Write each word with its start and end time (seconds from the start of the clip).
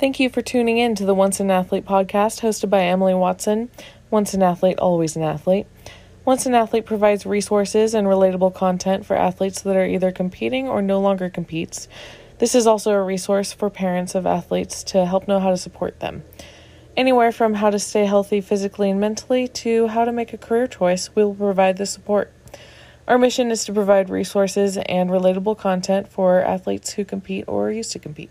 Thank 0.00 0.18
you 0.18 0.30
for 0.30 0.40
tuning 0.40 0.78
in 0.78 0.94
to 0.94 1.04
the 1.04 1.14
Once 1.14 1.40
an 1.40 1.50
Athlete 1.50 1.84
podcast 1.84 2.40
hosted 2.40 2.70
by 2.70 2.84
Emily 2.84 3.12
Watson. 3.12 3.68
Once 4.10 4.32
an 4.32 4.42
athlete, 4.42 4.78
always 4.78 5.14
an 5.14 5.22
athlete. 5.22 5.66
Once 6.24 6.46
an 6.46 6.54
Athlete 6.54 6.86
provides 6.86 7.26
resources 7.26 7.92
and 7.92 8.06
relatable 8.06 8.54
content 8.54 9.04
for 9.04 9.14
athletes 9.14 9.60
that 9.60 9.76
are 9.76 9.84
either 9.84 10.10
competing 10.10 10.66
or 10.66 10.80
no 10.80 10.98
longer 10.98 11.28
competes. 11.28 11.86
This 12.38 12.54
is 12.54 12.66
also 12.66 12.92
a 12.92 13.02
resource 13.02 13.52
for 13.52 13.68
parents 13.68 14.14
of 14.14 14.24
athletes 14.24 14.82
to 14.84 15.04
help 15.04 15.28
know 15.28 15.38
how 15.38 15.50
to 15.50 15.58
support 15.58 16.00
them. 16.00 16.24
Anywhere 16.96 17.30
from 17.30 17.52
how 17.52 17.68
to 17.68 17.78
stay 17.78 18.06
healthy 18.06 18.40
physically 18.40 18.88
and 18.88 19.00
mentally 19.00 19.48
to 19.48 19.88
how 19.88 20.06
to 20.06 20.12
make 20.12 20.32
a 20.32 20.38
career 20.38 20.66
choice, 20.66 21.14
we 21.14 21.22
will 21.22 21.34
provide 21.34 21.76
the 21.76 21.84
support. 21.84 22.32
Our 23.06 23.18
mission 23.18 23.50
is 23.50 23.66
to 23.66 23.74
provide 23.74 24.08
resources 24.08 24.78
and 24.78 25.10
relatable 25.10 25.58
content 25.58 26.08
for 26.08 26.40
athletes 26.40 26.92
who 26.94 27.04
compete 27.04 27.44
or 27.46 27.70
used 27.70 27.92
to 27.92 27.98
compete. 27.98 28.30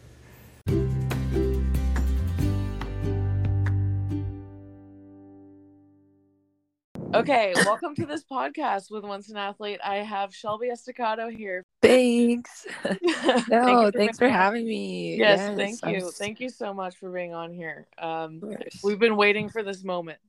Okay, 7.19 7.51
welcome 7.65 7.93
to 7.95 8.05
this 8.05 8.23
podcast 8.23 8.89
with 8.89 9.03
Once 9.03 9.27
an 9.27 9.35
Athlete. 9.35 9.81
I 9.83 9.97
have 9.97 10.33
Shelby 10.33 10.69
Estocado 10.69 11.27
here. 11.27 11.65
Thanks. 11.81 12.65
no, 13.49 13.87
for 13.87 13.91
thanks 13.91 14.17
for 14.17 14.29
having 14.29 14.65
me. 14.65 15.17
Yes, 15.17 15.53
thank 15.57 15.79
I'm 15.83 15.95
you. 15.95 16.11
Thank 16.11 16.39
you 16.39 16.47
so 16.47 16.73
much 16.73 16.95
for 16.95 17.09
being 17.09 17.33
on 17.33 17.51
here. 17.51 17.87
Um, 17.97 18.41
we've 18.85 18.99
been 18.99 19.17
waiting 19.17 19.49
for 19.49 19.63
this 19.63 19.83
moment. 19.83 20.19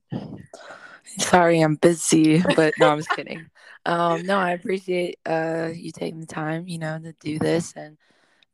Sorry, 1.17 1.61
I'm 1.61 1.75
busy, 1.75 2.41
but 2.57 2.73
no, 2.77 2.89
I'm 2.89 2.97
just 2.97 3.11
kidding. 3.11 3.45
Um, 3.85 4.23
no, 4.23 4.37
I 4.37 4.51
appreciate 4.51 5.17
uh 5.25 5.69
you 5.73 5.93
taking 5.93 6.19
the 6.19 6.25
time, 6.25 6.67
you 6.67 6.77
know, 6.77 6.99
to 6.99 7.13
do 7.21 7.39
this 7.39 7.71
and 7.73 7.97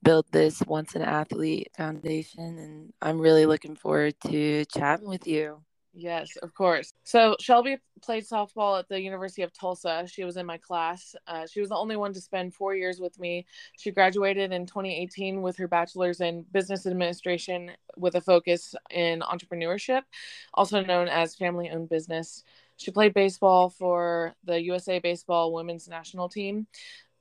build 0.03 0.27
this 0.31 0.61
once 0.67 0.93
an 0.93 1.01
athlete 1.01 1.71
foundation, 1.75 2.59
and 2.59 2.93
I'm 3.01 3.17
really 3.19 3.47
looking 3.47 3.75
forward 3.75 4.13
to 4.27 4.63
chatting 4.65 5.07
with 5.07 5.25
you. 5.25 5.63
Yes, 6.00 6.36
of 6.44 6.53
course. 6.53 6.94
So 7.06 7.36
Shelby 7.40 7.78
played 8.03 8.23
softball 8.23 8.78
at 8.78 8.88
the 8.88 9.02
University 9.02 9.42
of 9.42 9.52
Tulsa. 9.52 10.06
She 10.08 10.23
was 10.23 10.38
in 10.38 10.45
my 10.45 10.59
class. 10.59 11.16
Uh, 11.26 11.48
she 11.48 11.59
was 11.59 11.70
the 11.70 11.76
only 11.76 11.95
one 11.95 12.14
to 12.14 12.22
spend 12.22 12.53
four 12.53 12.76
years 12.76 13.00
with 13.00 13.20
me. 13.20 13.48
She 13.80 13.90
graduated 13.90 14.52
in 14.52 14.68
2018 14.68 15.42
with 15.42 15.58
her 15.58 15.68
bachelor's 15.68 16.22
in 16.22 16.45
business 16.52 16.86
administration 16.86 17.72
with 17.95 18.14
a 18.14 18.22
focus 18.22 18.75
in 18.92 19.22
entrepreneurship, 19.22 20.03
also 20.53 20.84
known 20.84 21.08
as 21.08 21.34
family 21.34 21.72
owned 21.72 21.90
business. 21.90 22.44
She 22.75 22.92
played 22.92 23.16
baseball 23.16 23.72
for 23.72 24.36
the 24.44 24.62
USA 24.66 25.00
Baseball 25.00 25.52
women's 25.52 25.88
national 25.88 26.30
team. 26.30 26.68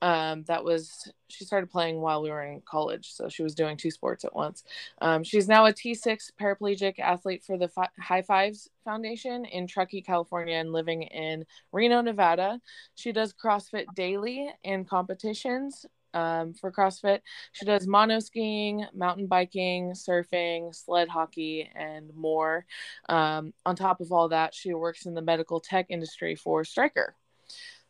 Um, 0.02 0.44
that 0.44 0.62
was, 0.62 1.10
she 1.28 1.44
started 1.44 1.70
playing 1.70 2.00
while 2.00 2.22
we 2.22 2.30
were 2.30 2.42
in 2.42 2.60
college. 2.64 3.12
So 3.12 3.28
she 3.28 3.42
was 3.42 3.54
doing 3.54 3.76
two 3.76 3.90
sports 3.90 4.24
at 4.24 4.34
once. 4.34 4.62
Um, 5.00 5.24
she's 5.24 5.48
now 5.48 5.66
a 5.66 5.72
T6 5.72 6.32
paraplegic 6.40 6.98
athlete 6.98 7.44
for 7.44 7.56
the 7.56 7.68
Fi- 7.68 7.88
High 7.98 8.22
Fives 8.22 8.68
Foundation 8.84 9.44
in 9.46 9.66
Truckee, 9.66 10.02
California, 10.02 10.56
and 10.56 10.72
living 10.72 11.02
in 11.02 11.44
Reno, 11.72 12.02
Nevada. 12.02 12.60
She 12.94 13.12
does 13.12 13.32
CrossFit 13.32 13.86
daily 13.94 14.50
and 14.64 14.88
competitions 14.88 15.86
um, 16.16 16.54
for 16.54 16.72
CrossFit. 16.72 17.20
She 17.52 17.64
does 17.64 17.86
mono 17.86 18.20
skiing, 18.20 18.86
mountain 18.94 19.26
biking, 19.26 19.92
surfing, 19.92 20.74
sled 20.74 21.08
hockey, 21.08 21.70
and 21.74 22.10
more. 22.14 22.64
Um, 23.08 23.52
on 23.64 23.76
top 23.76 24.00
of 24.00 24.12
all 24.12 24.28
that, 24.30 24.54
she 24.54 24.72
works 24.74 25.06
in 25.06 25.14
the 25.14 25.22
medical 25.22 25.60
tech 25.60 25.86
industry 25.90 26.34
for 26.34 26.64
Stryker. 26.64 27.14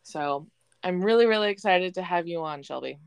So 0.03 0.47
I'm 0.83 1.03
really, 1.03 1.25
really 1.25 1.49
excited 1.49 1.95
to 1.95 2.01
have 2.03 2.27
you 2.27 2.41
on, 2.43 2.63
Shelby. 2.63 2.99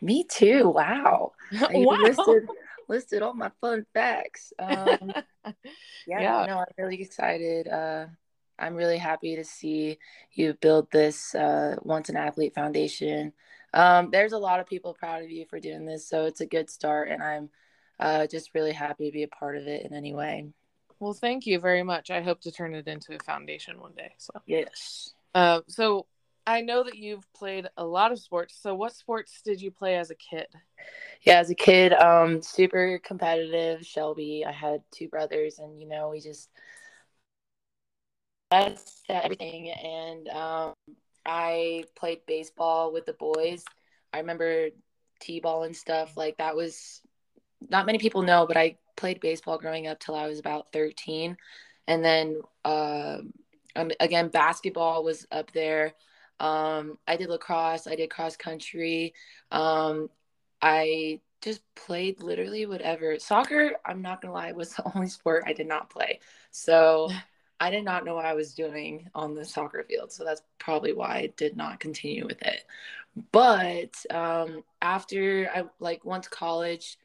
Me 0.00 0.24
too. 0.24 0.68
Wow. 0.68 1.32
Wow. 1.70 1.96
listed 1.98 2.42
listed 2.88 3.22
all 3.22 3.34
my 3.34 3.50
fun 3.60 3.84
facts. 3.92 4.52
Um, 4.58 5.12
yeah, 6.06 6.20
Yeah. 6.20 6.44
no, 6.46 6.58
I'm 6.58 6.64
really 6.78 7.00
excited. 7.02 7.68
Uh, 7.68 8.06
I'm 8.58 8.74
really 8.74 8.98
happy 8.98 9.36
to 9.36 9.44
see 9.44 9.98
you 10.32 10.54
build 10.54 10.90
this 10.90 11.34
uh, 11.34 11.76
Once 11.82 12.08
an 12.08 12.16
Athlete 12.16 12.54
Foundation. 12.54 13.32
Um, 13.74 14.10
there's 14.10 14.32
a 14.32 14.38
lot 14.38 14.60
of 14.60 14.66
people 14.66 14.94
proud 14.94 15.22
of 15.22 15.30
you 15.30 15.44
for 15.48 15.60
doing 15.60 15.84
this, 15.84 16.08
so 16.08 16.24
it's 16.24 16.40
a 16.40 16.46
good 16.46 16.70
start, 16.70 17.08
and 17.10 17.22
I'm 17.22 17.50
uh, 18.00 18.26
just 18.26 18.54
really 18.54 18.72
happy 18.72 19.06
to 19.06 19.12
be 19.12 19.22
a 19.22 19.28
part 19.28 19.56
of 19.56 19.66
it 19.66 19.84
in 19.84 19.92
any 19.92 20.14
way. 20.14 20.48
Well, 20.98 21.12
thank 21.12 21.46
you 21.46 21.60
very 21.60 21.82
much. 21.82 22.10
I 22.10 22.22
hope 22.22 22.40
to 22.40 22.50
turn 22.50 22.74
it 22.74 22.88
into 22.88 23.14
a 23.14 23.18
foundation 23.24 23.78
one 23.80 23.92
day. 23.94 24.14
So, 24.18 24.32
Yes. 24.46 25.12
uh, 25.34 25.60
so 25.68 26.06
I 26.48 26.62
know 26.62 26.82
that 26.82 26.96
you've 26.96 27.30
played 27.34 27.68
a 27.76 27.84
lot 27.84 28.10
of 28.10 28.18
sports. 28.18 28.58
So, 28.58 28.74
what 28.74 28.94
sports 28.94 29.42
did 29.44 29.60
you 29.60 29.70
play 29.70 29.96
as 29.96 30.10
a 30.10 30.14
kid? 30.14 30.46
Yeah, 31.20 31.40
as 31.40 31.50
a 31.50 31.54
kid, 31.54 31.92
um, 31.92 32.40
super 32.40 32.98
competitive. 33.04 33.84
Shelby, 33.84 34.46
I 34.46 34.52
had 34.52 34.82
two 34.90 35.08
brothers, 35.08 35.58
and 35.58 35.78
you 35.78 35.86
know, 35.86 36.08
we 36.08 36.20
just 36.20 36.48
that's 38.50 39.02
everything. 39.10 39.70
And 39.70 40.26
um, 40.28 40.72
I 41.26 41.84
played 41.94 42.20
baseball 42.26 42.94
with 42.94 43.04
the 43.04 43.12
boys. 43.12 43.62
I 44.14 44.18
remember 44.18 44.68
t-ball 45.20 45.64
and 45.64 45.76
stuff 45.76 46.16
like 46.16 46.38
that 46.38 46.56
was 46.56 47.02
not 47.68 47.84
many 47.84 47.98
people 47.98 48.22
know, 48.22 48.46
but 48.46 48.56
I 48.56 48.78
played 48.96 49.20
baseball 49.20 49.58
growing 49.58 49.86
up 49.86 50.00
till 50.00 50.14
I 50.14 50.26
was 50.26 50.38
about 50.38 50.72
thirteen, 50.72 51.36
and 51.86 52.02
then 52.02 52.40
uh, 52.64 53.18
again 54.00 54.28
basketball 54.28 55.04
was 55.04 55.26
up 55.30 55.52
there. 55.52 55.92
Um, 56.40 56.98
I 57.06 57.16
did 57.16 57.28
lacrosse. 57.28 57.86
I 57.86 57.96
did 57.96 58.10
cross 58.10 58.36
country. 58.36 59.14
Um, 59.50 60.08
I 60.62 61.20
just 61.40 61.62
played 61.74 62.22
literally 62.22 62.66
whatever. 62.66 63.18
Soccer, 63.18 63.72
I'm 63.84 64.02
not 64.02 64.20
gonna 64.20 64.34
lie, 64.34 64.52
was 64.52 64.72
the 64.74 64.90
only 64.94 65.08
sport 65.08 65.44
I 65.46 65.52
did 65.52 65.66
not 65.66 65.90
play. 65.90 66.20
So 66.50 67.10
I 67.60 67.70
did 67.70 67.84
not 67.84 68.04
know 68.04 68.14
what 68.14 68.24
I 68.24 68.34
was 68.34 68.54
doing 68.54 69.08
on 69.16 69.34
the 69.34 69.44
soccer 69.44 69.84
field. 69.88 70.12
So 70.12 70.24
that's 70.24 70.42
probably 70.60 70.92
why 70.92 71.08
I 71.08 71.32
did 71.36 71.56
not 71.56 71.80
continue 71.80 72.24
with 72.24 72.40
it. 72.42 72.64
But 73.32 73.96
um, 74.14 74.62
after 74.80 75.50
I 75.52 75.64
like 75.80 76.04
once 76.04 76.28
college 76.28 76.98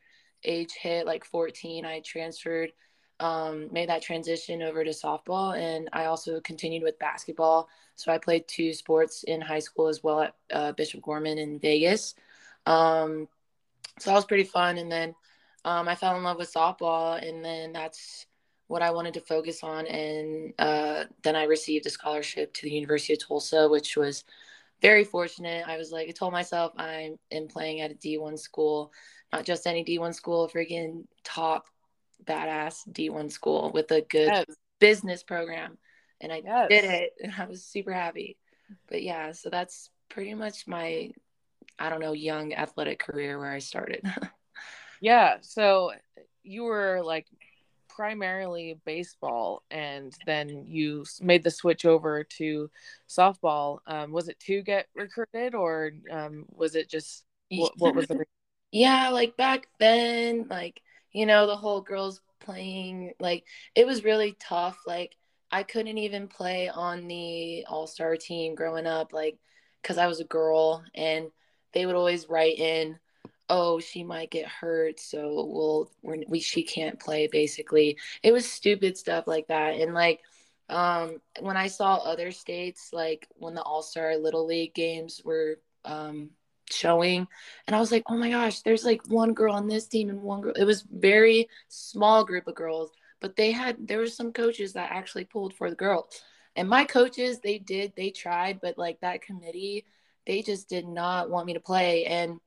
age 0.43 0.73
hit, 0.73 1.07
like 1.07 1.25
14, 1.25 1.85
I 1.85 2.01
transferred, 2.01 2.71
um, 3.19 3.71
made 3.71 3.89
that 3.89 4.01
transition 4.01 4.61
over 4.61 4.83
to 4.83 4.89
softball, 4.91 5.57
and 5.57 5.89
I 5.93 6.05
also 6.05 6.39
continued 6.41 6.83
with 6.83 6.99
basketball. 6.99 7.69
So 7.95 8.11
I 8.11 8.17
played 8.17 8.47
two 8.47 8.73
sports 8.73 9.23
in 9.23 9.41
high 9.41 9.59
school 9.59 9.87
as 9.87 10.03
well 10.03 10.21
at 10.21 10.35
uh, 10.51 10.71
Bishop 10.71 11.01
Gorman 11.01 11.37
in 11.37 11.59
Vegas. 11.59 12.15
Um, 12.65 13.27
so 13.99 14.09
that 14.09 14.15
was 14.15 14.25
pretty 14.25 14.45
fun. 14.45 14.77
And 14.77 14.91
then 14.91 15.15
um, 15.63 15.87
I 15.87 15.95
fell 15.95 16.17
in 16.17 16.23
love 16.23 16.37
with 16.37 16.53
softball, 16.53 17.25
and 17.25 17.43
then 17.43 17.73
that's 17.73 18.25
what 18.67 18.81
I 18.81 18.91
wanted 18.91 19.13
to 19.15 19.21
focus 19.21 19.63
on. 19.63 19.85
And 19.87 20.53
uh, 20.57 21.05
then 21.23 21.35
I 21.35 21.43
received 21.43 21.85
a 21.85 21.89
scholarship 21.89 22.53
to 22.55 22.63
the 22.63 22.71
University 22.71 23.13
of 23.13 23.19
Tulsa, 23.19 23.69
which 23.69 23.95
was 23.95 24.23
very 24.81 25.03
fortunate. 25.03 25.65
I 25.67 25.77
was 25.77 25.91
like, 25.91 26.09
I 26.09 26.11
told 26.11 26.33
myself 26.33 26.73
I 26.77 26.93
am 26.93 27.19
in 27.31 27.47
playing 27.47 27.81
at 27.81 27.91
a 27.91 27.95
D1 27.95 28.39
school, 28.39 28.91
not 29.31 29.45
just 29.45 29.67
any 29.67 29.85
D1 29.85 30.15
school, 30.15 30.49
freaking 30.53 31.05
top 31.23 31.67
badass 32.25 32.87
D1 32.91 33.29
school 33.31 33.71
with 33.73 33.91
a 33.91 34.01
good 34.01 34.29
Yes. 34.29 34.45
business 34.79 35.23
program. 35.23 35.77
And 36.21 36.31
I 36.31 36.41
Yes. 36.43 36.69
did 36.69 36.85
it, 36.85 37.13
and 37.23 37.33
I 37.37 37.45
was 37.45 37.63
super 37.65 37.91
happy. 37.91 38.37
But 38.87 39.03
yeah, 39.03 39.31
so 39.31 39.49
that's 39.49 39.89
pretty 40.09 40.33
much 40.33 40.67
my, 40.67 41.11
I 41.79 41.89
don't 41.89 41.99
know, 41.99 42.13
young 42.13 42.53
athletic 42.53 42.99
career 42.99 43.39
where 43.39 43.51
I 43.51 43.59
started. 43.59 44.05
Yeah. 45.01 45.39
So, 45.41 45.91
you 46.43 46.63
were 46.63 47.01
like 47.03 47.27
primarily 47.89 48.79
baseball, 48.85 49.63
and 49.69 50.13
then 50.25 50.65
you 50.65 51.05
made 51.21 51.43
the 51.43 51.51
switch 51.51 51.85
over 51.85 52.23
to 52.23 52.69
softball. 53.09 53.79
Um, 53.85 54.11
was 54.11 54.29
it 54.29 54.39
to 54.41 54.61
get 54.61 54.87
recruited, 54.95 55.55
or 55.55 55.91
um, 56.09 56.45
was 56.49 56.75
it 56.75 56.89
just 56.89 57.25
what, 57.49 57.73
what 57.77 57.95
was 57.95 58.07
the? 58.07 58.23
Yeah, 58.71 59.09
like 59.09 59.37
back 59.37 59.67
then, 59.77 60.47
like, 60.49 60.81
you 61.13 61.25
know, 61.25 61.47
the 61.47 61.55
whole 61.55 61.81
girls 61.81 62.21
playing, 62.39 63.13
like, 63.19 63.45
it 63.75 63.85
was 63.85 64.03
really 64.03 64.35
tough. 64.39 64.77
Like, 64.85 65.15
I 65.51 65.63
couldn't 65.63 65.97
even 65.97 66.27
play 66.27 66.67
on 66.67 67.07
the 67.07 67.65
all 67.67 67.87
star 67.87 68.17
team 68.17 68.55
growing 68.55 68.87
up, 68.87 69.13
like, 69.13 69.37
because 69.81 69.97
I 69.97 70.07
was 70.07 70.19
a 70.19 70.25
girl, 70.25 70.83
and 70.95 71.27
they 71.73 71.85
would 71.85 71.95
always 71.95 72.29
write 72.29 72.57
in, 72.57 72.97
oh, 73.49 73.79
she 73.79 74.03
might 74.03 74.31
get 74.31 74.47
hurt, 74.47 74.99
so 74.99 75.47
we'll, 75.47 75.91
we're, 76.01 76.23
we, 76.27 76.39
she 76.39 76.63
can't 76.63 76.99
play, 76.99 77.27
basically. 77.27 77.97
It 78.23 78.31
was 78.31 78.49
stupid 78.49 78.97
stuff 78.97 79.27
like 79.27 79.47
that. 79.47 79.75
And, 79.75 79.93
like, 79.93 80.21
um, 80.69 81.21
when 81.39 81.57
I 81.57 81.67
saw 81.67 81.97
other 81.97 82.31
states, 82.31 82.89
like, 82.93 83.27
when 83.35 83.53
the 83.53 83.61
all 83.61 83.83
star 83.83 84.17
little 84.17 84.45
league 84.45 84.73
games 84.73 85.21
were, 85.23 85.59
um, 85.85 86.31
showing 86.69 87.27
and 87.67 87.75
I 87.75 87.79
was 87.79 87.91
like, 87.91 88.03
oh 88.07 88.17
my 88.17 88.29
gosh, 88.29 88.61
there's 88.61 88.85
like 88.85 89.05
one 89.07 89.33
girl 89.33 89.53
on 89.53 89.67
this 89.67 89.87
team 89.87 90.09
and 90.09 90.21
one 90.21 90.41
girl. 90.41 90.53
It 90.55 90.65
was 90.65 90.83
very 90.83 91.49
small 91.67 92.23
group 92.23 92.47
of 92.47 92.55
girls, 92.55 92.91
but 93.19 93.35
they 93.35 93.51
had 93.51 93.87
there 93.87 93.99
were 93.99 94.07
some 94.07 94.33
coaches 94.33 94.73
that 94.73 94.91
actually 94.91 95.25
pulled 95.25 95.53
for 95.53 95.69
the 95.69 95.75
girls. 95.75 96.21
And 96.55 96.69
my 96.69 96.85
coaches, 96.85 97.39
they 97.39 97.57
did, 97.57 97.93
they 97.95 98.11
tried, 98.11 98.61
but 98.61 98.77
like 98.77 99.01
that 99.01 99.23
committee, 99.23 99.85
they 100.25 100.41
just 100.41 100.69
did 100.69 100.87
not 100.87 101.29
want 101.29 101.47
me 101.47 101.53
to 101.53 101.59
play. 101.59 102.05
And 102.05 102.39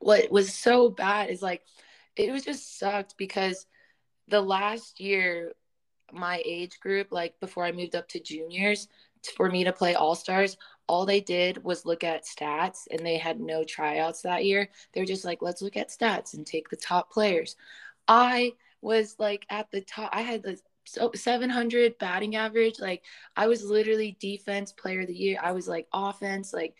what 0.00 0.30
was 0.30 0.54
so 0.54 0.88
bad 0.88 1.30
is 1.30 1.42
like 1.42 1.62
it 2.16 2.30
was 2.32 2.44
just 2.44 2.78
sucked 2.78 3.16
because 3.18 3.66
the 4.28 4.40
last 4.40 5.00
year, 5.00 5.52
my 6.12 6.42
age 6.44 6.80
group, 6.80 7.08
like 7.10 7.38
before 7.40 7.64
I 7.64 7.72
moved 7.72 7.94
up 7.94 8.08
to 8.10 8.20
juniors, 8.20 8.88
for 9.36 9.50
me 9.50 9.64
to 9.64 9.72
play 9.72 9.94
All 9.94 10.14
Stars, 10.14 10.56
all 10.88 11.06
they 11.06 11.20
did 11.20 11.62
was 11.64 11.84
look 11.84 12.04
at 12.04 12.24
stats 12.24 12.86
and 12.90 13.04
they 13.04 13.16
had 13.16 13.40
no 13.40 13.64
tryouts 13.64 14.22
that 14.22 14.44
year. 14.44 14.68
They're 14.92 15.04
just 15.04 15.24
like, 15.24 15.42
let's 15.42 15.62
look 15.62 15.76
at 15.76 15.90
stats 15.90 16.34
and 16.34 16.46
take 16.46 16.68
the 16.68 16.76
top 16.76 17.10
players. 17.10 17.56
I 18.06 18.52
was 18.80 19.16
like 19.18 19.46
at 19.50 19.70
the 19.70 19.80
top, 19.80 20.10
I 20.12 20.22
had 20.22 20.42
the 20.42 20.60
700 21.14 21.98
batting 21.98 22.36
average. 22.36 22.78
Like, 22.78 23.02
I 23.36 23.48
was 23.48 23.64
literally 23.64 24.16
defense 24.20 24.72
player 24.72 25.00
of 25.00 25.08
the 25.08 25.14
year. 25.14 25.38
I 25.42 25.52
was 25.52 25.66
like 25.66 25.88
offense. 25.92 26.52
Like, 26.52 26.74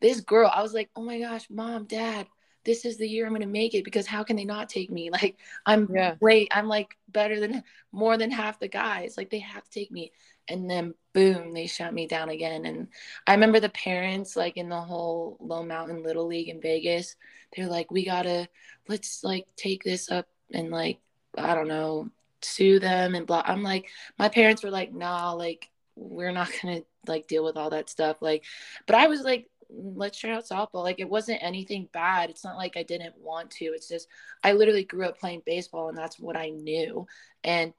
this 0.00 0.20
girl, 0.20 0.50
I 0.52 0.62
was 0.62 0.74
like, 0.74 0.90
oh 0.94 1.02
my 1.02 1.18
gosh, 1.18 1.48
mom, 1.50 1.84
dad, 1.84 2.28
this 2.64 2.84
is 2.84 2.98
the 2.98 3.08
year 3.08 3.24
I'm 3.24 3.32
going 3.32 3.40
to 3.40 3.48
make 3.48 3.74
it 3.74 3.84
because 3.84 4.06
how 4.06 4.22
can 4.22 4.36
they 4.36 4.44
not 4.44 4.68
take 4.68 4.90
me? 4.90 5.10
Like 5.18 5.38
I'm 5.66 5.88
yeah. 5.92 6.14
I'm 6.52 6.68
like 6.68 6.96
better 7.08 7.40
than 7.40 7.64
more 7.92 8.16
than 8.16 8.30
half 8.30 8.60
the 8.60 8.68
guys. 8.68 9.16
Like 9.16 9.30
they 9.30 9.38
have 9.40 9.64
to 9.64 9.70
take 9.70 9.90
me. 9.90 10.12
And 10.48 10.70
then 10.70 10.94
boom, 11.12 11.52
they 11.52 11.66
shut 11.66 11.92
me 11.92 12.06
down 12.06 12.28
again. 12.28 12.64
And 12.64 12.88
I 13.26 13.34
remember 13.34 13.60
the 13.60 13.68
parents 13.68 14.36
like 14.36 14.56
in 14.56 14.68
the 14.68 14.80
whole 14.80 15.36
Lone 15.40 15.68
Mountain 15.68 16.02
Little 16.02 16.26
League 16.26 16.48
in 16.48 16.60
Vegas, 16.60 17.16
they're 17.54 17.66
like, 17.66 17.90
we 17.90 18.04
gotta 18.04 18.48
let's 18.88 19.22
like 19.24 19.46
take 19.56 19.84
this 19.84 20.10
up 20.10 20.26
and 20.52 20.70
like 20.70 20.98
I 21.36 21.54
don't 21.54 21.68
know, 21.68 22.10
sue 22.42 22.78
them 22.78 23.14
and 23.14 23.26
blah. 23.26 23.42
I'm 23.44 23.62
like, 23.62 23.86
my 24.18 24.28
parents 24.28 24.62
were 24.62 24.70
like, 24.70 24.92
nah, 24.92 25.32
like 25.32 25.70
we're 25.96 26.32
not 26.32 26.50
gonna 26.62 26.82
like 27.06 27.26
deal 27.26 27.44
with 27.44 27.56
all 27.56 27.70
that 27.70 27.90
stuff. 27.90 28.22
Like, 28.22 28.44
but 28.86 28.96
I 28.96 29.08
was 29.08 29.22
like, 29.22 29.48
let's 29.70 30.18
try 30.18 30.30
out 30.30 30.46
softball. 30.46 30.84
Like 30.84 31.00
it 31.00 31.08
wasn't 31.08 31.42
anything 31.42 31.88
bad. 31.92 32.30
It's 32.30 32.44
not 32.44 32.56
like 32.56 32.76
I 32.76 32.82
didn't 32.82 33.14
want 33.18 33.50
to. 33.52 33.66
It's 33.66 33.88
just 33.88 34.08
I 34.42 34.52
literally 34.52 34.84
grew 34.84 35.06
up 35.06 35.18
playing 35.18 35.42
baseball 35.44 35.88
and 35.88 35.98
that's 35.98 36.18
what 36.18 36.36
I 36.36 36.50
knew. 36.50 37.06
And 37.44 37.74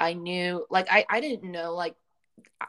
I 0.00 0.14
knew 0.14 0.66
like 0.70 0.86
I, 0.90 1.04
I 1.08 1.20
didn't 1.20 1.50
know 1.50 1.74
like 1.74 1.94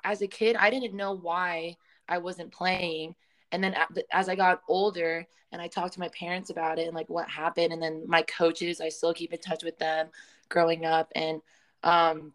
as 0.04 0.22
a 0.22 0.28
kid, 0.28 0.56
I 0.56 0.70
didn't 0.70 0.94
know 0.94 1.14
why 1.14 1.78
I 2.08 2.18
wasn't 2.18 2.52
playing. 2.52 3.16
And 3.52 3.64
then 3.64 3.76
as 4.12 4.30
I 4.30 4.36
got 4.36 4.62
older 4.68 5.26
and 5.52 5.62
I 5.62 5.68
talked 5.68 5.94
to 5.94 6.00
my 6.00 6.10
parents 6.10 6.50
about 6.50 6.80
it 6.80 6.88
and 6.88 6.96
like 6.96 7.10
what 7.10 7.30
happened 7.30 7.74
and 7.74 7.82
then 7.82 8.04
my 8.08 8.22
coaches, 8.24 8.82
I 8.82 8.90
still 8.90 9.14
keep 9.14 9.34
in 9.34 9.40
touch 9.40 9.64
with 9.64 9.78
them 9.78 10.08
growing 10.50 10.86
up 10.86 11.12
and 11.16 11.42
um 11.84 12.34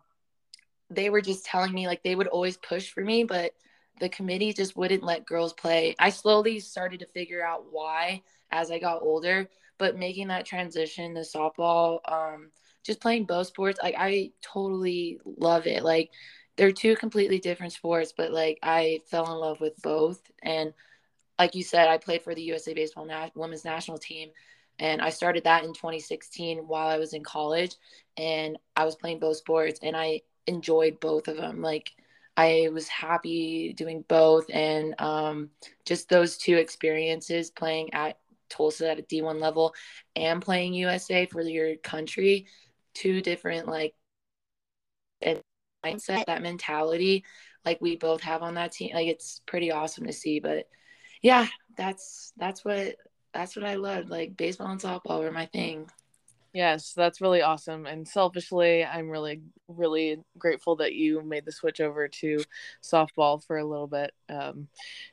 they 0.90 1.10
were 1.10 1.20
just 1.20 1.44
telling 1.44 1.72
me 1.72 1.86
like 1.86 2.02
they 2.02 2.14
would 2.16 2.26
always 2.26 2.56
push 2.56 2.90
for 2.90 3.02
me, 3.04 3.24
but 3.24 3.52
the 4.00 4.08
committee 4.08 4.52
just 4.52 4.76
wouldn't 4.76 5.04
let 5.04 5.26
girls 5.26 5.52
play. 5.52 5.94
I 5.98 6.10
slowly 6.10 6.58
started 6.58 7.00
to 7.00 7.06
figure 7.06 7.44
out 7.44 7.66
why 7.70 8.22
as 8.50 8.70
I 8.70 8.78
got 8.78 9.02
older, 9.02 9.48
but 9.78 9.96
making 9.96 10.28
that 10.28 10.46
transition 10.46 11.14
to 11.14 11.20
softball, 11.20 12.00
um, 12.10 12.50
just 12.82 13.00
playing 13.00 13.24
both 13.24 13.46
sports, 13.46 13.78
like 13.82 13.94
I 13.96 14.32
totally 14.40 15.20
love 15.24 15.66
it. 15.66 15.84
Like 15.84 16.10
they're 16.60 16.72
two 16.72 16.94
completely 16.94 17.38
different 17.38 17.72
sports, 17.72 18.12
but 18.14 18.32
like 18.32 18.58
I 18.62 19.00
fell 19.06 19.32
in 19.32 19.38
love 19.38 19.62
with 19.62 19.80
both. 19.80 20.20
And 20.42 20.74
like 21.38 21.54
you 21.54 21.62
said, 21.62 21.88
I 21.88 21.96
played 21.96 22.20
for 22.20 22.34
the 22.34 22.42
USA 22.42 22.74
Baseball 22.74 23.08
Women's 23.34 23.64
National 23.64 23.96
Team, 23.96 24.28
and 24.78 25.00
I 25.00 25.08
started 25.08 25.44
that 25.44 25.64
in 25.64 25.72
2016 25.72 26.58
while 26.68 26.86
I 26.86 26.98
was 26.98 27.14
in 27.14 27.24
college, 27.24 27.76
and 28.18 28.58
I 28.76 28.84
was 28.84 28.94
playing 28.94 29.20
both 29.20 29.38
sports, 29.38 29.80
and 29.82 29.96
I 29.96 30.20
enjoyed 30.46 31.00
both 31.00 31.28
of 31.28 31.38
them. 31.38 31.62
Like 31.62 31.92
I 32.36 32.68
was 32.70 32.88
happy 32.88 33.72
doing 33.72 34.04
both, 34.06 34.44
and 34.52 34.94
um, 35.00 35.48
just 35.86 36.10
those 36.10 36.36
two 36.36 36.56
experiences 36.56 37.50
playing 37.50 37.94
at 37.94 38.18
Tulsa 38.50 38.90
at 38.90 38.98
a 38.98 39.02
D1 39.02 39.40
level 39.40 39.72
and 40.14 40.42
playing 40.42 40.74
USA 40.74 41.24
for 41.24 41.40
your 41.40 41.76
country, 41.76 42.48
two 42.92 43.22
different 43.22 43.66
like 43.66 43.94
and 45.22 45.40
mindset, 45.84 46.26
that 46.26 46.42
mentality, 46.42 47.24
like 47.64 47.80
we 47.80 47.96
both 47.96 48.20
have 48.22 48.42
on 48.42 48.54
that 48.54 48.72
team. 48.72 48.94
Like 48.94 49.08
it's 49.08 49.40
pretty 49.46 49.70
awesome 49.70 50.06
to 50.06 50.12
see. 50.12 50.40
But 50.40 50.68
yeah, 51.22 51.46
that's 51.76 52.32
that's 52.36 52.64
what 52.64 52.96
that's 53.32 53.56
what 53.56 53.64
I 53.64 53.74
love. 53.74 54.08
Like 54.08 54.36
baseball 54.36 54.68
and 54.68 54.80
softball 54.80 55.20
were 55.20 55.32
my 55.32 55.46
thing. 55.46 55.88
Yes, 56.52 56.94
that's 56.94 57.20
really 57.20 57.42
awesome. 57.42 57.86
And 57.86 58.06
selfishly, 58.06 58.84
I'm 58.84 59.08
really, 59.08 59.40
really 59.68 60.18
grateful 60.36 60.76
that 60.76 60.94
you 60.94 61.22
made 61.22 61.44
the 61.44 61.52
switch 61.52 61.80
over 61.80 62.08
to 62.08 62.38
softball 62.82 63.44
for 63.44 63.58
a 63.58 63.64
little 63.64 63.86
bit 63.86 64.12
um, 64.28 64.66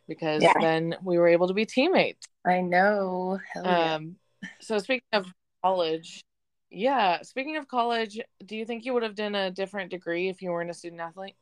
because 0.07 0.41
yeah. 0.41 0.53
then 0.59 0.95
we 1.03 1.19
were 1.19 1.27
able 1.27 1.47
to 1.47 1.53
be 1.53 1.65
teammates. 1.65 2.25
I 2.45 2.61
know. 2.61 3.39
Um, 3.63 4.15
so, 4.61 4.79
speaking 4.79 5.03
of 5.13 5.27
college, 5.63 6.23
yeah, 6.69 7.21
speaking 7.21 7.57
of 7.57 7.67
college, 7.67 8.19
do 8.45 8.55
you 8.55 8.65
think 8.65 8.85
you 8.85 8.93
would 8.93 9.03
have 9.03 9.15
done 9.15 9.35
a 9.35 9.51
different 9.51 9.91
degree 9.91 10.29
if 10.29 10.41
you 10.41 10.51
weren't 10.51 10.69
a 10.69 10.73
student 10.73 11.01
athlete? 11.01 11.35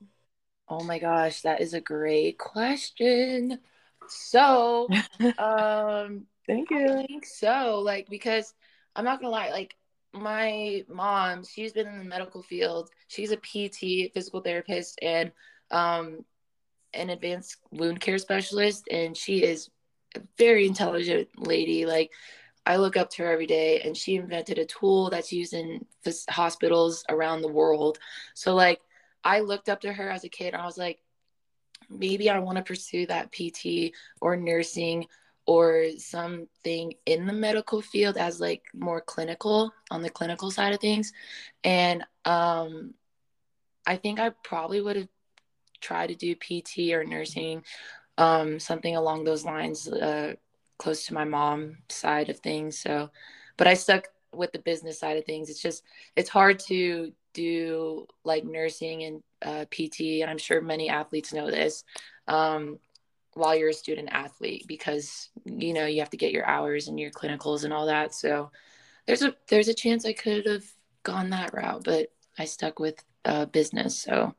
Oh 0.67 0.83
my 0.83 0.99
gosh, 0.99 1.41
that 1.41 1.61
is 1.61 1.73
a 1.73 1.81
great 1.81 2.37
question. 2.37 3.59
So, 4.07 4.87
um, 5.37 6.25
thank 6.47 6.69
you. 6.69 6.89
I 6.89 7.05
think 7.05 7.25
so. 7.25 7.79
Like, 7.79 8.09
because 8.09 8.53
I'm 8.95 9.05
not 9.05 9.19
gonna 9.19 9.31
lie, 9.31 9.49
like 9.49 9.75
my 10.13 10.83
mom, 10.87 11.43
she's 11.43 11.73
been 11.73 11.87
in 11.87 11.99
the 11.99 12.05
medical 12.05 12.41
field. 12.41 12.89
She's 13.07 13.31
a 13.31 13.37
PT, 13.37 14.13
physical 14.13 14.41
therapist, 14.41 14.99
and 15.01 15.31
um, 15.71 16.23
an 16.93 17.09
advanced 17.09 17.57
wound 17.71 17.99
care 17.99 18.17
specialist. 18.17 18.87
And 18.89 19.15
she 19.15 19.43
is 19.43 19.69
a 20.15 20.21
very 20.37 20.65
intelligent 20.65 21.29
lady. 21.37 21.85
Like, 21.85 22.11
I 22.65 22.77
look 22.77 22.97
up 22.97 23.09
to 23.11 23.23
her 23.23 23.31
every 23.31 23.47
day, 23.47 23.81
and 23.81 23.95
she 23.95 24.15
invented 24.15 24.57
a 24.57 24.65
tool 24.65 25.09
that's 25.09 25.31
used 25.31 25.53
in 25.53 25.85
hospitals 26.29 27.03
around 27.09 27.41
the 27.41 27.51
world. 27.51 27.99
So, 28.33 28.55
like, 28.55 28.81
I 29.23 29.41
looked 29.41 29.69
up 29.69 29.81
to 29.81 29.93
her 29.93 30.09
as 30.09 30.23
a 30.23 30.29
kid, 30.29 30.53
and 30.53 30.61
I 30.61 30.65
was 30.65 30.77
like, 30.77 30.99
maybe 31.89 32.29
I 32.29 32.39
want 32.39 32.57
to 32.57 32.63
pursue 32.63 33.05
that 33.07 33.31
PT 33.31 33.93
or 34.21 34.35
nursing 34.35 35.07
or 35.45 35.85
something 35.97 36.93
in 37.05 37.25
the 37.25 37.33
medical 37.33 37.81
field 37.81 38.17
as 38.17 38.39
like 38.39 38.63
more 38.73 39.01
clinical 39.01 39.71
on 39.91 40.01
the 40.01 40.09
clinical 40.09 40.49
side 40.49 40.73
of 40.73 40.79
things 40.79 41.13
and 41.63 42.03
um 42.25 42.93
i 43.85 43.95
think 43.95 44.19
i 44.19 44.29
probably 44.43 44.81
would 44.81 44.95
have 44.95 45.07
tried 45.81 46.07
to 46.07 46.15
do 46.15 46.35
pt 46.35 46.93
or 46.93 47.03
nursing 47.03 47.63
um 48.17 48.59
something 48.59 48.95
along 48.95 49.23
those 49.23 49.45
lines 49.45 49.87
uh 49.87 50.33
close 50.77 51.05
to 51.05 51.13
my 51.13 51.23
mom 51.23 51.77
side 51.89 52.29
of 52.29 52.39
things 52.39 52.77
so 52.77 53.09
but 53.57 53.67
i 53.67 53.73
stuck 53.73 54.07
with 54.37 54.51
the 54.51 54.59
business 54.59 54.99
side 54.99 55.17
of 55.17 55.25
things. 55.25 55.49
It's 55.49 55.61
just 55.61 55.83
it's 56.15 56.29
hard 56.29 56.59
to 56.67 57.11
do 57.33 58.07
like 58.23 58.45
nursing 58.45 59.03
and 59.03 59.23
uh, 59.41 59.65
pt 59.69 60.21
and 60.21 60.29
i'm 60.31 60.37
sure 60.37 60.61
many 60.61 60.87
athletes 60.87 61.33
know 61.33 61.51
this 61.51 61.83
um, 62.29 62.79
while 63.33 63.53
you're 63.53 63.69
a 63.69 63.73
student 63.73 64.07
athlete 64.09 64.63
because 64.67 65.29
you 65.43 65.73
know 65.73 65.85
you 65.85 65.99
have 65.99 66.09
to 66.09 66.17
get 66.17 66.31
your 66.31 66.47
hours 66.47 66.87
and 66.87 66.97
your 66.97 67.11
clinicals 67.11 67.65
and 67.65 67.73
all 67.73 67.87
that 67.87 68.13
so 68.13 68.49
there's 69.05 69.21
a 69.21 69.35
there's 69.49 69.67
a 69.67 69.73
chance 69.73 70.05
i 70.05 70.13
could 70.13 70.45
have 70.45 70.63
gone 71.03 71.29
that 71.29 71.53
route 71.53 71.83
but 71.83 72.07
i 72.39 72.45
stuck 72.45 72.79
with 72.79 73.03
uh, 73.25 73.45
business 73.47 73.99
so 73.99 74.33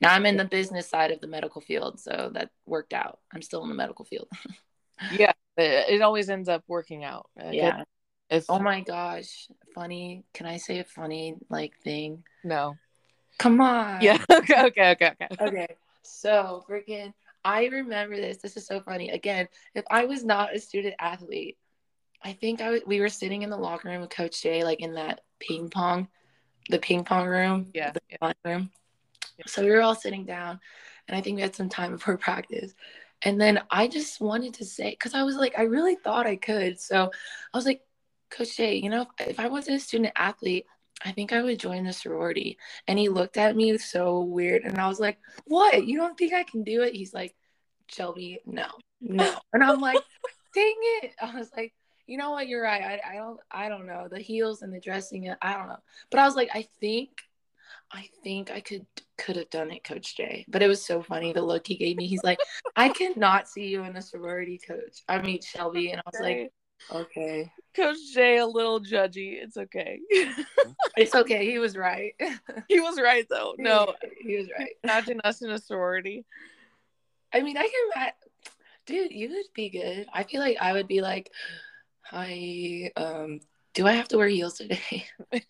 now 0.00 0.14
i'm 0.14 0.24
in 0.24 0.38
the 0.38 0.44
business 0.46 0.88
side 0.88 1.10
of 1.10 1.20
the 1.20 1.26
medical 1.26 1.60
field 1.60 2.00
so 2.00 2.30
that 2.32 2.48
worked 2.64 2.94
out. 2.94 3.18
I'm 3.34 3.42
still 3.42 3.62
in 3.64 3.68
the 3.68 3.74
medical 3.74 4.06
field. 4.06 4.28
Yeah 5.12 5.32
it, 5.56 6.02
always 6.02 6.30
ends 6.30 6.48
up 6.48 6.62
working 6.68 7.04
out 7.04 7.28
yeah 7.50 7.82
oh 8.48 8.58
my 8.58 8.80
gosh 8.80 9.48
funny 9.74 10.24
can 10.32 10.46
i 10.46 10.56
say 10.56 10.78
a 10.78 10.84
funny 10.84 11.34
like 11.48 11.72
thing 11.82 12.22
no 12.44 12.76
come 13.38 13.60
on 13.60 14.00
yeah 14.00 14.22
okay 14.32 14.66
okay 14.66 14.90
okay 14.92 15.12
okay 15.12 15.28
okay 15.40 15.76
so 16.02 16.64
freaking 16.68 17.12
I 17.44 17.66
remember 17.66 18.16
this. 18.16 18.38
This 18.38 18.56
is 18.56 18.66
so 18.66 18.80
funny. 18.80 19.10
Again, 19.10 19.48
if 19.74 19.84
I 19.90 20.04
was 20.04 20.24
not 20.24 20.54
a 20.54 20.60
student 20.60 20.94
athlete, 20.98 21.56
I 22.22 22.34
think 22.34 22.60
I 22.60 22.64
w- 22.64 22.82
we 22.86 23.00
were 23.00 23.08
sitting 23.08 23.42
in 23.42 23.50
the 23.50 23.56
locker 23.56 23.88
room 23.88 24.02
with 24.02 24.10
Coach 24.10 24.42
Jay, 24.42 24.62
like 24.62 24.80
in 24.80 24.94
that 24.94 25.22
ping 25.38 25.70
pong, 25.70 26.08
the 26.68 26.78
ping 26.78 27.04
pong 27.04 27.26
room. 27.26 27.68
Yeah. 27.72 27.92
The 27.92 28.00
yeah. 28.10 28.32
room. 28.44 28.70
Yeah. 29.38 29.44
So 29.46 29.64
we 29.64 29.70
were 29.70 29.80
all 29.80 29.94
sitting 29.94 30.26
down, 30.26 30.60
and 31.08 31.16
I 31.16 31.22
think 31.22 31.36
we 31.36 31.42
had 31.42 31.56
some 31.56 31.70
time 31.70 31.92
before 31.96 32.18
practice. 32.18 32.74
And 33.22 33.40
then 33.40 33.60
I 33.70 33.86
just 33.86 34.20
wanted 34.20 34.54
to 34.54 34.64
say, 34.64 34.90
because 34.90 35.14
I 35.14 35.22
was 35.22 35.36
like, 35.36 35.58
I 35.58 35.62
really 35.62 35.96
thought 35.96 36.26
I 36.26 36.36
could. 36.36 36.80
So 36.80 37.10
I 37.52 37.56
was 37.56 37.66
like, 37.66 37.82
Coach 38.30 38.56
Jay, 38.56 38.76
you 38.76 38.88
know, 38.88 39.06
if, 39.18 39.28
if 39.28 39.40
I 39.40 39.48
wasn't 39.48 39.76
a 39.76 39.80
student 39.80 40.12
athlete, 40.16 40.66
I 41.04 41.12
think 41.12 41.32
I 41.32 41.42
would 41.42 41.58
join 41.58 41.84
the 41.84 41.92
sorority. 41.92 42.58
And 42.86 42.98
he 42.98 43.08
looked 43.08 43.36
at 43.36 43.56
me 43.56 43.76
so 43.78 44.20
weird. 44.20 44.62
And 44.64 44.78
I 44.78 44.86
was 44.88 45.00
like, 45.00 45.18
What? 45.46 45.86
You 45.86 45.98
don't 45.98 46.16
think 46.16 46.32
I 46.32 46.44
can 46.44 46.62
do 46.62 46.82
it? 46.82 46.94
He's 46.94 47.14
like, 47.14 47.34
Shelby, 47.88 48.40
no, 48.46 48.66
no. 49.00 49.34
And 49.52 49.64
I'm 49.64 49.80
like, 49.80 49.98
Dang 50.54 50.74
it. 51.02 51.12
I 51.20 51.36
was 51.36 51.50
like, 51.56 51.72
you 52.06 52.16
know 52.16 52.32
what? 52.32 52.48
You're 52.48 52.62
right. 52.62 52.82
I, 52.82 53.12
I 53.12 53.16
don't 53.16 53.40
I 53.50 53.68
don't 53.68 53.86
know. 53.86 54.08
The 54.10 54.18
heels 54.18 54.62
and 54.62 54.74
the 54.74 54.80
dressing, 54.80 55.32
I 55.40 55.54
don't 55.54 55.68
know. 55.68 55.78
But 56.10 56.20
I 56.20 56.26
was 56.26 56.34
like, 56.34 56.50
I 56.52 56.66
think 56.80 57.10
I 57.92 58.08
think 58.22 58.50
I 58.50 58.60
could 58.60 58.86
could 59.18 59.36
have 59.36 59.50
done 59.50 59.70
it, 59.70 59.84
Coach 59.84 60.16
Jay. 60.16 60.44
But 60.48 60.62
it 60.62 60.68
was 60.68 60.84
so 60.84 61.02
funny 61.02 61.32
the 61.32 61.42
look 61.42 61.66
he 61.66 61.76
gave 61.76 61.96
me. 61.96 62.06
He's 62.06 62.22
like, 62.22 62.38
I 62.76 62.88
cannot 62.88 63.48
see 63.48 63.66
you 63.66 63.84
in 63.84 63.96
a 63.96 64.02
sorority, 64.02 64.58
Coach. 64.58 65.02
I 65.08 65.20
mean 65.20 65.40
Shelby. 65.42 65.90
And 65.90 66.00
I 66.00 66.10
was 66.10 66.20
like, 66.20 66.52
Okay. 66.92 67.52
Coach 67.74 67.98
Jay 68.12 68.38
a 68.38 68.46
little 68.46 68.80
judgy. 68.80 69.40
It's 69.40 69.56
okay. 69.56 70.00
it's 70.96 71.14
okay. 71.14 71.48
He 71.48 71.58
was 71.58 71.76
right. 71.76 72.14
he 72.68 72.80
was 72.80 73.00
right 73.00 73.26
though. 73.28 73.54
No, 73.58 73.94
he 74.20 74.36
was 74.36 74.48
right. 74.58 74.70
Imagine 74.82 75.20
us 75.22 75.42
in 75.42 75.50
a 75.50 75.58
sorority. 75.58 76.24
I 77.32 77.42
mean, 77.42 77.56
I 77.56 77.68
can, 77.68 78.12
dude. 78.86 79.12
You 79.12 79.30
would 79.30 79.46
be 79.54 79.70
good. 79.70 80.06
I 80.12 80.24
feel 80.24 80.40
like 80.40 80.56
I 80.60 80.72
would 80.72 80.88
be 80.88 81.00
like, 81.00 81.30
"Hi, 82.02 82.90
um, 82.96 83.40
do 83.72 83.86
I 83.86 83.92
have 83.92 84.08
to 84.08 84.16
wear 84.16 84.26
heels 84.26 84.54
today?" 84.54 85.06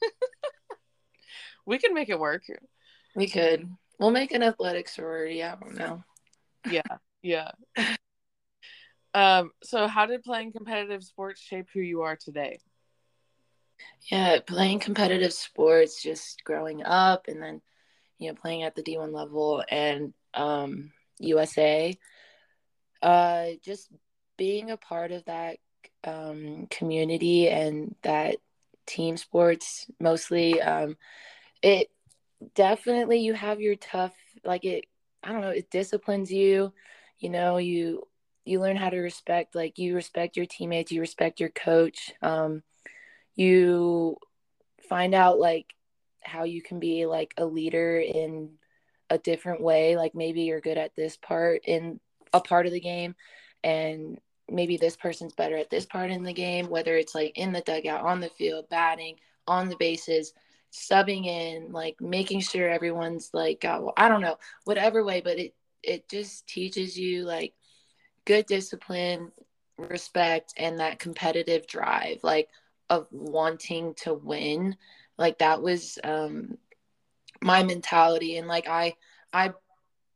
we 1.67 1.79
can 1.79 1.95
make 1.95 2.09
it 2.09 2.19
work. 2.19 2.43
We 3.14 3.29
could. 3.29 3.69
We'll 3.99 4.11
make 4.11 4.33
an 4.33 4.43
athletic 4.43 4.88
sorority. 4.88 5.43
I 5.43 5.57
don't 5.57 5.75
know. 5.75 6.02
Yeah, 6.71 6.83
yeah. 7.23 7.50
Um, 9.12 9.50
so 9.62 9.88
how 9.88 10.07
did 10.07 10.23
playing 10.23 10.52
competitive 10.52 11.02
sports 11.02 11.40
shape 11.40 11.67
who 11.75 11.81
you 11.81 12.02
are 12.02 12.17
today? 12.17 12.61
Yeah, 14.11 14.38
playing 14.47 14.81
competitive 14.81 15.33
sports, 15.33 16.02
just 16.02 16.45
growing 16.45 16.85
up 16.85 17.26
and 17.29 17.43
then, 17.43 17.61
you 18.19 18.29
know, 18.29 18.35
playing 18.35 18.62
at 18.62 18.75
the 18.75 18.83
D1 18.83 19.12
level 19.12 19.64
and 19.71 20.14
um, 20.35 20.93
USA, 21.19 21.97
uh, 23.02 23.47
just 23.64 23.88
being 24.37 24.71
a 24.71 24.76
part 24.76 25.12
of 25.12 25.25
that 25.25 25.59
um, 26.05 26.67
community 26.71 27.49
and 27.49 27.95
that 28.02 28.37
team 28.87 29.17
sports 29.17 29.87
mostly, 29.99 30.61
um, 30.61 30.97
it 31.62 31.90
definitely, 32.55 33.19
you 33.19 33.35
have 33.35 33.61
your 33.61 33.76
tough, 33.76 34.14
like 34.45 34.64
it, 34.64 34.87
I 35.23 35.33
don't 35.33 35.43
know, 35.43 35.50
it 35.50 35.71
disciplines 35.71 36.33
you, 36.33 36.73
you 37.19 37.29
know, 37.31 37.59
you 37.59 38.07
you 38.45 38.61
learn 38.61 38.76
how 38.76 38.90
to 38.90 38.99
respect 38.99 39.55
like 39.55 39.79
you 39.79 39.95
respect 39.95 40.37
your 40.37 40.47
teammates 40.47 40.90
you 40.90 41.00
respect 41.00 41.40
your 41.40 41.50
coach 41.50 42.12
um, 42.23 42.62
you 43.35 44.17
find 44.88 45.14
out 45.14 45.38
like 45.38 45.75
how 46.23 46.45
you 46.45 46.62
can 46.62 46.81
be 46.81 47.07
like 47.07 47.33
a 47.37 47.45
leader 47.45 47.99
in 47.99 48.50
a 49.09 49.19
different 49.19 49.61
way 49.61 49.97
like 49.97 50.14
maybe 50.14 50.43
you're 50.43 50.61
good 50.61 50.79
at 50.79 50.95
this 50.97 51.17
part 51.17 51.62
in 51.64 52.00
a 52.33 52.40
part 52.40 52.67
of 52.67 52.73
the 52.73 52.81
game 52.81 53.14
and 53.62 54.19
maybe 54.49 54.76
this 54.76 54.97
person's 54.97 55.35
better 55.35 55.57
at 55.57 55.71
this 55.71 55.87
part 55.87 56.11
in 56.11 56.23
the 56.25 56.33
game 56.33 56.69
whether 56.69 56.97
it's 56.97 57.14
like 57.14 57.37
in 57.37 57.52
the 57.52 57.61
dugout 57.62 58.02
on 58.05 58.21
the 58.21 58.31
field 58.31 58.69
batting 58.69 59.17
on 59.47 59.69
the 59.69 59.76
bases 59.76 60.33
subbing 60.73 61.27
in 61.27 61.73
like 61.73 62.00
making 62.00 62.41
sure 62.41 62.69
everyone's 62.69 63.31
like 63.33 63.61
got 63.61 63.83
well, 63.83 63.93
i 63.97 64.09
don't 64.09 64.21
know 64.21 64.39
whatever 64.65 65.05
way 65.05 65.21
but 65.21 65.39
it 65.39 65.55
it 65.83 66.09
just 66.09 66.47
teaches 66.47 66.99
you 66.99 67.25
like 67.25 67.55
good 68.25 68.47
discipline, 68.47 69.33
respect, 69.77 70.55
and 70.57 70.81
that 70.81 70.99
competitive 70.99 71.67
drive, 71.67 72.19
like 72.23 72.49
of 72.89 73.07
wanting 73.11 73.95
to 73.95 74.15
win. 74.15 74.77
Like 75.19 75.39
that 75.39 75.62
was 75.62 75.99
um, 76.05 76.59
my 77.43 77.62
mentality, 77.62 78.37
and 78.37 78.49
like 78.49 78.69
I 78.69 78.95
I 79.33 79.53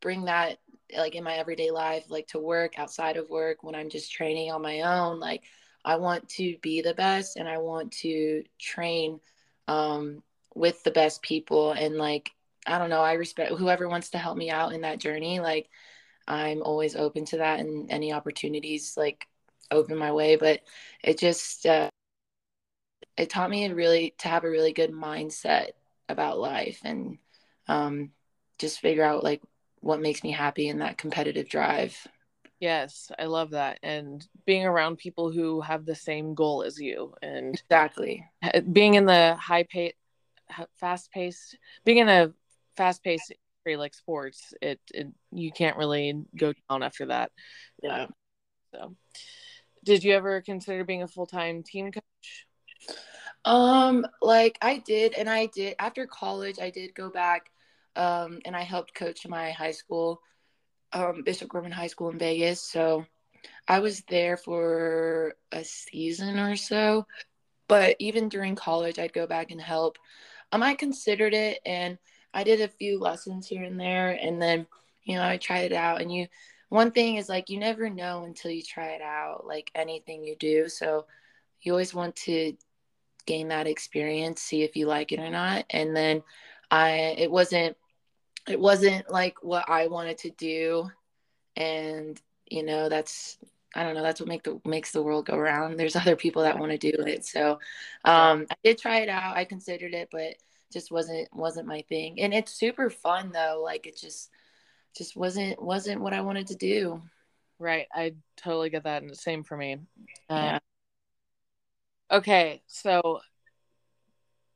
bring 0.00 0.26
that 0.26 0.58
like 0.96 1.14
in 1.14 1.24
my 1.24 1.34
everyday 1.34 1.70
life, 1.70 2.04
like 2.08 2.28
to 2.28 2.38
work, 2.38 2.78
outside 2.78 3.16
of 3.16 3.30
work, 3.30 3.62
when 3.62 3.74
I'm 3.74 3.88
just 3.88 4.12
training 4.12 4.50
on 4.50 4.62
my 4.62 4.82
own. 4.82 5.20
Like 5.20 5.42
I 5.84 5.96
want 5.96 6.28
to 6.30 6.56
be 6.62 6.82
the 6.82 6.94
best, 6.94 7.36
and 7.36 7.48
I 7.48 7.58
want 7.58 7.92
to 8.02 8.44
train 8.58 9.20
um, 9.68 10.22
with 10.54 10.82
the 10.84 10.90
best 10.90 11.22
people, 11.22 11.72
and 11.72 11.96
like 11.96 12.30
I 12.66 12.78
don't 12.78 12.90
know, 12.90 13.02
I 13.02 13.14
respect 13.14 13.52
whoever 13.52 13.88
wants 13.88 14.10
to 14.10 14.18
help 14.18 14.36
me 14.36 14.50
out 14.50 14.72
in 14.72 14.82
that 14.82 14.98
journey. 14.98 15.40
Like 15.40 15.68
I'm 16.26 16.62
always 16.62 16.96
open 16.96 17.24
to 17.26 17.38
that 17.38 17.60
and 17.60 17.90
any 17.90 18.12
opportunities 18.12 18.94
like 18.96 19.26
open 19.70 19.98
my 19.98 20.12
way. 20.12 20.36
But 20.36 20.60
it 21.02 21.18
just 21.18 21.66
uh, 21.66 21.90
it 23.16 23.30
taught 23.30 23.50
me 23.50 23.68
really 23.68 24.14
to 24.18 24.28
have 24.28 24.44
a 24.44 24.50
really 24.50 24.72
good 24.72 24.92
mindset 24.92 25.70
about 26.08 26.38
life 26.38 26.80
and 26.84 27.18
um, 27.68 28.10
just 28.58 28.80
figure 28.80 29.04
out 29.04 29.24
like 29.24 29.42
what 29.80 30.00
makes 30.00 30.22
me 30.22 30.30
happy 30.30 30.68
in 30.68 30.78
that 30.78 30.98
competitive 30.98 31.48
drive. 31.48 31.96
Yes, 32.60 33.10
I 33.18 33.26
love 33.26 33.50
that. 33.50 33.78
And 33.82 34.26
being 34.46 34.64
around 34.64 34.96
people 34.96 35.30
who 35.30 35.60
have 35.60 35.84
the 35.84 35.94
same 35.94 36.34
goal 36.34 36.62
as 36.62 36.78
you 36.80 37.14
and 37.20 37.54
exactly 37.54 38.24
being 38.72 38.94
in 38.94 39.04
the 39.04 39.36
high 39.38 39.64
pace, 39.64 39.92
fast 40.78 41.10
paced, 41.10 41.56
being 41.84 41.98
in 41.98 42.08
a 42.08 42.32
fast 42.76 43.02
paced 43.02 43.32
like 43.66 43.94
sports, 43.94 44.52
it, 44.60 44.78
it 44.92 45.08
you 45.32 45.50
can't 45.50 45.78
really 45.78 46.22
go 46.36 46.52
down 46.68 46.82
after 46.82 47.06
that. 47.06 47.32
Yeah. 47.82 48.06
So, 48.74 48.94
did 49.84 50.04
you 50.04 50.12
ever 50.14 50.42
consider 50.42 50.84
being 50.84 51.02
a 51.02 51.08
full 51.08 51.26
time 51.26 51.62
team 51.62 51.90
coach? 51.90 52.46
Um, 53.44 54.06
like 54.20 54.58
I 54.60 54.78
did, 54.78 55.14
and 55.14 55.28
I 55.28 55.46
did 55.46 55.76
after 55.78 56.06
college. 56.06 56.58
I 56.60 56.70
did 56.70 56.94
go 56.94 57.10
back, 57.10 57.50
um, 57.96 58.40
and 58.44 58.54
I 58.54 58.62
helped 58.62 58.94
coach 58.94 59.26
my 59.26 59.50
high 59.50 59.72
school, 59.72 60.20
um, 60.92 61.22
Bishop 61.24 61.48
Gorman 61.48 61.72
High 61.72 61.86
School 61.88 62.10
in 62.10 62.18
Vegas. 62.18 62.60
So 62.60 63.06
I 63.68 63.80
was 63.80 64.02
there 64.08 64.36
for 64.36 65.34
a 65.52 65.64
season 65.64 66.38
or 66.38 66.56
so. 66.56 67.06
But 67.66 67.96
even 67.98 68.28
during 68.28 68.56
college, 68.56 68.98
I'd 68.98 69.12
go 69.12 69.26
back 69.26 69.50
and 69.50 69.60
help. 69.60 69.96
Um, 70.54 70.62
I 70.62 70.74
considered 70.74 71.34
it, 71.34 71.58
and 71.66 71.98
I 72.32 72.44
did 72.44 72.60
a 72.60 72.68
few 72.68 73.00
lessons 73.00 73.48
here 73.48 73.64
and 73.64 73.78
there, 73.78 74.10
and 74.22 74.40
then 74.40 74.68
you 75.02 75.16
know 75.16 75.24
I 75.24 75.36
tried 75.36 75.72
it 75.72 75.72
out. 75.72 76.00
And 76.00 76.12
you, 76.12 76.28
one 76.68 76.92
thing 76.92 77.16
is 77.16 77.28
like 77.28 77.50
you 77.50 77.58
never 77.58 77.90
know 77.90 78.22
until 78.22 78.52
you 78.52 78.62
try 78.62 78.90
it 78.90 79.02
out, 79.02 79.48
like 79.48 79.72
anything 79.74 80.22
you 80.22 80.36
do. 80.36 80.68
So 80.68 81.06
you 81.62 81.72
always 81.72 81.92
want 81.92 82.14
to 82.16 82.56
gain 83.26 83.48
that 83.48 83.66
experience, 83.66 84.42
see 84.42 84.62
if 84.62 84.76
you 84.76 84.86
like 84.86 85.10
it 85.10 85.18
or 85.18 85.28
not. 85.28 85.64
And 85.70 85.96
then 85.96 86.22
I, 86.70 87.16
it 87.18 87.32
wasn't, 87.32 87.76
it 88.48 88.60
wasn't 88.60 89.10
like 89.10 89.42
what 89.42 89.68
I 89.68 89.88
wanted 89.88 90.18
to 90.18 90.30
do, 90.30 90.88
and 91.56 92.20
you 92.46 92.62
know 92.62 92.88
that's 92.88 93.38
I 93.74 93.82
don't 93.82 93.94
know. 93.94 94.02
That's 94.02 94.20
what 94.20 94.28
make 94.28 94.44
the 94.44 94.60
makes 94.64 94.92
the 94.92 95.02
world 95.02 95.26
go 95.26 95.36
round. 95.36 95.80
There's 95.80 95.96
other 95.96 96.14
people 96.14 96.42
that 96.42 96.60
want 96.60 96.70
to 96.70 96.78
do 96.78 96.92
it. 97.02 97.24
So 97.24 97.58
um, 98.04 98.46
I 98.48 98.54
did 98.62 98.78
try 98.78 98.98
it 99.00 99.08
out. 99.08 99.36
I 99.36 99.44
considered 99.44 99.94
it, 99.94 100.10
but 100.12 100.36
just 100.74 100.90
wasn't 100.90 101.28
wasn't 101.32 101.66
my 101.66 101.80
thing. 101.88 102.20
And 102.20 102.34
it's 102.34 102.52
super 102.52 102.90
fun 102.90 103.30
though. 103.32 103.62
Like 103.64 103.86
it 103.86 103.96
just 103.96 104.30
just 104.94 105.16
wasn't 105.16 105.60
wasn't 105.62 106.00
what 106.00 106.12
i 106.12 106.20
wanted 106.20 106.48
to 106.48 106.56
do. 106.56 107.00
Right. 107.58 107.86
I 107.92 108.14
totally 108.36 108.68
get 108.70 108.84
that 108.84 109.02
and 109.02 109.10
the 109.10 109.16
same 109.16 109.42
for 109.42 109.56
me. 109.56 109.78
Yeah. 110.28 110.56
Uh, 110.56 110.58
okay 112.12 112.62
so 112.66 113.18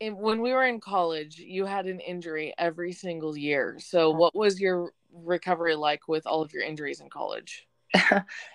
in, 0.00 0.16
when 0.18 0.42
we 0.42 0.52
were 0.52 0.66
in 0.66 0.80
college 0.80 1.38
you 1.38 1.64
had 1.64 1.86
an 1.86 1.98
injury 2.00 2.52
every 2.58 2.92
single 2.92 3.36
year. 3.36 3.78
So 3.80 4.10
what 4.10 4.34
was 4.34 4.60
your 4.60 4.92
recovery 5.12 5.74
like 5.74 6.06
with 6.08 6.26
all 6.26 6.42
of 6.42 6.52
your 6.52 6.62
injuries 6.62 7.00
in 7.00 7.08
college? 7.08 7.66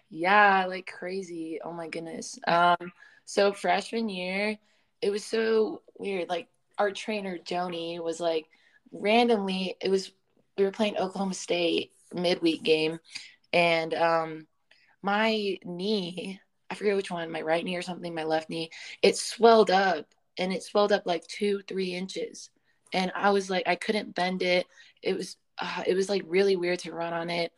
Yeah 0.09 0.65
like 0.67 0.85
crazy. 0.85 1.59
Oh 1.63 1.73
my 1.73 1.87
goodness. 1.87 2.37
Um 2.47 2.91
so 3.25 3.51
freshman 3.51 4.09
year 4.09 4.57
it 5.01 5.09
was 5.09 5.25
so 5.25 5.81
weird. 5.97 6.29
Like 6.29 6.47
our 6.77 6.91
trainer 6.91 7.37
Joni 7.37 8.01
was 8.01 8.19
like 8.19 8.47
randomly 8.91 9.75
it 9.81 9.89
was 9.89 10.11
we 10.57 10.63
were 10.63 10.71
playing 10.71 10.97
Oklahoma 10.97 11.33
State 11.33 11.91
midweek 12.13 12.63
game 12.63 12.99
and 13.51 13.93
um 13.93 14.47
my 15.01 15.57
knee 15.63 16.39
I 16.69 16.75
forget 16.75 16.95
which 16.95 17.11
one 17.11 17.31
my 17.31 17.41
right 17.41 17.63
knee 17.63 17.75
or 17.75 17.81
something 17.81 18.13
my 18.13 18.23
left 18.23 18.49
knee 18.49 18.71
it 19.01 19.17
swelled 19.17 19.71
up 19.71 20.05
and 20.37 20.51
it 20.51 20.63
swelled 20.63 20.91
up 20.91 21.03
like 21.05 21.25
two 21.27 21.61
three 21.67 21.93
inches. 21.93 22.49
And 22.91 23.11
I 23.15 23.31
was 23.31 23.49
like 23.49 23.67
I 23.67 23.75
couldn't 23.75 24.15
bend 24.15 24.43
it. 24.43 24.65
It 25.01 25.15
was 25.15 25.37
uh, 25.59 25.83
it 25.85 25.95
was 25.95 26.09
like 26.09 26.23
really 26.25 26.55
weird 26.55 26.79
to 26.79 26.91
run 26.91 27.13
on 27.13 27.29
it. 27.29 27.51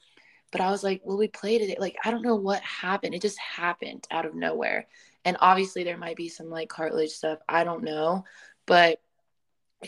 But 0.51 0.61
I 0.61 0.71
was 0.71 0.83
like 0.83 1.01
well 1.03 1.17
we 1.17 1.27
played 1.27 1.61
it. 1.61 1.79
Like 1.79 1.95
I 2.03 2.11
don't 2.11 2.23
know 2.23 2.35
what 2.35 2.61
happened. 2.61 3.15
It 3.15 3.21
just 3.21 3.39
happened 3.39 4.07
out 4.11 4.25
of 4.25 4.35
nowhere. 4.35 4.87
And 5.23 5.37
obviously 5.39 5.83
there 5.83 5.97
might 5.97 6.17
be 6.17 6.29
some 6.29 6.49
like 6.49 6.69
cartilage 6.69 7.11
stuff. 7.11 7.39
I 7.47 7.63
don't 7.63 7.83
know. 7.83 8.23
But 8.65 8.99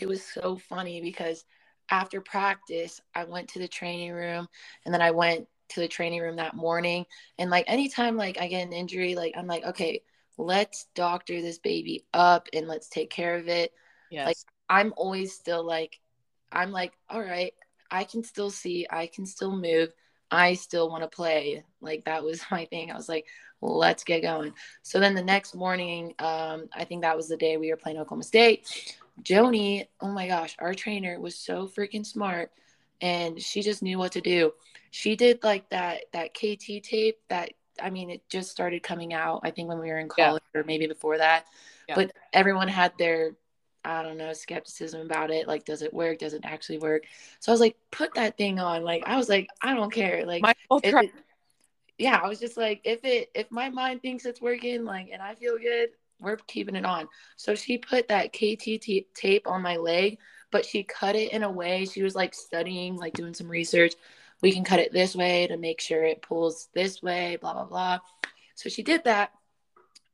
it 0.02 0.08
was 0.08 0.24
so 0.24 0.56
funny 0.56 1.00
because 1.00 1.44
after 1.90 2.20
practice, 2.20 3.00
I 3.14 3.24
went 3.24 3.48
to 3.50 3.58
the 3.58 3.68
training 3.68 4.12
room 4.12 4.48
and 4.84 4.92
then 4.92 5.02
I 5.02 5.10
went 5.10 5.46
to 5.70 5.80
the 5.80 5.88
training 5.88 6.20
room 6.20 6.36
that 6.36 6.54
morning. 6.54 7.06
And 7.38 7.50
like 7.50 7.64
anytime 7.68 8.16
like 8.16 8.38
I 8.40 8.48
get 8.48 8.66
an 8.66 8.72
injury, 8.72 9.14
like 9.14 9.34
I'm 9.36 9.46
like, 9.46 9.64
okay, 9.64 10.02
let's 10.36 10.86
doctor 10.94 11.40
this 11.40 11.58
baby 11.58 12.04
up 12.14 12.48
and 12.52 12.68
let's 12.68 12.88
take 12.88 13.10
care 13.10 13.36
of 13.36 13.48
it. 13.48 13.72
Yes. 14.10 14.26
Like 14.26 14.36
I'm 14.68 14.94
always 14.96 15.34
still 15.34 15.64
like, 15.64 15.98
I'm 16.52 16.70
like, 16.70 16.92
all 17.10 17.20
right, 17.20 17.52
I 17.90 18.04
can 18.04 18.22
still 18.22 18.50
see, 18.50 18.86
I 18.90 19.06
can 19.06 19.26
still 19.26 19.56
move. 19.56 19.92
I 20.30 20.54
still 20.54 20.90
want 20.90 21.02
to 21.02 21.08
play. 21.08 21.64
Like 21.80 22.04
that 22.04 22.22
was 22.22 22.42
my 22.50 22.66
thing. 22.66 22.90
I 22.90 22.96
was 22.96 23.08
like, 23.08 23.26
let's 23.60 24.04
get 24.04 24.22
going. 24.22 24.54
So 24.82 25.00
then 25.00 25.14
the 25.14 25.22
next 25.22 25.54
morning, 25.54 26.14
um, 26.18 26.68
I 26.74 26.84
think 26.84 27.02
that 27.02 27.16
was 27.16 27.28
the 27.28 27.36
day 27.36 27.56
we 27.56 27.70
were 27.70 27.76
playing 27.76 27.98
Oklahoma 27.98 28.24
State. 28.24 28.96
Joni, 29.22 29.86
oh 30.00 30.08
my 30.08 30.28
gosh, 30.28 30.56
our 30.58 30.74
trainer 30.74 31.20
was 31.20 31.34
so 31.34 31.66
freaking 31.66 32.06
smart 32.06 32.50
and 33.00 33.40
she 33.40 33.62
just 33.62 33.82
knew 33.82 33.98
what 33.98 34.12
to 34.12 34.20
do. 34.20 34.52
She 34.90 35.16
did 35.16 35.42
like 35.42 35.68
that 35.70 36.04
that 36.12 36.34
KT 36.34 36.82
tape 36.82 37.18
that 37.28 37.50
I 37.80 37.90
mean, 37.90 38.10
it 38.10 38.28
just 38.28 38.50
started 38.50 38.82
coming 38.82 39.14
out. 39.14 39.40
I 39.44 39.50
think 39.50 39.68
when 39.68 39.78
we 39.78 39.88
were 39.88 39.98
in 39.98 40.08
college 40.08 40.42
yeah. 40.54 40.60
or 40.60 40.64
maybe 40.64 40.86
before 40.86 41.18
that. 41.18 41.44
Yeah. 41.88 41.94
But 41.94 42.12
everyone 42.32 42.68
had 42.68 42.92
their 42.98 43.36
I 43.84 44.02
don't 44.02 44.18
know, 44.18 44.32
skepticism 44.32 45.00
about 45.00 45.30
it. 45.30 45.48
Like, 45.48 45.64
does 45.64 45.82
it 45.82 45.94
work? 45.94 46.18
Does 46.18 46.34
it 46.34 46.42
actually 46.44 46.78
work? 46.78 47.04
So 47.40 47.50
I 47.50 47.54
was 47.54 47.60
like, 47.60 47.76
put 47.90 48.14
that 48.14 48.36
thing 48.36 48.58
on. 48.58 48.82
Like, 48.82 49.04
I 49.06 49.16
was 49.16 49.28
like, 49.28 49.48
I 49.62 49.74
don't 49.74 49.92
care. 49.92 50.26
Like, 50.26 50.42
it, 50.70 51.10
yeah, 51.96 52.20
I 52.22 52.28
was 52.28 52.38
just 52.38 52.56
like, 52.56 52.80
if 52.84 53.04
it, 53.04 53.30
if 53.34 53.50
my 53.50 53.70
mind 53.70 54.02
thinks 54.02 54.26
it's 54.26 54.42
working, 54.42 54.84
like, 54.84 55.08
and 55.10 55.22
I 55.22 55.34
feel 55.36 55.56
good, 55.56 55.88
we're 56.20 56.36
keeping 56.36 56.76
it 56.76 56.84
on. 56.84 57.08
So 57.36 57.54
she 57.54 57.78
put 57.78 58.08
that 58.08 58.32
KT 58.32 59.14
tape 59.14 59.46
on 59.46 59.62
my 59.62 59.76
leg, 59.76 60.18
but 60.50 60.64
she 60.64 60.82
cut 60.82 61.16
it 61.16 61.32
in 61.32 61.42
a 61.42 61.50
way. 61.50 61.84
She 61.84 62.02
was 62.02 62.14
like 62.14 62.34
studying, 62.34 62.96
like 62.96 63.14
doing 63.14 63.34
some 63.34 63.48
research. 63.48 63.94
We 64.40 64.52
can 64.52 64.64
cut 64.64 64.80
it 64.80 64.92
this 64.92 65.16
way 65.16 65.46
to 65.46 65.56
make 65.56 65.80
sure 65.80 66.04
it 66.04 66.22
pulls 66.22 66.68
this 66.74 67.02
way, 67.02 67.38
blah, 67.40 67.54
blah, 67.54 67.64
blah. 67.64 67.98
So 68.54 68.68
she 68.68 68.82
did 68.82 69.04
that 69.04 69.32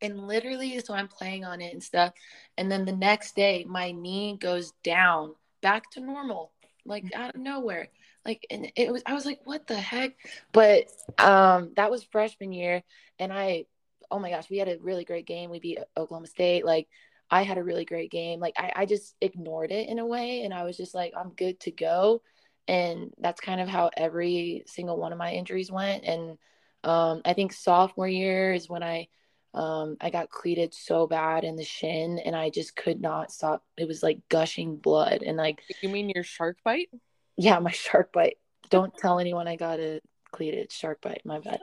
and 0.05 0.27
literally 0.27 0.79
so 0.81 0.95
i'm 0.95 1.09
playing 1.09 1.45
on 1.45 1.61
it 1.61 1.73
and 1.73 1.83
stuff 1.83 2.13
and 2.59 2.71
then 2.71 2.85
the 2.85 2.93
next 2.93 3.35
day 3.35 3.65
my 3.67 3.91
knee 3.91 4.37
goes 4.39 4.73
down 4.83 5.35
back 5.63 5.91
to 5.91 6.01
normal 6.01 6.53
like 6.85 7.05
out 7.15 7.35
of 7.35 7.41
nowhere 7.41 7.89
like 8.25 8.47
and 8.51 8.71
it 8.77 8.93
was 8.93 9.03
i 9.07 9.15
was 9.15 9.25
like 9.25 9.41
what 9.45 9.67
the 9.67 9.77
heck 9.77 10.13
but 10.53 10.85
um 11.19 11.71
that 11.77 11.91
was 11.91 12.05
freshman 12.05 12.53
year 12.53 12.83
and 13.19 13.33
i 13.33 13.65
oh 14.11 14.19
my 14.19 14.31
gosh 14.31 14.51
we 14.51 14.59
had 14.59 14.69
a 14.69 14.79
really 14.81 15.05
great 15.05 15.27
game 15.27 15.51
we 15.51 15.61
beat 15.61 15.79
oklahoma 15.97 16.27
state 16.27 16.65
like 16.65 16.89
i 17.31 17.43
had 17.43 17.59
a 17.59 17.65
really 17.65 17.85
great 17.85 18.11
game 18.11 18.41
like 18.41 18.55
i, 18.57 18.73
I 18.77 18.87
just 18.87 19.15
ignored 19.21 19.71
it 19.71 19.89
in 19.89 19.99
a 19.99 20.07
way 20.07 20.43
and 20.43 20.53
i 20.53 20.65
was 20.65 20.77
just 20.77 20.95
like 20.95 21.13
i'm 21.17 21.31
good 21.31 21.61
to 21.61 21.71
go 21.71 22.23
and 22.67 23.13
that's 23.19 23.41
kind 23.41 23.61
of 23.61 23.69
how 23.69 23.91
every 23.97 24.65
single 24.67 24.97
one 24.97 25.13
of 25.13 25.19
my 25.19 25.33
injuries 25.33 25.71
went 25.71 26.05
and 26.05 26.39
um, 26.85 27.23
i 27.25 27.33
think 27.33 27.53
sophomore 27.53 28.09
year 28.09 28.53
is 28.53 28.69
when 28.69 28.83
i 28.83 29.09
um, 29.55 29.97
I 30.01 30.11
got 30.11 30.31
cleated 30.31 30.75
so 30.75 31.07
bad 31.07 31.45
in 31.45 31.55
the 31.55 31.65
shin 31.65 32.19
and 32.19 32.35
I 32.35 32.51
just 32.51 32.75
could 32.75 33.01
not 33.01 33.31
stop. 33.31 33.63
It 33.77 33.87
was 33.87 34.03
like 34.03 34.19
gushing 34.29 34.77
blood 34.77 35.23
and 35.23 35.37
like 35.37 35.63
You 35.81 35.89
mean 35.89 36.11
your 36.11 36.25
shark 36.25 36.59
bite? 36.65 36.91
Yeah, 37.37 37.59
my 37.61 37.71
shark 37.71 38.13
bite. 38.13 38.39
Don't 38.71 38.97
tell 38.97 39.21
anyone 39.21 39.47
I 39.47 39.57
got 39.57 39.79
a 39.79 40.01
cleated 40.33 40.73
shark 40.73 41.01
bite, 41.01 41.23
my 41.25 41.39
bad. 41.39 41.61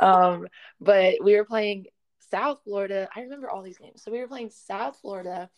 Um, 0.00 0.46
but 0.80 1.14
we 1.22 1.36
were 1.36 1.44
playing 1.44 1.86
South 2.30 2.60
Florida. 2.64 3.08
I 3.14 3.20
remember 3.20 3.50
all 3.50 3.62
these 3.62 3.78
games. 3.78 4.02
So 4.02 4.10
we 4.10 4.20
were 4.20 4.28
playing 4.28 4.50
South 4.50 4.98
Florida 5.00 5.50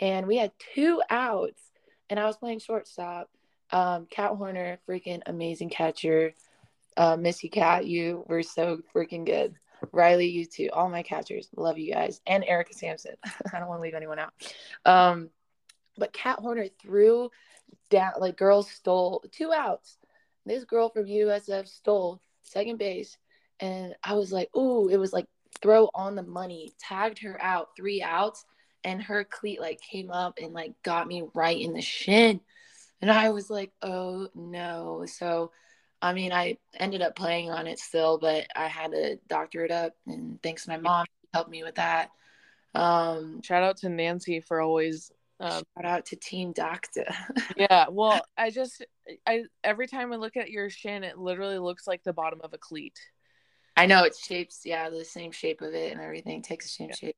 and 0.00 0.26
we 0.26 0.36
had 0.36 0.52
two 0.74 1.02
outs 1.10 1.62
and 2.10 2.18
I 2.18 2.26
was 2.26 2.36
playing 2.36 2.60
shortstop. 2.60 3.30
Um, 3.70 4.06
Cat 4.06 4.32
Horner, 4.32 4.78
freaking 4.88 5.22
amazing 5.26 5.70
catcher. 5.70 6.34
Uh, 6.96 7.16
Missy 7.16 7.48
Cat, 7.48 7.86
you 7.86 8.24
were 8.28 8.42
so 8.42 8.80
freaking 8.94 9.26
good. 9.26 9.54
Riley, 9.92 10.28
you 10.28 10.46
too. 10.46 10.70
All 10.72 10.88
my 10.88 11.02
catchers. 11.02 11.48
Love 11.56 11.78
you 11.78 11.92
guys. 11.92 12.20
And 12.26 12.44
Erica 12.44 12.74
Sampson. 12.74 13.14
I 13.24 13.58
don't 13.58 13.68
want 13.68 13.78
to 13.78 13.82
leave 13.82 13.94
anyone 13.94 14.18
out. 14.18 14.32
Um, 14.84 15.30
but 15.98 16.12
Cat 16.12 16.38
Horner 16.38 16.68
threw 16.80 17.30
down, 17.90 18.12
like, 18.18 18.36
girls 18.36 18.70
stole 18.70 19.24
two 19.32 19.52
outs. 19.52 19.98
This 20.44 20.64
girl 20.64 20.88
from 20.88 21.06
USF 21.06 21.66
stole 21.68 22.20
second 22.46 22.78
base. 22.78 23.16
And 23.60 23.94
I 24.02 24.14
was 24.14 24.32
like, 24.32 24.54
ooh, 24.56 24.88
it 24.88 24.96
was 24.96 25.12
like 25.12 25.26
throw 25.60 25.90
on 25.94 26.14
the 26.14 26.22
money, 26.22 26.72
tagged 26.78 27.20
her 27.20 27.40
out, 27.42 27.70
three 27.76 28.02
outs. 28.02 28.44
And 28.84 29.02
her 29.02 29.24
cleat, 29.24 29.60
like, 29.60 29.80
came 29.80 30.12
up 30.12 30.38
and, 30.40 30.52
like, 30.52 30.72
got 30.84 31.08
me 31.08 31.24
right 31.34 31.60
in 31.60 31.72
the 31.72 31.80
shin. 31.80 32.40
And 33.00 33.10
I 33.10 33.30
was 33.30 33.50
like, 33.50 33.72
oh 33.82 34.28
no. 34.34 35.04
So, 35.06 35.50
I 36.00 36.12
mean, 36.12 36.32
I 36.32 36.58
ended 36.74 37.02
up 37.02 37.16
playing 37.16 37.50
on 37.50 37.66
it 37.66 37.78
still, 37.78 38.18
but 38.18 38.46
I 38.54 38.68
had 38.68 38.92
to 38.92 39.18
doctor 39.28 39.64
it 39.64 39.70
up. 39.70 39.94
And 40.06 40.40
thanks 40.42 40.64
to 40.64 40.70
my 40.70 40.78
mom, 40.78 41.06
helped 41.34 41.50
me 41.50 41.62
with 41.62 41.76
that. 41.76 42.10
Um, 42.74 43.42
shout 43.42 43.62
out 43.62 43.78
to 43.78 43.88
Nancy 43.88 44.40
for 44.40 44.60
always. 44.60 45.10
Um, 45.40 45.62
shout 45.76 45.84
out 45.84 46.06
to 46.06 46.16
Team 46.16 46.52
Doctor. 46.52 47.06
yeah, 47.56 47.86
well, 47.90 48.24
I 48.38 48.50
just, 48.50 48.84
I 49.26 49.44
every 49.62 49.86
time 49.86 50.12
I 50.12 50.16
look 50.16 50.36
at 50.36 50.50
your 50.50 50.70
shin, 50.70 51.04
it 51.04 51.18
literally 51.18 51.58
looks 51.58 51.86
like 51.86 52.02
the 52.02 52.12
bottom 52.12 52.40
of 52.42 52.52
a 52.52 52.58
cleat. 52.58 52.98
I 53.76 53.86
know 53.86 54.04
it 54.04 54.16
shapes, 54.16 54.62
yeah, 54.64 54.88
the 54.88 55.04
same 55.04 55.32
shape 55.32 55.60
of 55.60 55.74
it 55.74 55.92
and 55.92 56.00
everything 56.00 56.42
takes 56.42 56.64
the 56.64 56.70
same 56.70 56.88
yeah. 56.88 56.94
shape. 56.94 57.16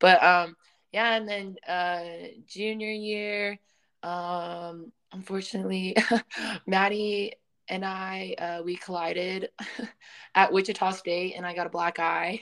But 0.00 0.22
um, 0.22 0.56
yeah, 0.92 1.16
and 1.16 1.28
then 1.28 1.56
uh, 1.66 2.28
junior 2.46 2.90
year, 2.90 3.58
um, 4.02 4.92
unfortunately, 5.12 5.96
Maddie 6.66 7.34
and 7.68 7.84
I 7.84 8.34
uh, 8.38 8.62
we 8.64 8.76
collided 8.76 9.50
at 10.34 10.52
Wichita 10.52 10.92
State, 10.92 11.34
and 11.36 11.46
I 11.46 11.54
got 11.54 11.66
a 11.66 11.70
black 11.70 11.98
eye. 11.98 12.40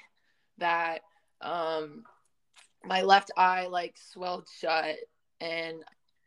That 0.58 1.00
um, 1.40 2.04
my 2.84 3.02
left 3.02 3.30
eye 3.36 3.66
like 3.66 3.96
swelled 3.98 4.48
shut, 4.60 4.96
and 5.40 5.82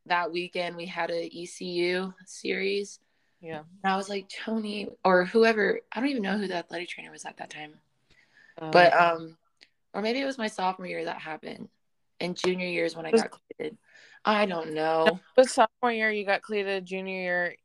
that 0.10 0.32
weekend 0.32 0.76
we 0.76 0.86
had 0.86 1.10
a 1.12 1.26
ECU 1.26 2.14
series. 2.26 3.00
Yeah, 3.42 3.62
and 3.84 3.94
I 3.94 3.96
was 3.96 4.10
like 4.10 4.30
Tony 4.30 4.90
or 5.04 5.26
whoever. 5.26 5.80
I 5.92 6.00
don't 6.00 6.10
even 6.10 6.24
know 6.24 6.38
who 6.38 6.48
the 6.48 6.56
athletic 6.56 6.90
trainer 6.90 7.12
was 7.12 7.26
at 7.26 7.38
that 7.38 7.50
time, 7.50 7.74
um, 8.62 8.72
but 8.72 8.94
um, 8.94 9.38
or 9.94 10.02
maybe 10.02 10.20
it 10.20 10.26
was 10.26 10.38
my 10.38 10.48
sophomore 10.48 10.88
year 10.88 11.06
that 11.06 11.20
happened, 11.20 11.70
and 12.20 12.36
junior 12.36 12.68
year 12.68 12.86
is 12.86 12.96
when 12.96 13.06
I 13.06 13.12
got 13.12 13.32
cleated. 13.32 13.78
I 14.26 14.46
don't 14.46 14.74
know. 14.74 15.20
But 15.36 15.50
sophomore 15.50 15.94
year 15.94 16.12
you 16.12 16.26
got 16.26 16.42
cleated. 16.42 16.86
Junior 16.86 17.22
year 17.22 17.56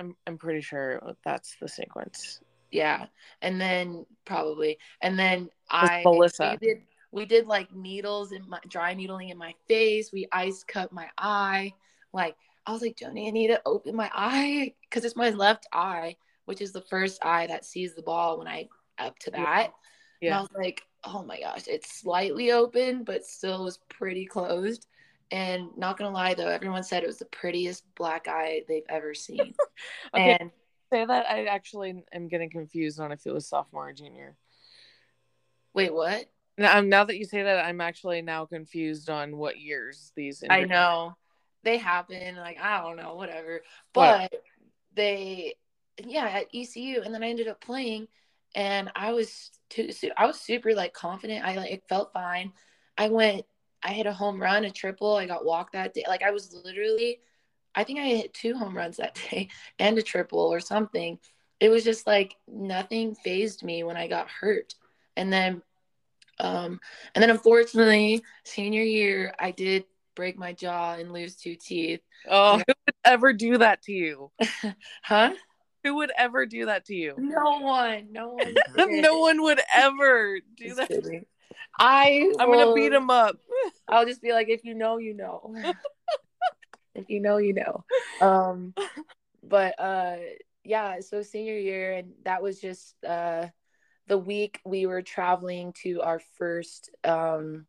I'm 0.00 0.16
I'm 0.26 0.38
pretty 0.38 0.62
sure 0.62 1.00
that's 1.24 1.56
the 1.60 1.68
sequence. 1.68 2.40
Yeah, 2.72 3.06
and 3.42 3.60
then 3.60 4.06
probably, 4.24 4.78
and 5.02 5.18
then 5.18 5.50
I 5.68 6.02
Melissa. 6.04 6.56
Did, 6.60 6.82
we 7.12 7.26
did 7.26 7.46
like 7.46 7.74
needles 7.74 8.32
in 8.32 8.48
my 8.48 8.60
dry 8.68 8.94
needling 8.94 9.30
in 9.30 9.38
my 9.38 9.54
face. 9.68 10.12
We 10.12 10.28
ice 10.32 10.64
cut 10.64 10.92
my 10.92 11.08
eye. 11.18 11.74
Like 12.12 12.36
I 12.66 12.72
was 12.72 12.82
like, 12.82 12.96
Joni, 12.96 13.26
I 13.26 13.30
need 13.30 13.48
to 13.48 13.60
open 13.66 13.96
my 13.96 14.10
eye 14.14 14.74
because 14.82 15.04
it's 15.04 15.16
my 15.16 15.30
left 15.30 15.66
eye, 15.72 16.16
which 16.44 16.60
is 16.60 16.72
the 16.72 16.82
first 16.82 17.24
eye 17.24 17.46
that 17.48 17.64
sees 17.64 17.94
the 17.94 18.02
ball 18.02 18.38
when 18.38 18.48
I 18.48 18.68
up 18.98 19.18
to 19.20 19.30
that. 19.32 19.72
Yeah. 20.20 20.28
And 20.28 20.34
I 20.34 20.40
was 20.40 20.50
like, 20.56 20.82
oh 21.04 21.24
my 21.24 21.40
gosh, 21.40 21.66
it's 21.66 22.00
slightly 22.00 22.52
open, 22.52 23.04
but 23.04 23.24
still 23.24 23.64
was 23.64 23.78
pretty 23.88 24.26
closed. 24.26 24.86
And 25.32 25.68
not 25.76 25.96
gonna 25.96 26.10
lie 26.10 26.34
though, 26.34 26.48
everyone 26.48 26.82
said 26.82 27.02
it 27.02 27.06
was 27.08 27.18
the 27.18 27.24
prettiest 27.26 27.84
black 27.94 28.28
eye 28.28 28.62
they've 28.68 28.82
ever 28.88 29.14
seen. 29.14 29.54
okay, 30.14 30.36
and 30.38 30.50
say 30.92 31.04
that 31.04 31.26
I 31.30 31.46
actually 31.46 32.04
am 32.12 32.28
getting 32.28 32.50
confused 32.50 33.00
on 33.00 33.12
if 33.12 33.26
it 33.26 33.32
was 33.32 33.46
sophomore 33.46 33.88
or 33.88 33.92
junior. 33.92 34.36
Wait, 35.72 35.94
what? 35.94 36.26
Now, 36.58 36.78
um, 36.78 36.88
now 36.88 37.04
that 37.04 37.18
you 37.18 37.24
say 37.24 37.42
that, 37.42 37.64
I'm 37.64 37.80
actually 37.80 38.22
now 38.22 38.44
confused 38.44 39.08
on 39.08 39.36
what 39.36 39.58
years 39.58 40.12
these. 40.14 40.42
I 40.48 40.64
know 40.64 41.16
they 41.62 41.78
happen. 41.78 42.36
Like 42.36 42.58
I 42.60 42.82
don't 42.82 42.96
know, 42.96 43.14
whatever. 43.14 43.62
But 43.92 44.30
what? 44.32 44.42
they, 44.94 45.54
yeah, 46.04 46.26
at 46.26 46.48
ECU, 46.54 47.02
and 47.02 47.14
then 47.14 47.22
I 47.22 47.28
ended 47.28 47.48
up 47.48 47.60
playing, 47.60 48.08
and 48.54 48.90
I 48.94 49.12
was 49.12 49.50
too. 49.68 49.90
I 50.16 50.26
was 50.26 50.40
super 50.40 50.74
like 50.74 50.92
confident. 50.92 51.44
I 51.44 51.56
like 51.56 51.70
it 51.70 51.84
felt 51.88 52.12
fine. 52.12 52.52
I 52.98 53.08
went 53.08 53.46
I 53.82 53.92
hit 53.92 54.06
a 54.06 54.12
home 54.12 54.40
run, 54.40 54.64
a 54.64 54.70
triple. 54.70 55.16
I 55.16 55.26
got 55.26 55.44
walked 55.44 55.72
that 55.72 55.94
day. 55.94 56.04
Like 56.06 56.22
I 56.22 56.30
was 56.30 56.54
literally, 56.64 57.20
I 57.74 57.84
think 57.84 57.98
I 57.98 58.04
hit 58.04 58.34
two 58.34 58.54
home 58.54 58.76
runs 58.76 58.98
that 58.98 59.18
day 59.30 59.48
and 59.78 59.96
a 59.98 60.02
triple 60.02 60.40
or 60.40 60.60
something. 60.60 61.18
It 61.58 61.68
was 61.68 61.84
just 61.84 62.06
like 62.06 62.36
nothing 62.48 63.14
phased 63.14 63.62
me 63.62 63.82
when 63.84 63.96
I 63.96 64.06
got 64.06 64.28
hurt. 64.28 64.74
And 65.16 65.32
then, 65.32 65.62
um, 66.40 66.80
and 67.14 67.22
then 67.22 67.30
unfortunately, 67.30 68.22
senior 68.44 68.82
year, 68.82 69.34
I 69.38 69.50
did 69.50 69.84
break 70.16 70.38
my 70.38 70.52
jaw 70.52 70.94
and 70.94 71.12
lose 71.12 71.36
two 71.36 71.56
teeth. 71.56 72.00
Oh, 72.28 72.58
who 72.58 72.64
would 72.66 72.94
ever 73.04 73.32
do 73.32 73.58
that 73.58 73.82
to 73.82 73.92
you? 73.92 74.30
huh? 75.02 75.32
Who 75.84 75.96
would 75.96 76.12
ever 76.16 76.46
do 76.46 76.66
that 76.66 76.86
to 76.86 76.94
you? 76.94 77.14
No 77.16 77.60
one. 77.60 78.08
No 78.12 78.28
one. 78.34 78.56
no 79.00 79.18
one 79.18 79.42
would 79.42 79.60
ever 79.74 80.38
do 80.56 80.64
just 80.64 80.76
that. 80.76 80.88
Kidding. 80.88 81.26
I 81.78 82.32
I'm 82.38 82.50
will, 82.50 82.58
gonna 82.58 82.74
beat 82.74 82.92
him 82.92 83.10
up. 83.10 83.36
I'll 83.88 84.06
just 84.06 84.22
be 84.22 84.32
like, 84.32 84.48
if 84.48 84.64
you 84.64 84.74
know, 84.74 84.98
you 84.98 85.14
know. 85.14 85.54
if 86.94 87.08
you 87.08 87.20
know, 87.20 87.38
you 87.38 87.54
know. 87.54 87.84
Um, 88.20 88.74
but 89.42 89.78
uh, 89.80 90.16
yeah. 90.64 91.00
So 91.00 91.22
senior 91.22 91.56
year, 91.56 91.92
and 91.94 92.12
that 92.24 92.42
was 92.42 92.60
just 92.60 92.94
uh, 93.04 93.46
the 94.10 94.18
week 94.18 94.60
we 94.64 94.86
were 94.86 95.02
traveling 95.02 95.72
to 95.84 96.02
our 96.02 96.18
first 96.36 96.90
um, 97.04 97.64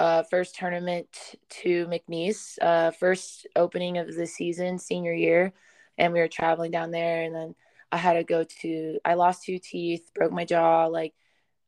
uh, 0.00 0.24
first 0.24 0.56
tournament 0.56 1.06
to 1.48 1.86
McNeese, 1.86 2.58
uh, 2.60 2.90
first 2.90 3.46
opening 3.54 3.96
of 3.98 4.12
the 4.12 4.26
season, 4.26 4.76
senior 4.76 5.14
year, 5.14 5.52
and 5.96 6.12
we 6.12 6.18
were 6.18 6.26
traveling 6.26 6.72
down 6.72 6.90
there, 6.90 7.22
and 7.22 7.32
then 7.32 7.54
I 7.92 7.96
had 7.98 8.14
to 8.14 8.24
go 8.24 8.42
to. 8.62 8.98
I 9.04 9.14
lost 9.14 9.44
two 9.44 9.60
teeth, 9.60 10.10
broke 10.16 10.32
my 10.32 10.44
jaw, 10.44 10.86
like 10.86 11.14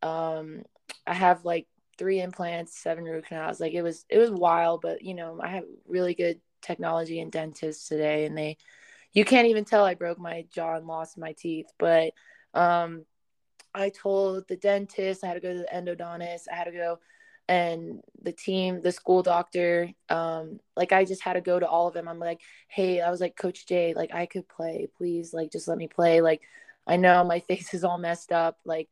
um 0.03 0.65
I 1.07 1.15
have 1.15 1.45
like 1.45 1.69
three 1.97 2.21
implants, 2.21 2.77
seven 2.77 3.05
root 3.05 3.27
canals. 3.27 3.61
Like 3.61 3.75
it 3.75 3.83
was 3.83 4.05
it 4.09 4.19
was 4.19 4.33
wild, 4.33 4.81
but 4.83 5.03
you 5.03 5.15
know, 5.15 5.39
I 5.41 5.51
have 5.51 5.65
really 5.87 6.15
good 6.15 6.41
technology 6.63 7.21
and 7.21 7.31
dentists 7.31 7.89
today 7.89 8.25
and 8.25 8.37
they 8.37 8.57
you 9.13 9.25
can't 9.25 9.47
even 9.47 9.65
tell 9.65 9.85
I 9.85 9.95
broke 9.95 10.19
my 10.19 10.47
jaw 10.53 10.75
and 10.75 10.87
lost 10.89 11.17
my 11.17 11.33
teeth. 11.33 11.67
But 11.79 12.13
um 12.55 13.05
I 13.75 13.91
told 13.91 14.47
the 14.49 14.57
dentist, 14.57 15.25
I 15.25 15.29
had 15.29 15.35
to 15.35 15.41
go 15.41 15.53
to 15.53 15.59
the 15.59 15.69
endodontist, 15.75 16.45
I 16.51 16.57
had 16.57 16.65
to 16.65 16.73
go 16.73 16.99
and 17.49 18.01
the 18.23 18.33
team, 18.33 18.81
the 18.81 18.93
school 18.93 19.23
doctor, 19.23 19.91
um, 20.09 20.61
like 20.77 20.93
I 20.93 21.05
just 21.05 21.23
had 21.23 21.35
to 21.35 21.41
go 21.41 21.61
to 21.61 21.69
all 21.69 21.89
of 21.89 21.95
them. 21.95 22.09
I'm 22.09 22.19
like, 22.19 22.41
hey, 22.69 23.01
I 23.01 23.11
was 23.11 23.21
like, 23.21 23.37
Coach 23.37 23.67
Jay, 23.67 23.93
like 23.95 24.15
I 24.15 24.27
could 24.27 24.49
play, 24.49 24.89
please, 24.97 25.35
like 25.35 25.53
just 25.53 25.69
let 25.69 25.77
me 25.77 25.87
play. 25.87 26.21
Like 26.21 26.41
I 26.87 26.97
know 26.97 27.23
my 27.25 27.41
face 27.49 27.75
is 27.75 27.85
all 27.85 27.99
messed 27.99 28.33
up, 28.33 28.59
like, 28.65 28.89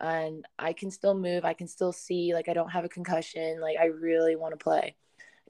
and 0.00 0.44
I 0.58 0.72
can 0.72 0.90
still 0.90 1.14
move, 1.14 1.44
I 1.44 1.52
can 1.54 1.68
still 1.68 1.92
see, 1.92 2.34
like 2.34 2.48
I 2.48 2.54
don't 2.54 2.72
have 2.72 2.84
a 2.84 2.88
concussion, 2.88 3.60
like 3.60 3.76
I 3.78 3.86
really 3.86 4.34
want 4.34 4.52
to 4.52 4.62
play. 4.62 4.96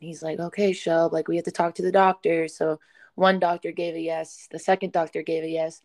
And 0.01 0.07
he's 0.07 0.23
like, 0.23 0.38
okay, 0.38 0.73
Shelb, 0.73 1.12
like 1.12 1.29
we 1.29 1.37
have 1.37 1.47
to 1.47 1.53
talk 1.53 1.77
to 1.77 1.83
the 1.83 1.92
doctor. 1.92 2.49
So 2.49 2.81
one 3.14 3.38
doctor 3.38 3.73
gave 3.73 3.95
a 3.95 4.01
yes, 4.01 4.49
the 4.51 4.59
second 4.59 4.92
doctor 4.92 5.23
gave 5.23 5.45
a 5.45 5.49
yes. 5.49 5.81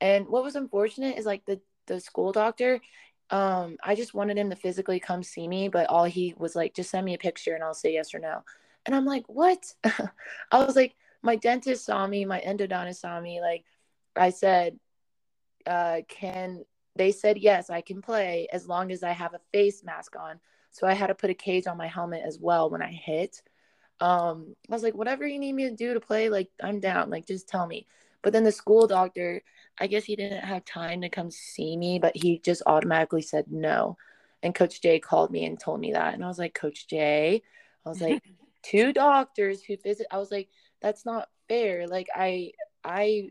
And 0.00 0.28
what 0.28 0.44
was 0.44 0.54
unfortunate 0.56 1.18
is 1.18 1.26
like 1.26 1.44
the 1.46 1.60
the 1.94 2.00
school 2.00 2.32
doctor, 2.32 2.80
um, 3.30 3.76
I 3.82 3.94
just 3.94 4.14
wanted 4.14 4.38
him 4.38 4.50
to 4.50 4.56
physically 4.56 5.00
come 5.00 5.22
see 5.22 5.48
me, 5.48 5.68
but 5.68 5.88
all 5.88 6.04
he 6.04 6.34
was 6.38 6.54
like, 6.54 6.74
just 6.74 6.90
send 6.90 7.04
me 7.04 7.14
a 7.14 7.18
picture 7.18 7.54
and 7.54 7.62
I'll 7.62 7.74
say 7.74 7.94
yes 7.94 8.14
or 8.14 8.18
no. 8.18 8.42
And 8.84 8.94
I'm 8.94 9.06
like, 9.06 9.24
what? 9.26 9.74
I 9.84 10.64
was 10.64 10.76
like, 10.76 10.94
my 11.22 11.36
dentist 11.36 11.84
saw 11.84 12.06
me, 12.06 12.24
my 12.24 12.40
endodontist 12.40 12.96
saw 12.96 13.20
me. 13.20 13.40
Like, 13.40 13.64
I 14.16 14.30
said, 14.30 14.78
uh, 15.66 16.00
can 16.08 16.64
they 16.94 17.12
said 17.12 17.38
yes, 17.38 17.70
I 17.70 17.80
can 17.80 18.02
play 18.02 18.48
as 18.52 18.68
long 18.68 18.92
as 18.92 19.02
I 19.02 19.12
have 19.12 19.32
a 19.32 19.40
face 19.52 19.82
mask 19.82 20.14
on. 20.16 20.38
So 20.72 20.86
I 20.86 20.92
had 20.92 21.06
to 21.06 21.14
put 21.14 21.30
a 21.30 21.34
cage 21.34 21.66
on 21.66 21.78
my 21.78 21.86
helmet 21.86 22.22
as 22.26 22.38
well 22.38 22.68
when 22.68 22.82
I 22.82 22.92
hit. 22.92 23.40
Um, 24.00 24.54
I 24.68 24.74
was 24.74 24.82
like, 24.82 24.94
whatever 24.94 25.26
you 25.26 25.38
need 25.38 25.54
me 25.54 25.70
to 25.70 25.74
do 25.74 25.94
to 25.94 26.00
play, 26.00 26.28
like 26.28 26.50
I'm 26.62 26.80
down. 26.80 27.08
Like 27.08 27.26
just 27.26 27.48
tell 27.48 27.66
me. 27.66 27.86
But 28.22 28.32
then 28.32 28.44
the 28.44 28.52
school 28.52 28.86
doctor, 28.86 29.42
I 29.78 29.86
guess 29.86 30.04
he 30.04 30.16
didn't 30.16 30.44
have 30.44 30.64
time 30.64 31.00
to 31.02 31.08
come 31.08 31.30
see 31.30 31.76
me, 31.76 31.98
but 31.98 32.16
he 32.16 32.38
just 32.38 32.62
automatically 32.66 33.22
said 33.22 33.46
no. 33.50 33.96
And 34.42 34.54
Coach 34.54 34.82
Jay 34.82 34.98
called 34.98 35.30
me 35.30 35.44
and 35.44 35.58
told 35.58 35.80
me 35.80 35.92
that. 35.92 36.14
And 36.14 36.24
I 36.24 36.28
was 36.28 36.38
like, 36.38 36.54
Coach 36.54 36.88
Jay, 36.88 37.42
I 37.84 37.88
was 37.88 38.00
like, 38.00 38.22
two 38.62 38.92
doctors 38.92 39.62
who 39.62 39.76
visit. 39.82 40.06
I 40.10 40.18
was 40.18 40.30
like, 40.30 40.48
that's 40.80 41.04
not 41.06 41.28
fair. 41.48 41.86
Like 41.86 42.08
I 42.14 42.52
I 42.84 43.30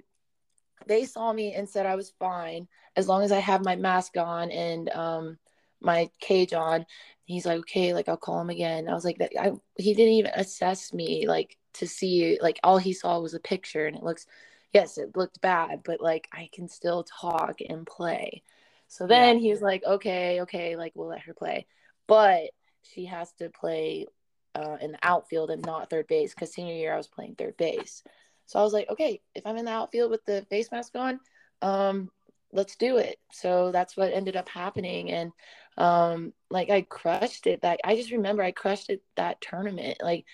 they 0.87 1.05
saw 1.05 1.31
me 1.31 1.53
and 1.53 1.69
said 1.69 1.85
I 1.85 1.95
was 1.95 2.13
fine 2.19 2.67
as 2.95 3.07
long 3.07 3.23
as 3.23 3.31
I 3.31 3.39
have 3.39 3.63
my 3.63 3.75
mask 3.75 4.17
on 4.17 4.51
and 4.51 4.89
um 4.89 5.37
my 5.79 6.09
cage 6.19 6.53
on. 6.53 6.85
He's 7.25 7.45
like, 7.45 7.59
okay, 7.59 7.93
like 7.93 8.09
I'll 8.09 8.17
call 8.17 8.41
him 8.41 8.49
again. 8.49 8.89
I 8.89 8.93
was 8.93 9.05
like, 9.05 9.19
that 9.19 9.31
I 9.39 9.51
he 9.77 9.93
didn't 9.93 10.13
even 10.13 10.31
assess 10.35 10.93
me 10.93 11.27
like 11.27 11.57
to 11.73 11.87
see 11.87 12.39
like 12.41 12.59
all 12.63 12.77
he 12.77 12.93
saw 12.93 13.19
was 13.19 13.33
a 13.33 13.39
picture 13.39 13.85
and 13.85 13.95
it 13.95 14.03
looks 14.03 14.25
yes, 14.73 14.97
it 14.97 15.15
looked 15.15 15.41
bad, 15.41 15.81
but 15.83 16.01
like 16.01 16.27
I 16.33 16.49
can 16.53 16.67
still 16.67 17.03
talk 17.03 17.59
and 17.67 17.85
play. 17.85 18.43
So 18.87 19.07
then 19.07 19.37
yeah. 19.37 19.41
he 19.41 19.49
was 19.51 19.61
like, 19.61 19.83
okay, 19.85 20.41
okay, 20.41 20.75
like 20.75 20.93
we'll 20.95 21.07
let 21.07 21.21
her 21.21 21.33
play. 21.33 21.65
But 22.07 22.49
she 22.83 23.05
has 23.05 23.31
to 23.33 23.49
play 23.49 24.07
uh, 24.55 24.77
in 24.81 24.91
the 24.93 24.99
outfield 25.01 25.49
and 25.49 25.65
not 25.65 25.89
third 25.89 26.07
base 26.07 26.33
because 26.33 26.53
senior 26.53 26.73
year 26.73 26.93
I 26.93 26.97
was 26.97 27.07
playing 27.07 27.35
third 27.35 27.57
base. 27.57 28.03
So 28.47 28.59
I 28.59 28.63
was 28.63 28.73
like, 28.73 28.89
okay, 28.89 29.21
if 29.33 29.45
I'm 29.45 29.55
in 29.57 29.65
the 29.65 29.71
outfield 29.71 30.11
with 30.11 30.25
the 30.25 30.45
face 30.49 30.71
mask 30.71 30.93
on, 30.95 31.19
um, 31.61 32.09
let's 32.51 32.75
do 32.75 32.97
it. 32.97 33.17
So 33.31 33.71
that's 33.71 33.95
what 33.95 34.13
ended 34.13 34.35
up 34.35 34.49
happening. 34.49 35.09
And 35.11 35.31
um, 35.77 36.33
like 36.49 36.69
I 36.69 36.81
crushed 36.81 37.47
it. 37.47 37.61
That 37.61 37.79
I 37.83 37.95
just 37.95 38.11
remember 38.11 38.43
I 38.43 38.51
crushed 38.51 38.89
it 38.89 39.01
that 39.15 39.39
tournament. 39.39 39.99
Like, 40.01 40.25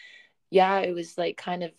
yeah, 0.49 0.79
it 0.79 0.93
was 0.95 1.17
like 1.17 1.37
kind 1.37 1.63
of 1.63 1.71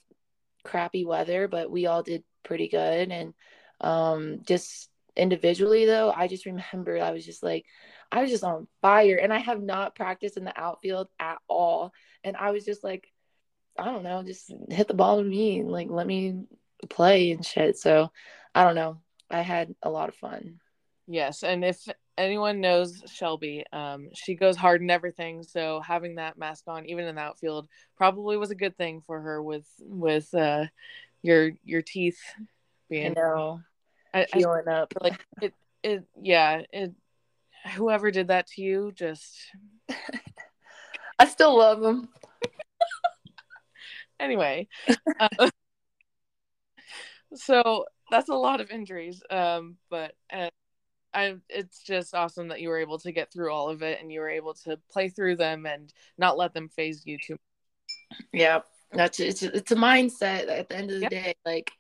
crappy 0.65 1.05
weather, 1.05 1.49
but 1.49 1.71
we 1.71 1.87
all 1.87 2.03
did 2.03 2.23
pretty 2.45 2.69
good. 2.69 3.11
And 3.11 3.35
um, 3.81 4.41
just 4.47 4.89
individually, 5.17 5.87
though, 5.87 6.13
I 6.15 6.29
just 6.29 6.47
remember 6.47 6.99
I 6.99 7.11
was 7.11 7.25
just 7.25 7.43
like, 7.43 7.65
I 8.11 8.23
was 8.23 8.31
just 8.31 8.45
on 8.45 8.67
fire. 8.83 9.17
And 9.17 9.33
I 9.33 9.39
have 9.39 9.63
not 9.63 9.95
practiced 9.95 10.37
in 10.37 10.45
the 10.45 10.59
outfield 10.59 11.09
at 11.19 11.39
all. 11.49 11.93
And 12.25 12.37
I 12.37 12.51
was 12.51 12.65
just 12.65 12.83
like, 12.83 13.09
I 13.79 13.85
don't 13.85 14.03
know, 14.03 14.23
just 14.23 14.53
hit 14.71 14.89
the 14.89 14.95
ball 14.95 15.19
to 15.19 15.25
me 15.25 15.63
like 15.63 15.89
let 15.89 16.07
me 16.07 16.43
play 16.89 17.31
and 17.31 17.45
shit. 17.45 17.79
So 17.79 18.11
I 18.55 18.65
don't 18.65 18.75
know. 18.75 19.01
I 19.31 19.43
had 19.43 19.75
a 19.83 19.91
lot 19.91 20.09
of 20.09 20.17
fun. 20.17 20.61
Yes. 21.07 21.43
And 21.43 21.65
if 21.65 21.87
anyone 22.17 22.61
knows 22.61 23.03
Shelby, 23.07 23.65
um, 23.73 24.09
she 24.15 24.35
goes 24.35 24.57
hard 24.57 24.83
in 24.83 24.91
everything. 24.91 25.43
So 25.43 25.81
having 25.81 26.17
that 26.17 26.37
mask 26.37 26.65
on, 26.67 26.87
even 26.87 27.07
in 27.07 27.15
the 27.15 27.21
outfield, 27.21 27.69
probably 27.97 28.37
was 28.37 28.51
a 28.51 28.57
good 28.57 28.77
thing 28.77 29.01
for 29.07 29.21
her 29.21 29.43
with 29.43 29.67
with 29.81 30.33
uh, 30.35 30.67
your 31.23 31.51
your 31.65 31.83
teeth 31.83 32.19
being 32.89 33.17
I 33.17 33.21
know 33.21 33.61
I, 34.15 34.27
healing 34.33 34.69
I, 34.69 34.73
up. 34.73 34.95
Like 35.01 35.25
it 35.43 35.55
it 35.83 36.05
yeah 36.21 36.63
it 36.73 36.93
whoever 37.75 38.11
did 38.11 38.29
that 38.29 38.47
to 38.49 38.63
you 38.63 38.93
just 38.95 39.39
I 41.19 41.27
still 41.27 41.57
love 41.59 41.81
them. 41.81 42.09
anyway, 44.21 44.69
uh, 45.19 45.29
so 47.35 47.87
that's 48.11 48.29
a 48.29 48.35
lot 48.35 48.61
of 48.61 48.71
injuries. 48.71 49.23
Um, 49.31 49.77
but 49.91 50.15
uh, 50.33 50.51
I 51.13 51.37
it's 51.49 51.83
just 51.83 52.15
awesome 52.15 52.49
that 52.49 52.61
you 52.61 52.69
were 52.69 52.79
able 52.79 52.99
to 53.01 53.13
get 53.13 53.33
through 53.33 53.53
all 53.53 53.69
of 53.69 53.83
it 53.83 54.01
and 54.01 54.13
you 54.13 54.21
were 54.21 54.31
able 54.31 54.55
to 54.55 54.79
play 54.91 55.09
through 55.09 55.37
them 55.37 55.67
and 55.67 55.93
not 56.17 56.39
let 56.39 56.55
them 56.55 56.69
phase 56.69 57.03
you 57.05 57.19
too. 57.19 57.37
Yeah, 58.33 58.61
that's 58.93 59.21
it's 59.21 59.43
it's 59.43 59.73
a 59.73 59.77
mindset 59.77 60.49
at 60.49 60.69
the 60.69 60.77
end 60.77 60.91
of 60.91 60.97
the 60.97 61.03
yep. 61.03 61.11
day. 61.11 61.35
Like, 61.45 61.71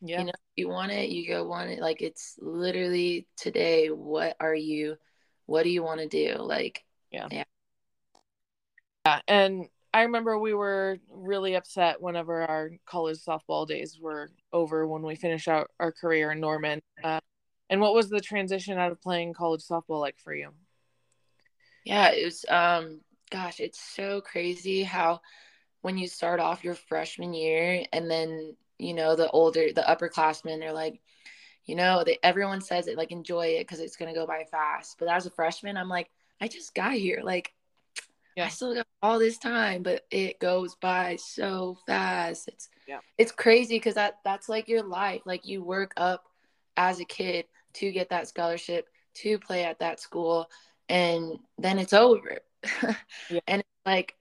yeah. 0.00 0.20
you 0.20 0.26
know, 0.26 0.32
you 0.56 0.68
want 0.68 0.92
it, 0.92 1.10
you 1.10 1.26
go 1.28 1.44
want 1.44 1.70
it. 1.70 1.80
Like 1.80 2.02
it's 2.02 2.36
literally 2.40 3.26
today. 3.36 3.88
What 3.88 4.36
are 4.40 4.54
you? 4.54 4.96
What 5.46 5.64
do 5.64 5.70
you 5.70 5.82
want 5.82 6.00
to 6.00 6.08
do? 6.08 6.36
Like, 6.38 6.84
yeah, 7.10 7.28
yeah, 7.30 7.44
yeah. 9.06 9.20
And 9.28 9.68
I 9.92 10.02
remember 10.02 10.38
we 10.38 10.54
were 10.54 10.98
really 11.10 11.54
upset 11.54 12.00
whenever 12.00 12.42
our 12.42 12.70
college 12.86 13.18
softball 13.18 13.66
days 13.66 13.98
were 14.00 14.30
over 14.52 14.86
when 14.86 15.02
we 15.02 15.14
finished 15.14 15.48
out 15.48 15.70
our 15.78 15.92
career 15.92 16.32
in 16.32 16.40
Norman. 16.40 16.82
Uh, 17.02 17.20
and 17.70 17.80
what 17.80 17.94
was 17.94 18.08
the 18.08 18.20
transition 18.20 18.78
out 18.78 18.92
of 18.92 19.00
playing 19.00 19.34
college 19.34 19.62
softball 19.62 20.00
like 20.00 20.18
for 20.18 20.34
you? 20.34 20.50
Yeah, 21.84 22.10
it 22.10 22.24
was. 22.24 22.44
Um, 22.48 23.00
gosh, 23.30 23.60
it's 23.60 23.80
so 23.80 24.20
crazy 24.20 24.82
how 24.82 25.20
when 25.84 25.98
you 25.98 26.08
start 26.08 26.40
off 26.40 26.64
your 26.64 26.74
freshman 26.74 27.34
year 27.34 27.84
and 27.92 28.10
then 28.10 28.56
you 28.78 28.94
know 28.94 29.14
the 29.14 29.28
older 29.32 29.70
the 29.70 29.82
upperclassmen 29.82 30.64
are 30.64 30.72
like 30.72 30.98
you 31.66 31.74
know 31.74 32.02
they, 32.06 32.18
everyone 32.22 32.62
says 32.62 32.86
it 32.86 32.96
like 32.96 33.12
enjoy 33.12 33.48
it 33.48 33.64
because 33.64 33.80
it's 33.80 33.96
going 33.96 34.12
to 34.12 34.18
go 34.18 34.26
by 34.26 34.44
fast. 34.50 34.96
But 34.98 35.08
as 35.08 35.26
a 35.26 35.30
freshman 35.30 35.76
i'm 35.76 35.90
like 35.90 36.08
i 36.40 36.48
just 36.48 36.74
got 36.74 36.94
here. 36.94 37.20
Like 37.22 37.52
yeah. 38.34 38.46
i 38.46 38.48
still 38.48 38.74
got 38.74 38.86
all 39.02 39.18
this 39.18 39.36
time 39.36 39.82
but 39.82 40.06
it 40.10 40.40
goes 40.40 40.74
by 40.76 41.16
so 41.16 41.76
fast. 41.86 42.48
It's 42.48 42.70
yeah. 42.88 43.00
it's 43.18 43.30
crazy 43.30 43.76
because 43.76 43.96
that 43.96 44.20
that's 44.24 44.48
like 44.48 44.68
your 44.68 44.84
life. 44.84 45.20
Like 45.26 45.46
you 45.46 45.62
work 45.62 45.92
up 45.98 46.24
as 46.78 46.98
a 46.98 47.04
kid 47.04 47.44
to 47.74 47.92
get 47.92 48.08
that 48.08 48.26
scholarship 48.26 48.88
to 49.16 49.38
play 49.38 49.64
at 49.64 49.80
that 49.80 50.00
school 50.00 50.48
and 50.88 51.38
then 51.58 51.78
it's 51.78 51.92
over. 51.92 52.38
Yeah. 53.30 53.40
and 53.46 53.62
like 53.84 54.14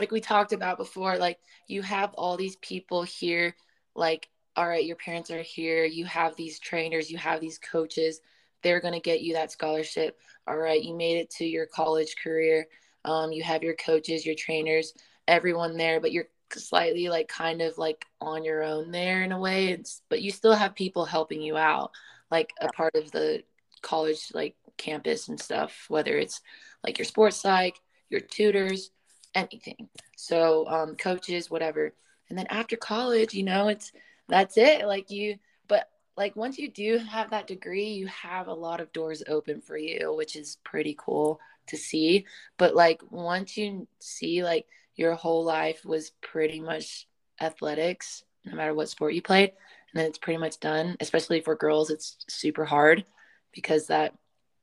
like 0.00 0.10
we 0.10 0.20
talked 0.20 0.52
about 0.52 0.78
before 0.78 1.18
like 1.18 1.38
you 1.68 1.82
have 1.82 2.12
all 2.14 2.36
these 2.36 2.56
people 2.56 3.02
here 3.02 3.54
like 3.94 4.28
all 4.56 4.66
right 4.66 4.86
your 4.86 4.96
parents 4.96 5.30
are 5.30 5.42
here 5.42 5.84
you 5.84 6.06
have 6.06 6.34
these 6.36 6.58
trainers 6.58 7.10
you 7.10 7.18
have 7.18 7.40
these 7.40 7.58
coaches 7.58 8.20
they're 8.62 8.80
going 8.80 8.92
to 8.92 9.00
get 9.00 9.22
you 9.22 9.32
that 9.32 9.50
scholarship. 9.50 10.18
All 10.46 10.56
right 10.56 10.82
you 10.82 10.94
made 10.94 11.18
it 11.18 11.30
to 11.32 11.44
your 11.44 11.66
college 11.66 12.16
career 12.22 12.66
um, 13.04 13.30
you 13.30 13.42
have 13.42 13.62
your 13.62 13.74
coaches 13.74 14.26
your 14.26 14.34
trainers 14.34 14.94
everyone 15.28 15.76
there 15.76 16.00
but 16.00 16.12
you're 16.12 16.28
slightly 16.52 17.08
like 17.08 17.28
kind 17.28 17.60
of 17.60 17.78
like 17.78 18.04
on 18.20 18.42
your 18.42 18.62
own 18.64 18.90
there 18.90 19.22
in 19.22 19.32
a 19.32 19.38
way 19.38 19.68
it's 19.68 20.02
but 20.08 20.22
you 20.22 20.30
still 20.30 20.54
have 20.54 20.74
people 20.74 21.04
helping 21.04 21.40
you 21.40 21.56
out 21.56 21.92
like 22.30 22.52
a 22.60 22.68
part 22.68 22.94
of 22.96 23.10
the 23.12 23.42
college 23.82 24.32
like 24.34 24.56
campus 24.76 25.28
and 25.28 25.38
stuff 25.38 25.84
whether 25.88 26.16
it's 26.16 26.40
like 26.82 26.98
your 26.98 27.04
sports 27.04 27.36
psych 27.36 27.78
your 28.08 28.20
tutors 28.20 28.90
anything. 29.34 29.88
So 30.16 30.66
um, 30.68 30.96
coaches, 30.96 31.50
whatever. 31.50 31.92
And 32.28 32.38
then 32.38 32.46
after 32.50 32.76
college, 32.76 33.34
you 33.34 33.42
know, 33.42 33.68
it's 33.68 33.92
that's 34.28 34.56
it. 34.56 34.86
Like 34.86 35.10
you, 35.10 35.36
but 35.68 35.88
like 36.16 36.36
once 36.36 36.58
you 36.58 36.70
do 36.70 36.98
have 36.98 37.30
that 37.30 37.46
degree, 37.46 37.88
you 37.88 38.06
have 38.06 38.46
a 38.46 38.54
lot 38.54 38.80
of 38.80 38.92
doors 38.92 39.22
open 39.28 39.60
for 39.60 39.76
you, 39.76 40.14
which 40.14 40.36
is 40.36 40.58
pretty 40.64 40.96
cool 40.98 41.40
to 41.66 41.76
see. 41.76 42.26
But 42.56 42.74
like 42.74 43.02
once 43.10 43.56
you 43.56 43.86
see 43.98 44.44
like 44.44 44.66
your 44.94 45.14
whole 45.14 45.44
life 45.44 45.84
was 45.84 46.10
pretty 46.20 46.60
much 46.60 47.08
athletics, 47.40 48.24
no 48.44 48.54
matter 48.54 48.74
what 48.74 48.88
sport 48.88 49.14
you 49.14 49.22
played, 49.22 49.50
and 49.92 50.00
then 50.00 50.06
it's 50.06 50.18
pretty 50.18 50.38
much 50.38 50.60
done. 50.60 50.96
Especially 51.00 51.40
for 51.40 51.56
girls, 51.56 51.90
it's 51.90 52.16
super 52.28 52.64
hard 52.64 53.04
because 53.52 53.88
that 53.88 54.14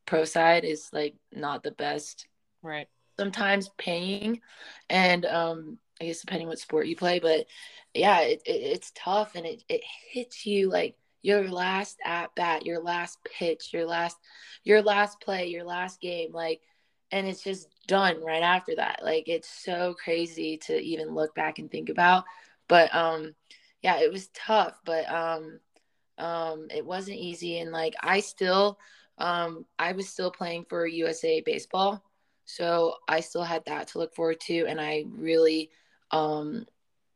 pro 0.06 0.24
side 0.24 0.64
is 0.64 0.90
like 0.94 1.16
not 1.34 1.64
the 1.64 1.72
best. 1.72 2.28
Right 2.62 2.88
sometimes 3.18 3.70
paying 3.78 4.42
and 4.90 5.26
um 5.26 5.78
i 6.02 6.06
guess 6.06 6.22
depending 6.22 6.48
what 6.48 6.60
sport 6.60 6.88
you 6.88 6.96
play 6.96 7.20
but 7.20 7.46
yeah 7.94 8.22
it, 8.22 8.42
it, 8.46 8.52
it's 8.52 8.92
tough 8.96 9.36
and 9.36 9.46
it, 9.46 9.64
it 9.70 9.82
hits 10.12 10.46
you 10.46 10.70
like 10.70 10.96
your 11.28 11.50
last 11.50 11.98
at 12.06 12.34
bat, 12.36 12.66
your 12.66 12.82
last 12.82 13.20
pitch, 13.26 13.74
your 13.74 13.86
last 13.86 14.18
your 14.64 14.82
last 14.82 15.20
play, 15.20 15.48
your 15.48 15.66
last 15.66 16.00
game, 16.00 16.32
like 16.32 16.62
and 17.12 17.28
it's 17.28 17.44
just 17.44 17.68
done 17.88 18.24
right 18.24 18.44
after 18.44 18.76
that. 18.76 19.02
Like 19.04 19.28
it's 19.28 19.50
so 19.50 19.96
crazy 20.02 20.58
to 20.68 20.78
even 20.80 21.14
look 21.14 21.36
back 21.36 21.60
and 21.60 21.70
think 21.70 21.90
about. 21.90 22.24
But 22.70 22.94
um 22.96 23.36
yeah, 23.82 24.00
it 24.00 24.12
was 24.12 24.30
tough, 24.30 24.80
but 24.86 25.10
um 25.12 25.60
um 26.18 26.68
it 26.74 26.86
wasn't 26.86 27.18
easy 27.18 27.60
and 27.60 27.72
like 27.72 27.96
I 28.02 28.22
still 28.22 28.80
um 29.18 29.66
I 29.78 29.92
was 29.94 30.08
still 30.10 30.32
playing 30.32 30.66
for 30.70 30.88
USA 30.88 31.42
baseball. 31.42 32.04
So 32.48 32.96
I 33.08 33.20
still 33.20 33.44
had 33.44 33.66
that 33.66 33.90
to 33.90 34.00
look 34.00 34.16
forward 34.16 34.40
to 34.42 34.66
and 34.68 34.82
I 34.82 35.06
really 35.16 35.70
um 36.12 36.66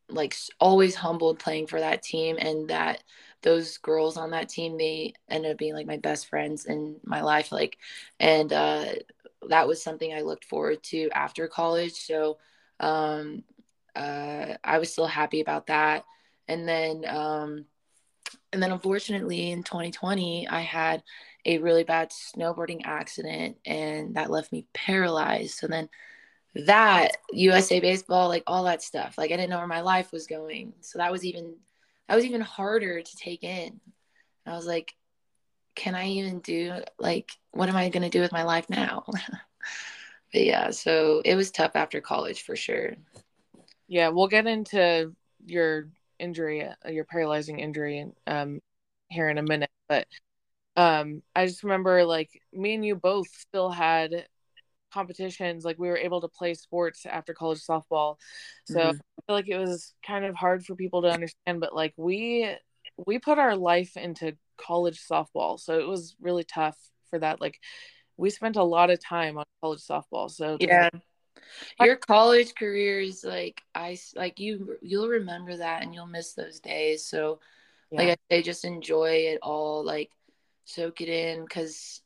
like 0.09 0.35
always 0.59 0.95
humbled 0.95 1.39
playing 1.39 1.67
for 1.67 1.79
that 1.79 2.03
team 2.03 2.37
and 2.39 2.69
that 2.69 3.03
those 3.43 3.77
girls 3.77 4.17
on 4.17 4.31
that 4.31 4.49
team 4.49 4.77
they 4.77 5.13
ended 5.29 5.51
up 5.51 5.57
being 5.57 5.73
like 5.73 5.87
my 5.87 5.97
best 5.97 6.27
friends 6.27 6.65
in 6.65 6.97
my 7.05 7.21
life 7.21 7.51
like 7.51 7.77
and 8.19 8.51
uh 8.53 8.85
that 9.49 9.67
was 9.67 9.81
something 9.81 10.13
I 10.13 10.21
looked 10.21 10.45
forward 10.45 10.83
to 10.83 11.09
after 11.13 11.47
college 11.47 11.93
so 11.93 12.37
um 12.81 13.43
uh 13.95 14.55
I 14.63 14.79
was 14.79 14.91
still 14.91 15.07
happy 15.07 15.41
about 15.41 15.67
that 15.67 16.03
and 16.49 16.67
then 16.67 17.05
um 17.07 17.65
and 18.53 18.61
then 18.61 18.71
unfortunately 18.71 19.51
in 19.51 19.63
2020 19.63 20.47
I 20.47 20.61
had 20.61 21.03
a 21.45 21.57
really 21.57 21.83
bad 21.83 22.11
snowboarding 22.11 22.81
accident 22.85 23.57
and 23.65 24.15
that 24.15 24.29
left 24.29 24.51
me 24.51 24.67
paralyzed 24.73 25.57
so 25.57 25.67
then 25.67 25.89
that 26.53 27.17
USA 27.31 27.79
baseball, 27.79 28.27
like 28.27 28.43
all 28.45 28.65
that 28.65 28.83
stuff. 28.83 29.17
Like 29.17 29.31
I 29.31 29.37
didn't 29.37 29.49
know 29.49 29.57
where 29.57 29.67
my 29.67 29.81
life 29.81 30.11
was 30.11 30.27
going. 30.27 30.73
So 30.81 30.99
that 30.99 31.11
was 31.11 31.23
even 31.23 31.55
that 32.07 32.15
was 32.15 32.25
even 32.25 32.41
harder 32.41 33.01
to 33.01 33.15
take 33.15 33.43
in. 33.43 33.79
I 34.45 34.55
was 34.55 34.65
like, 34.65 34.93
can 35.75 35.95
I 35.95 36.09
even 36.09 36.39
do 36.39 36.73
like 36.99 37.31
what 37.51 37.69
am 37.69 37.75
I 37.75 37.89
gonna 37.89 38.09
do 38.09 38.21
with 38.21 38.31
my 38.31 38.43
life 38.43 38.69
now? 38.69 39.05
but 40.33 40.43
yeah, 40.43 40.71
so 40.71 41.21
it 41.23 41.35
was 41.35 41.51
tough 41.51 41.71
after 41.75 42.01
college 42.01 42.43
for 42.43 42.55
sure. 42.55 42.95
Yeah, 43.87 44.09
we'll 44.09 44.27
get 44.27 44.47
into 44.47 45.15
your 45.45 45.89
injury, 46.19 46.63
uh, 46.63 46.89
your 46.89 47.05
paralyzing 47.05 47.59
injury, 47.59 48.05
um, 48.27 48.61
here 49.09 49.29
in 49.29 49.37
a 49.37 49.43
minute. 49.43 49.71
But 49.89 50.07
um, 50.75 51.21
I 51.35 51.45
just 51.45 51.63
remember 51.63 52.05
like 52.05 52.29
me 52.53 52.75
and 52.75 52.85
you 52.85 52.95
both 52.95 53.27
still 53.27 53.69
had 53.69 54.25
competitions 54.93 55.63
like 55.63 55.79
we 55.79 55.87
were 55.87 55.97
able 55.97 56.21
to 56.21 56.27
play 56.27 56.53
sports 56.53 57.05
after 57.05 57.33
college 57.33 57.61
softball. 57.61 58.17
So 58.65 58.79
mm-hmm. 58.79 58.89
i 58.89 59.21
feel 59.25 59.35
like 59.35 59.47
it 59.47 59.57
was 59.57 59.93
kind 60.05 60.25
of 60.25 60.35
hard 60.35 60.65
for 60.65 60.75
people 60.75 61.03
to 61.03 61.09
understand 61.09 61.61
but 61.61 61.73
like 61.73 61.93
we 61.95 62.53
we 63.05 63.19
put 63.19 63.39
our 63.39 63.55
life 63.55 63.97
into 63.97 64.35
college 64.57 65.01
softball. 65.05 65.59
So 65.59 65.79
it 65.79 65.87
was 65.87 66.15
really 66.21 66.43
tough 66.43 66.77
for 67.09 67.19
that. 67.19 67.41
Like 67.41 67.59
we 68.17 68.29
spent 68.29 68.55
a 68.55 68.63
lot 68.63 68.89
of 68.89 69.03
time 69.03 69.37
on 69.37 69.45
college 69.61 69.81
softball. 69.81 70.29
So 70.29 70.57
yeah. 70.59 70.89
Your 71.79 71.95
college 71.95 72.53
career 72.55 72.99
is 72.99 73.23
like 73.23 73.61
i 73.73 73.97
like 74.15 74.39
you 74.39 74.77
you'll 74.81 75.07
remember 75.07 75.57
that 75.57 75.81
and 75.81 75.93
you'll 75.93 76.05
miss 76.05 76.33
those 76.33 76.59
days. 76.59 77.05
So 77.05 77.39
yeah. 77.91 77.97
like 77.97 78.09
i 78.09 78.35
say 78.35 78.41
just 78.41 78.65
enjoy 78.65 79.09
it 79.31 79.39
all. 79.41 79.83
Like 79.83 80.11
soak 80.65 81.01
it 81.01 81.09
in 81.09 81.43
because 81.43 82.01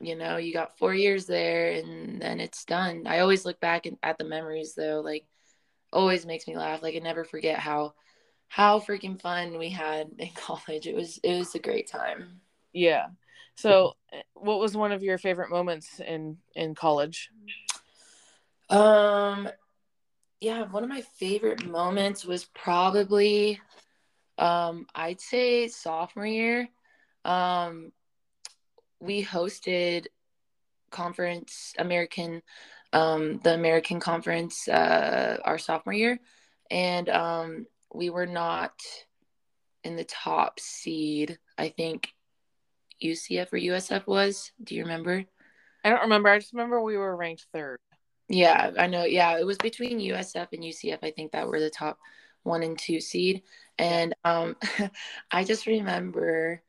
you 0.00 0.16
know 0.16 0.36
you 0.36 0.52
got 0.52 0.78
four 0.78 0.94
years 0.94 1.26
there 1.26 1.72
and 1.72 2.20
then 2.20 2.40
it's 2.40 2.64
done. 2.64 3.06
I 3.06 3.20
always 3.20 3.44
look 3.44 3.60
back 3.60 3.86
at 4.02 4.18
the 4.18 4.24
memories 4.24 4.74
though 4.74 5.00
like 5.04 5.24
always 5.92 6.26
makes 6.26 6.46
me 6.46 6.56
laugh. 6.56 6.82
Like 6.82 6.94
i 6.94 6.98
never 6.98 7.24
forget 7.24 7.58
how 7.58 7.94
how 8.48 8.80
freaking 8.80 9.20
fun 9.20 9.58
we 9.58 9.68
had 9.68 10.08
in 10.18 10.30
college. 10.34 10.86
It 10.86 10.94
was 10.94 11.18
it 11.22 11.38
was 11.38 11.54
a 11.54 11.60
great 11.60 11.88
time. 11.88 12.40
Yeah. 12.72 13.06
So 13.54 13.94
what 14.34 14.60
was 14.60 14.76
one 14.76 14.92
of 14.92 15.02
your 15.02 15.18
favorite 15.18 15.50
moments 15.50 16.00
in 16.00 16.38
in 16.54 16.74
college? 16.74 17.30
Um 18.70 19.48
yeah 20.40 20.64
one 20.70 20.82
of 20.84 20.88
my 20.88 21.00
favorite 21.00 21.66
moments 21.66 22.24
was 22.24 22.44
probably 22.54 23.60
um 24.38 24.86
i'd 24.94 25.20
say 25.20 25.66
sophomore 25.66 26.26
year 26.26 26.68
um 27.24 27.92
we 29.00 29.24
hosted 29.24 30.06
conference 30.90 31.74
American 31.78 32.42
um, 32.92 33.40
the 33.42 33.54
American 33.54 34.00
conference 34.00 34.66
uh, 34.68 35.38
our 35.44 35.58
sophomore 35.58 35.92
year, 35.92 36.18
and 36.70 37.08
um, 37.08 37.66
we 37.92 38.10
were 38.10 38.26
not 38.26 38.72
in 39.84 39.96
the 39.96 40.04
top 40.04 40.58
seed. 40.60 41.38
I 41.56 41.68
think 41.68 42.14
UCF 43.02 43.52
or 43.52 43.58
USF 43.58 44.06
was. 44.06 44.52
Do 44.62 44.74
you 44.74 44.82
remember? 44.82 45.24
I 45.84 45.90
don't 45.90 46.02
remember. 46.02 46.30
I 46.30 46.38
just 46.38 46.52
remember 46.52 46.80
we 46.80 46.96
were 46.96 47.14
ranked 47.16 47.46
third. 47.52 47.78
Yeah, 48.28 48.72
I 48.78 48.86
know. 48.86 49.04
Yeah, 49.04 49.38
it 49.38 49.44
was 49.44 49.58
between 49.58 50.00
USF 50.00 50.48
and 50.52 50.62
UCF. 50.62 50.98
I 51.02 51.10
think 51.10 51.32
that 51.32 51.46
were 51.46 51.60
the 51.60 51.70
top 51.70 51.98
one 52.42 52.62
and 52.62 52.78
two 52.78 53.00
seed, 53.00 53.42
and 53.78 54.14
um, 54.24 54.56
I 55.30 55.44
just 55.44 55.66
remember 55.66 56.62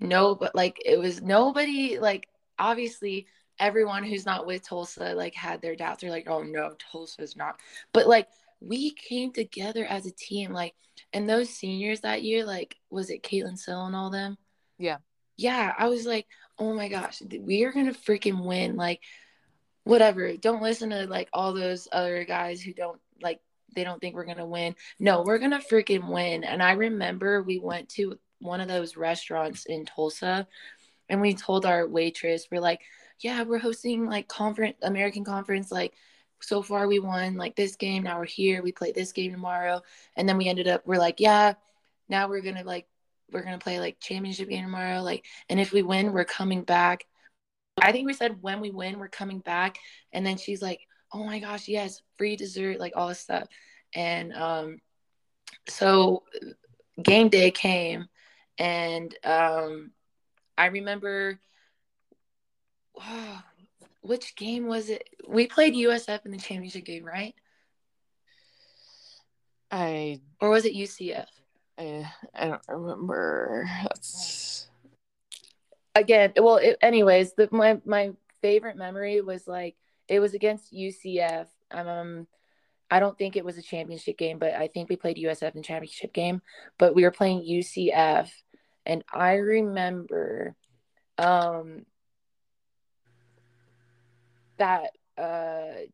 no 0.00 0.34
but 0.34 0.54
like 0.54 0.80
it 0.84 0.98
was 0.98 1.22
nobody 1.22 1.98
like 1.98 2.28
obviously 2.58 3.26
everyone 3.58 4.02
who's 4.04 4.26
not 4.26 4.46
with 4.46 4.66
tulsa 4.66 5.14
like 5.14 5.34
had 5.34 5.62
their 5.62 5.76
doubts. 5.76 6.00
They're 6.00 6.10
like 6.10 6.28
oh 6.28 6.42
no 6.42 6.72
tulsa's 6.90 7.36
not. 7.36 7.60
But 7.92 8.06
like 8.06 8.28
we 8.60 8.92
came 8.92 9.32
together 9.32 9.84
as 9.84 10.06
a 10.06 10.12
team 10.12 10.52
like 10.52 10.74
and 11.12 11.28
those 11.28 11.50
seniors 11.50 12.00
that 12.00 12.22
year 12.22 12.44
like 12.44 12.76
was 12.90 13.10
it 13.10 13.22
caitlin 13.22 13.58
sill 13.58 13.86
and 13.86 13.96
all 13.96 14.10
them? 14.10 14.36
Yeah. 14.78 14.98
Yeah 15.36 15.72
i 15.78 15.88
was 15.88 16.06
like 16.06 16.26
oh 16.58 16.74
my 16.74 16.88
gosh 16.88 17.22
we 17.40 17.64
are 17.64 17.72
gonna 17.72 17.92
freaking 17.92 18.44
win 18.44 18.76
like 18.76 19.00
whatever. 19.84 20.36
Don't 20.36 20.62
listen 20.62 20.90
to 20.90 21.06
like 21.06 21.28
all 21.32 21.52
those 21.52 21.86
other 21.92 22.24
guys 22.24 22.62
who 22.62 22.72
don't 22.72 23.00
like 23.22 23.40
they 23.74 23.84
don't 23.84 24.00
think 24.00 24.14
we're 24.14 24.24
gonna 24.24 24.46
win. 24.46 24.74
No 24.98 25.22
we're 25.22 25.38
gonna 25.38 25.60
freaking 25.60 26.08
win. 26.08 26.42
And 26.42 26.62
i 26.62 26.72
remember 26.72 27.42
we 27.42 27.58
went 27.58 27.88
to 27.90 28.18
one 28.44 28.60
of 28.60 28.68
those 28.68 28.96
restaurants 28.96 29.66
in 29.66 29.84
Tulsa 29.84 30.46
and 31.08 31.20
we 31.20 31.34
told 31.34 31.66
our 31.66 31.86
waitress 31.86 32.46
we're 32.50 32.60
like 32.60 32.80
yeah 33.20 33.42
we're 33.42 33.58
hosting 33.58 34.06
like 34.06 34.26
conference 34.26 34.76
american 34.82 35.24
conference 35.24 35.70
like 35.70 35.94
so 36.44 36.62
far 36.62 36.86
we 36.86 36.98
won 36.98 37.36
like 37.36 37.56
this 37.56 37.76
game 37.76 38.02
now 38.02 38.18
we're 38.18 38.24
here 38.24 38.62
we 38.62 38.72
play 38.72 38.92
this 38.92 39.12
game 39.12 39.32
tomorrow. 39.32 39.80
And 40.16 40.28
then 40.28 40.36
we 40.36 40.48
ended 40.48 40.68
up 40.68 40.86
we're 40.86 40.98
like 40.98 41.20
yeah 41.20 41.54
now 42.08 42.28
we're 42.28 42.42
gonna 42.42 42.64
like 42.64 42.86
we're 43.32 43.42
gonna 43.42 43.58
play 43.58 43.80
like 43.80 44.00
championship 44.00 44.48
game 44.48 44.64
tomorrow 44.64 45.00
like 45.00 45.24
and 45.48 45.58
if 45.58 45.72
we 45.72 45.82
win 45.82 46.12
we're 46.12 46.24
coming 46.24 46.62
back. 46.62 47.06
I 47.80 47.90
think 47.90 48.06
we 48.06 48.12
said 48.12 48.40
when 48.40 48.60
we 48.60 48.70
win 48.70 48.98
we're 48.98 49.08
coming 49.08 49.40
back 49.40 49.78
and 50.12 50.24
then 50.24 50.36
she's 50.36 50.62
like 50.62 50.80
oh 51.12 51.24
my 51.24 51.38
gosh 51.38 51.66
yes 51.68 52.02
free 52.16 52.36
dessert 52.36 52.78
like 52.78 52.92
all 52.94 53.08
this 53.08 53.20
stuff. 53.20 53.48
And 53.94 54.32
um 54.34 54.78
so 55.68 56.24
game 57.02 57.28
day 57.28 57.50
came 57.50 58.06
and 58.58 59.14
um, 59.24 59.90
I 60.56 60.66
remember, 60.66 61.38
oh, 63.00 63.42
which 64.02 64.36
game 64.36 64.66
was 64.66 64.88
it? 64.90 65.08
We 65.26 65.46
played 65.46 65.74
USF 65.74 66.24
in 66.24 66.32
the 66.32 66.38
championship 66.38 66.84
game, 66.84 67.04
right? 67.04 67.34
I 69.70 70.20
or 70.40 70.50
was 70.50 70.64
it 70.64 70.74
UCF? 70.74 71.26
I, 71.78 72.08
I 72.34 72.46
don't 72.46 72.62
remember. 72.68 73.68
That's 73.82 74.68
again. 75.94 76.32
Well, 76.36 76.56
it, 76.56 76.76
anyways, 76.80 77.32
the, 77.34 77.48
my 77.50 77.80
my 77.84 78.12
favorite 78.40 78.76
memory 78.76 79.20
was 79.20 79.48
like 79.48 79.74
it 80.06 80.20
was 80.20 80.34
against 80.34 80.72
UCF. 80.72 81.46
Um, 81.70 82.26
I 82.94 83.00
don't 83.00 83.18
think 83.18 83.34
it 83.34 83.44
was 83.44 83.58
a 83.58 83.62
championship 83.62 84.16
game, 84.16 84.38
but 84.38 84.54
I 84.54 84.68
think 84.68 84.88
we 84.88 84.94
played 84.94 85.16
USF 85.16 85.56
in 85.56 85.64
championship 85.64 86.12
game. 86.12 86.40
But 86.78 86.94
we 86.94 87.02
were 87.02 87.10
playing 87.10 87.42
UCF, 87.42 88.30
and 88.86 89.02
I 89.12 89.34
remember 89.34 90.54
um 91.18 91.86
that 94.58 94.90
uh 95.18 95.86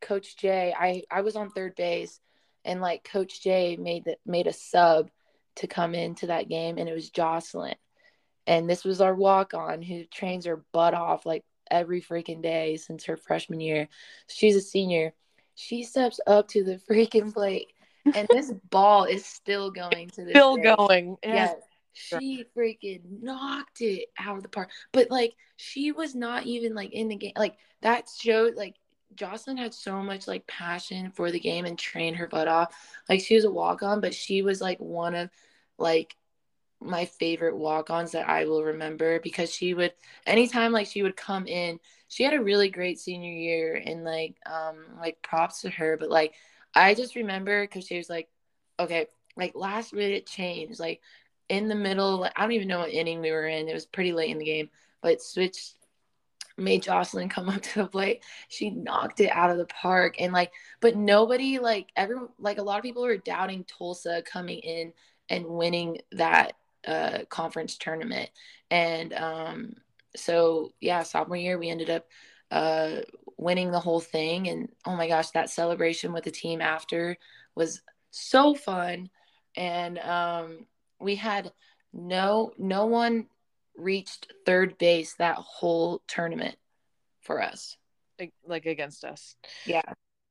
coach 0.00 0.36
Jay 0.36 0.72
I 0.78 1.02
I 1.10 1.22
was 1.22 1.34
on 1.34 1.50
third 1.50 1.74
base 1.74 2.20
and 2.64 2.80
like 2.80 3.02
coach 3.02 3.42
Jay 3.42 3.76
made 3.76 4.04
that 4.04 4.18
made 4.24 4.46
a 4.46 4.52
sub 4.52 5.10
to 5.56 5.66
come 5.66 5.92
into 5.92 6.28
that 6.28 6.48
game 6.48 6.78
and 6.78 6.88
it 6.88 6.94
was 6.94 7.10
Jocelyn 7.10 7.74
and 8.46 8.70
this 8.70 8.84
was 8.84 9.00
our 9.00 9.14
walk 9.14 9.54
on 9.54 9.82
who 9.82 10.04
trains 10.04 10.46
her 10.46 10.64
butt 10.72 10.94
off 10.94 11.26
like 11.26 11.44
every 11.68 12.00
freaking 12.00 12.42
day 12.42 12.76
since 12.76 13.06
her 13.06 13.16
freshman 13.16 13.60
year 13.60 13.88
she's 14.28 14.54
a 14.54 14.60
senior 14.60 15.14
she 15.54 15.82
steps 15.82 16.20
up 16.26 16.48
to 16.48 16.64
the 16.64 16.80
freaking 16.90 17.32
plate 17.32 17.72
and 18.14 18.26
this 18.30 18.52
ball 18.70 19.04
is 19.04 19.24
still 19.24 19.70
going 19.70 20.08
to 20.10 20.24
this 20.24 20.32
still 20.32 20.56
day. 20.56 20.74
going 20.76 21.16
yes 21.24 21.54
she 21.92 22.44
freaking 22.56 23.00
knocked 23.22 23.80
it 23.80 24.08
out 24.18 24.36
of 24.36 24.42
the 24.42 24.48
park. 24.48 24.70
But 24.92 25.10
like 25.10 25.34
she 25.56 25.92
was 25.92 26.14
not 26.14 26.46
even 26.46 26.74
like 26.74 26.92
in 26.92 27.08
the 27.08 27.16
game. 27.16 27.32
Like 27.36 27.56
that 27.82 28.08
showed 28.08 28.54
like 28.54 28.76
Jocelyn 29.14 29.58
had 29.58 29.74
so 29.74 30.02
much 30.02 30.26
like 30.26 30.46
passion 30.46 31.10
for 31.10 31.30
the 31.30 31.40
game 31.40 31.64
and 31.64 31.78
trained 31.78 32.16
her 32.16 32.26
butt 32.26 32.48
off. 32.48 32.74
Like 33.08 33.20
she 33.20 33.34
was 33.34 33.44
a 33.44 33.50
walk 33.50 33.82
on, 33.82 34.00
but 34.00 34.14
she 34.14 34.42
was 34.42 34.60
like 34.60 34.78
one 34.78 35.14
of 35.14 35.30
like 35.78 36.16
my 36.84 37.04
favorite 37.04 37.56
walk-ons 37.56 38.12
that 38.12 38.28
I 38.28 38.44
will 38.44 38.64
remember 38.64 39.20
because 39.20 39.52
she 39.52 39.74
would 39.74 39.92
anytime 40.26 40.72
like 40.72 40.86
she 40.86 41.02
would 41.02 41.16
come 41.16 41.46
in, 41.46 41.80
she 42.08 42.24
had 42.24 42.34
a 42.34 42.42
really 42.42 42.68
great 42.68 42.98
senior 42.98 43.32
year 43.32 43.82
and 43.84 44.04
like 44.04 44.36
um 44.46 44.76
like 45.00 45.22
props 45.22 45.62
to 45.62 45.70
her, 45.70 45.96
but 45.96 46.10
like 46.10 46.34
I 46.74 46.94
just 46.94 47.16
remember 47.16 47.62
because 47.64 47.86
she 47.86 47.96
was 47.96 48.08
like, 48.10 48.28
okay, 48.78 49.06
like 49.36 49.52
last 49.54 49.92
minute 49.92 50.26
change, 50.26 50.78
like 50.78 51.00
in 51.48 51.68
the 51.68 51.74
middle, 51.74 52.18
like, 52.20 52.32
I 52.36 52.42
don't 52.42 52.52
even 52.52 52.68
know 52.68 52.80
what 52.80 52.92
inning 52.92 53.20
we 53.20 53.30
were 53.30 53.46
in. 53.46 53.68
It 53.68 53.74
was 53.74 53.86
pretty 53.86 54.12
late 54.12 54.30
in 54.30 54.38
the 54.38 54.44
game, 54.44 54.70
but 55.02 55.22
switched 55.22 55.74
made 56.56 56.82
Jocelyn 56.82 57.28
come 57.28 57.48
up 57.50 57.62
to 57.62 57.82
the 57.82 57.86
plate. 57.86 58.22
She 58.48 58.70
knocked 58.70 59.20
it 59.20 59.30
out 59.30 59.50
of 59.50 59.58
the 59.58 59.66
park. 59.66 60.16
And 60.18 60.32
like, 60.32 60.52
but 60.80 60.96
nobody, 60.96 61.58
like, 61.58 61.90
everyone, 61.96 62.28
like, 62.38 62.58
a 62.58 62.62
lot 62.62 62.78
of 62.78 62.82
people 62.84 63.02
were 63.02 63.16
doubting 63.16 63.64
Tulsa 63.64 64.22
coming 64.24 64.58
in 64.60 64.92
and 65.28 65.46
winning 65.46 65.98
that 66.12 66.54
uh, 66.86 67.20
conference 67.28 67.76
tournament. 67.76 68.30
And 68.70 69.12
um, 69.12 69.74
so, 70.16 70.72
yeah, 70.80 71.02
sophomore 71.02 71.36
year, 71.36 71.58
we 71.58 71.70
ended 71.70 71.90
up 71.90 72.06
uh, 72.50 73.00
winning 73.36 73.70
the 73.70 73.80
whole 73.80 74.00
thing. 74.00 74.48
And 74.48 74.68
oh 74.86 74.96
my 74.96 75.08
gosh, 75.08 75.30
that 75.30 75.50
celebration 75.50 76.12
with 76.12 76.24
the 76.24 76.30
team 76.30 76.60
after 76.60 77.16
was 77.54 77.82
so 78.10 78.54
fun. 78.54 79.10
And 79.56 79.98
um, 79.98 80.66
we 81.00 81.16
had 81.16 81.52
no 81.92 82.52
no 82.56 82.86
one 82.86 83.26
reached 83.76 84.32
third 84.46 84.78
base 84.78 85.14
that 85.14 85.36
whole 85.36 86.02
tournament 86.06 86.56
for 87.20 87.42
us. 87.42 87.76
Like, 88.18 88.32
like 88.46 88.66
against 88.66 89.04
us. 89.04 89.36
Yeah. 89.66 89.82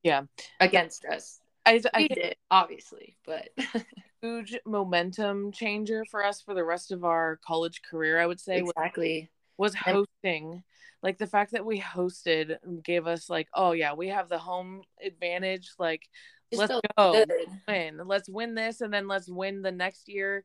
Yeah. 0.02 0.22
Against 0.60 1.04
us. 1.04 1.41
I, 1.64 1.80
I 1.94 2.08
did, 2.08 2.36
obviously, 2.50 3.16
but 3.24 3.48
huge 4.22 4.58
momentum 4.66 5.52
changer 5.52 6.04
for 6.10 6.24
us 6.24 6.40
for 6.40 6.54
the 6.54 6.64
rest 6.64 6.92
of 6.92 7.04
our 7.04 7.38
college 7.46 7.82
career, 7.88 8.20
I 8.20 8.26
would 8.26 8.40
say. 8.40 8.58
Exactly. 8.58 9.30
Was, 9.56 9.74
was 9.74 9.80
hosting. 9.80 10.62
Like 11.02 11.18
the 11.18 11.26
fact 11.26 11.52
that 11.52 11.66
we 11.66 11.80
hosted 11.80 12.56
gave 12.82 13.06
us 13.06 13.28
like, 13.28 13.48
oh 13.54 13.72
yeah, 13.72 13.94
we 13.94 14.08
have 14.08 14.28
the 14.28 14.38
home 14.38 14.82
advantage. 15.04 15.70
Like 15.78 16.08
let's 16.54 16.72
go 16.96 17.12
good. 17.12 17.32
win 17.68 18.00
let's 18.04 18.28
win 18.28 18.54
this 18.54 18.80
and 18.80 18.92
then 18.92 19.08
let's 19.08 19.28
win 19.28 19.62
the 19.62 19.72
next 19.72 20.08
year 20.08 20.44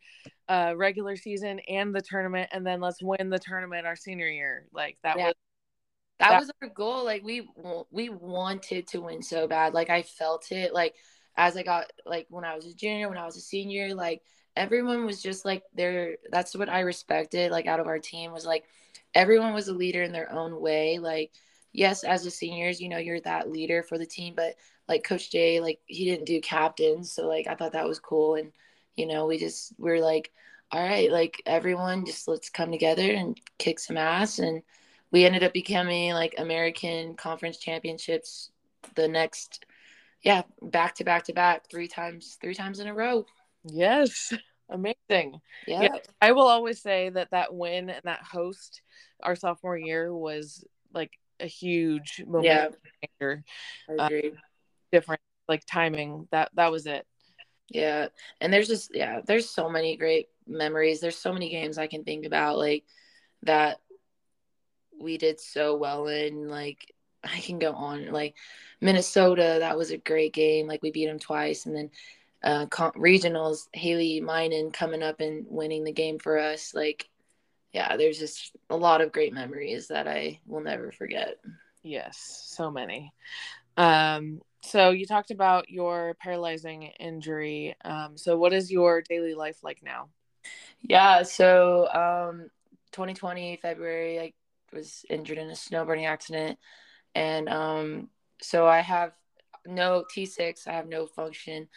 uh 0.50 0.74
regular 0.76 1.16
season 1.16 1.60
and 1.68 1.94
the 1.94 2.02
tournament 2.02 2.50
and 2.54 2.66
then 2.66 2.80
let's 2.80 3.02
win 3.02 3.30
the 3.30 3.40
tournament 3.40 3.86
our 3.86 3.96
senior 3.96 4.28
year 4.28 4.68
like 4.72 4.98
that 5.04 5.18
yeah. 5.18 5.26
was 5.28 5.36
that, 6.20 6.32
that 6.32 6.40
was 6.40 6.52
our 6.62 6.70
goal 6.70 7.04
like 7.06 7.24
we 7.24 7.48
we 7.92 8.10
wanted 8.10 8.88
to 8.88 9.00
win 9.00 9.22
so 9.22 9.48
bad 9.48 9.74
like 9.74 9.90
i 9.90 10.02
felt 10.02 10.52
it 10.52 10.74
like 10.74 10.96
as 11.36 11.56
i 11.56 11.64
got 11.64 11.92
like 12.06 12.28
when 12.30 12.44
i 12.44 12.56
was 12.56 12.66
a 12.66 12.74
junior 12.74 13.10
when 13.10 13.18
i 13.18 13.26
was 13.26 13.38
a 13.38 13.42
senior 13.42 13.94
like 13.94 14.22
everyone 14.56 15.06
was 15.06 15.22
just 15.22 15.46
like 15.46 15.64
there 15.76 16.18
that's 16.32 16.56
what 16.56 16.70
i 16.70 16.80
respected 16.80 17.52
like 17.52 17.68
out 17.68 17.80
of 17.80 17.88
our 17.88 18.00
team 18.00 18.32
was 18.32 18.46
like 18.46 18.66
everyone 19.14 19.54
was 19.54 19.68
a 19.68 19.74
leader 19.74 20.02
in 20.02 20.12
their 20.12 20.32
own 20.32 20.60
way 20.60 20.98
like 20.98 21.32
yes 21.74 22.04
as 22.04 22.26
a 22.26 22.32
seniors 22.32 22.82
you 22.82 22.90
know 22.90 22.98
you're 22.98 23.22
that 23.22 23.52
leader 23.52 23.84
for 23.84 23.98
the 23.98 24.06
team 24.06 24.34
but 24.36 24.56
like 24.88 25.04
Coach 25.04 25.32
Jay, 25.32 25.60
like 25.60 25.80
he 25.86 26.06
didn't 26.06 26.26
do 26.26 26.42
captains, 26.42 27.12
so 27.12 27.28
like 27.28 27.48
I 27.48 27.56
thought 27.56 27.74
that 27.74 27.88
was 27.88 28.00
cool, 28.00 28.36
and 28.36 28.52
you 28.96 29.06
know 29.06 29.26
we 29.26 29.38
just 29.38 29.74
we're 29.78 30.02
like, 30.02 30.32
all 30.72 30.82
right, 30.84 31.12
like 31.12 31.42
everyone, 31.46 32.06
just 32.06 32.28
let's 32.28 32.50
come 32.50 32.72
together 32.72 33.12
and 33.12 33.40
kick 33.58 33.80
some 33.80 33.98
ass, 33.98 34.40
and 34.40 34.62
we 35.12 35.26
ended 35.26 35.44
up 35.44 35.54
becoming 35.54 36.14
like 36.14 36.36
American 36.38 37.16
Conference 37.16 37.58
Championships 37.58 38.52
the 38.96 39.08
next, 39.08 39.66
yeah, 40.22 40.44
back 40.62 40.96
to 40.96 41.04
back 41.04 41.26
to 41.26 41.34
back, 41.34 41.70
three 41.70 41.88
times, 41.88 42.38
three 42.42 42.56
times 42.56 42.80
in 42.80 42.88
a 42.88 42.94
row. 42.94 43.26
Yes, 43.64 44.34
amazing. 44.70 45.40
Yeah. 45.66 45.84
yeah, 45.84 45.98
I 46.22 46.32
will 46.32 46.48
always 46.48 46.82
say 46.82 47.10
that 47.10 47.32
that 47.32 47.54
win 47.54 47.90
and 47.90 48.02
that 48.04 48.24
host 48.24 48.82
our 49.22 49.36
sophomore 49.36 49.78
year 49.78 50.14
was 50.14 50.64
like 50.94 51.18
a 51.40 51.46
huge 51.46 52.24
moment 52.26 52.46
yeah. 52.46 52.68
I 53.20 54.06
agree. 54.06 54.30
Um, 54.30 54.38
different 54.92 55.22
like 55.48 55.66
timing 55.66 56.28
that 56.32 56.50
that 56.56 56.72
was 56.72 56.88
it 56.88 57.06
yeah 57.70 58.08
and 58.42 58.52
there's 58.52 58.68
just 58.68 58.96
yeah 58.96 59.22
there's 59.26 59.50
so 59.50 59.70
many 59.70 59.98
great 59.98 60.28
memories 60.48 61.00
there's 61.00 61.18
so 61.18 61.34
many 61.34 61.50
games 61.50 61.78
i 61.78 61.88
can 61.88 62.04
think 62.04 62.26
about 62.26 62.58
like 62.58 62.84
that 63.44 63.80
we 65.00 65.18
did 65.18 65.40
so 65.40 65.76
well 65.76 66.08
in 66.08 66.48
like 66.48 66.94
i 67.24 67.40
can 67.40 67.60
go 67.60 67.74
on 67.74 68.12
like 68.12 68.36
minnesota 68.82 69.58
that 69.60 69.78
was 69.78 69.92
a 69.92 69.98
great 69.98 70.34
game 70.34 70.68
like 70.68 70.82
we 70.82 70.92
beat 70.92 71.08
them 71.08 71.20
twice 71.20 71.66
and 71.66 71.76
then 71.76 71.90
uh 72.44 72.66
con- 72.68 72.92
regionals 72.94 73.68
haley 73.74 74.22
minen 74.22 74.72
coming 74.72 75.04
up 75.04 75.20
and 75.20 75.46
winning 75.50 75.84
the 75.84 75.92
game 75.92 76.20
for 76.20 76.38
us 76.38 76.74
like 76.74 77.10
yeah 77.74 77.98
there's 77.98 78.20
just 78.20 78.56
a 78.70 78.78
lot 78.78 79.02
of 79.02 79.12
great 79.12 79.34
memories 79.34 79.88
that 79.88 80.08
i 80.08 80.40
will 80.46 80.62
never 80.62 80.92
forget 80.92 81.38
yes 81.84 82.46
so 82.48 82.70
many 82.70 83.12
um 83.78 84.40
so 84.68 84.90
you 84.90 85.06
talked 85.06 85.32
about 85.32 85.70
your 85.70 86.16
paralyzing 86.20 86.84
injury. 87.00 87.76
Um, 87.86 88.18
so 88.18 88.38
what 88.38 88.54
is 88.54 88.72
your 88.72 89.02
daily 89.02 89.34
life 89.34 89.64
like 89.64 89.82
now? 89.84 90.10
Yeah, 90.82 91.24
so 91.24 91.88
um, 91.88 92.50
2020 92.92 93.60
February, 93.62 94.20
I 94.20 94.34
was 94.78 95.06
injured 95.10 95.38
in 95.38 95.50
a 95.50 95.54
snowboarding 95.54 96.08
accident, 96.08 96.58
and 97.16 97.50
um, 97.50 98.10
so 98.42 98.68
I 98.68 98.80
have 98.80 99.12
no 99.66 100.06
T6. 100.16 100.68
I 100.68 100.74
have 100.74 100.88
no 100.88 101.06
function, 101.06 101.68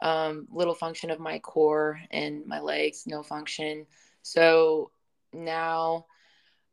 um, 0.00 0.46
little 0.50 0.74
function 0.74 1.10
of 1.10 1.20
my 1.20 1.38
core 1.38 2.00
and 2.10 2.46
my 2.46 2.60
legs, 2.60 3.04
no 3.06 3.22
function. 3.22 3.86
So 4.22 4.90
now 5.32 6.06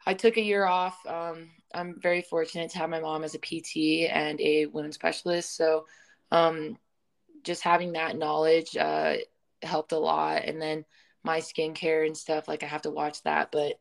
I 0.06 0.14
took 0.14 0.38
a 0.38 0.42
year 0.42 0.66
off. 0.66 0.98
Um, 1.06 1.50
I'm 1.74 2.00
very 2.00 2.22
fortunate 2.22 2.72
to 2.72 2.78
have 2.80 2.90
my 2.90 3.00
mom 3.00 3.24
as 3.24 3.36
a 3.36 3.40
PT 3.40 4.10
and 4.12 4.40
a 4.42 4.68
wound 4.68 4.94
specialist. 4.94 5.56
So, 5.56 5.86
um, 6.32 6.78
just 7.44 7.64
having 7.64 7.94
that 7.94 8.18
knowledge 8.18 8.78
uh, 8.78 9.16
helped 9.62 9.92
a 9.92 9.98
lot. 9.98 10.44
And 10.46 10.62
then 10.62 10.86
my 11.24 11.40
skincare 11.40 12.06
and 12.06 12.16
stuff, 12.16 12.48
like 12.48 12.64
I 12.64 12.68
have 12.68 12.84
to 12.84 12.92
watch 12.92 13.22
that. 13.24 13.52
But 13.52 13.74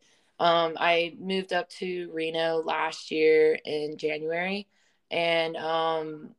um, 0.42 0.74
I 0.76 1.14
moved 1.20 1.52
up 1.52 1.68
to 1.78 2.10
Reno 2.12 2.64
last 2.64 3.12
year 3.12 3.56
in 3.64 3.96
January, 3.96 4.66
and 5.08 5.56
um, 5.56 6.34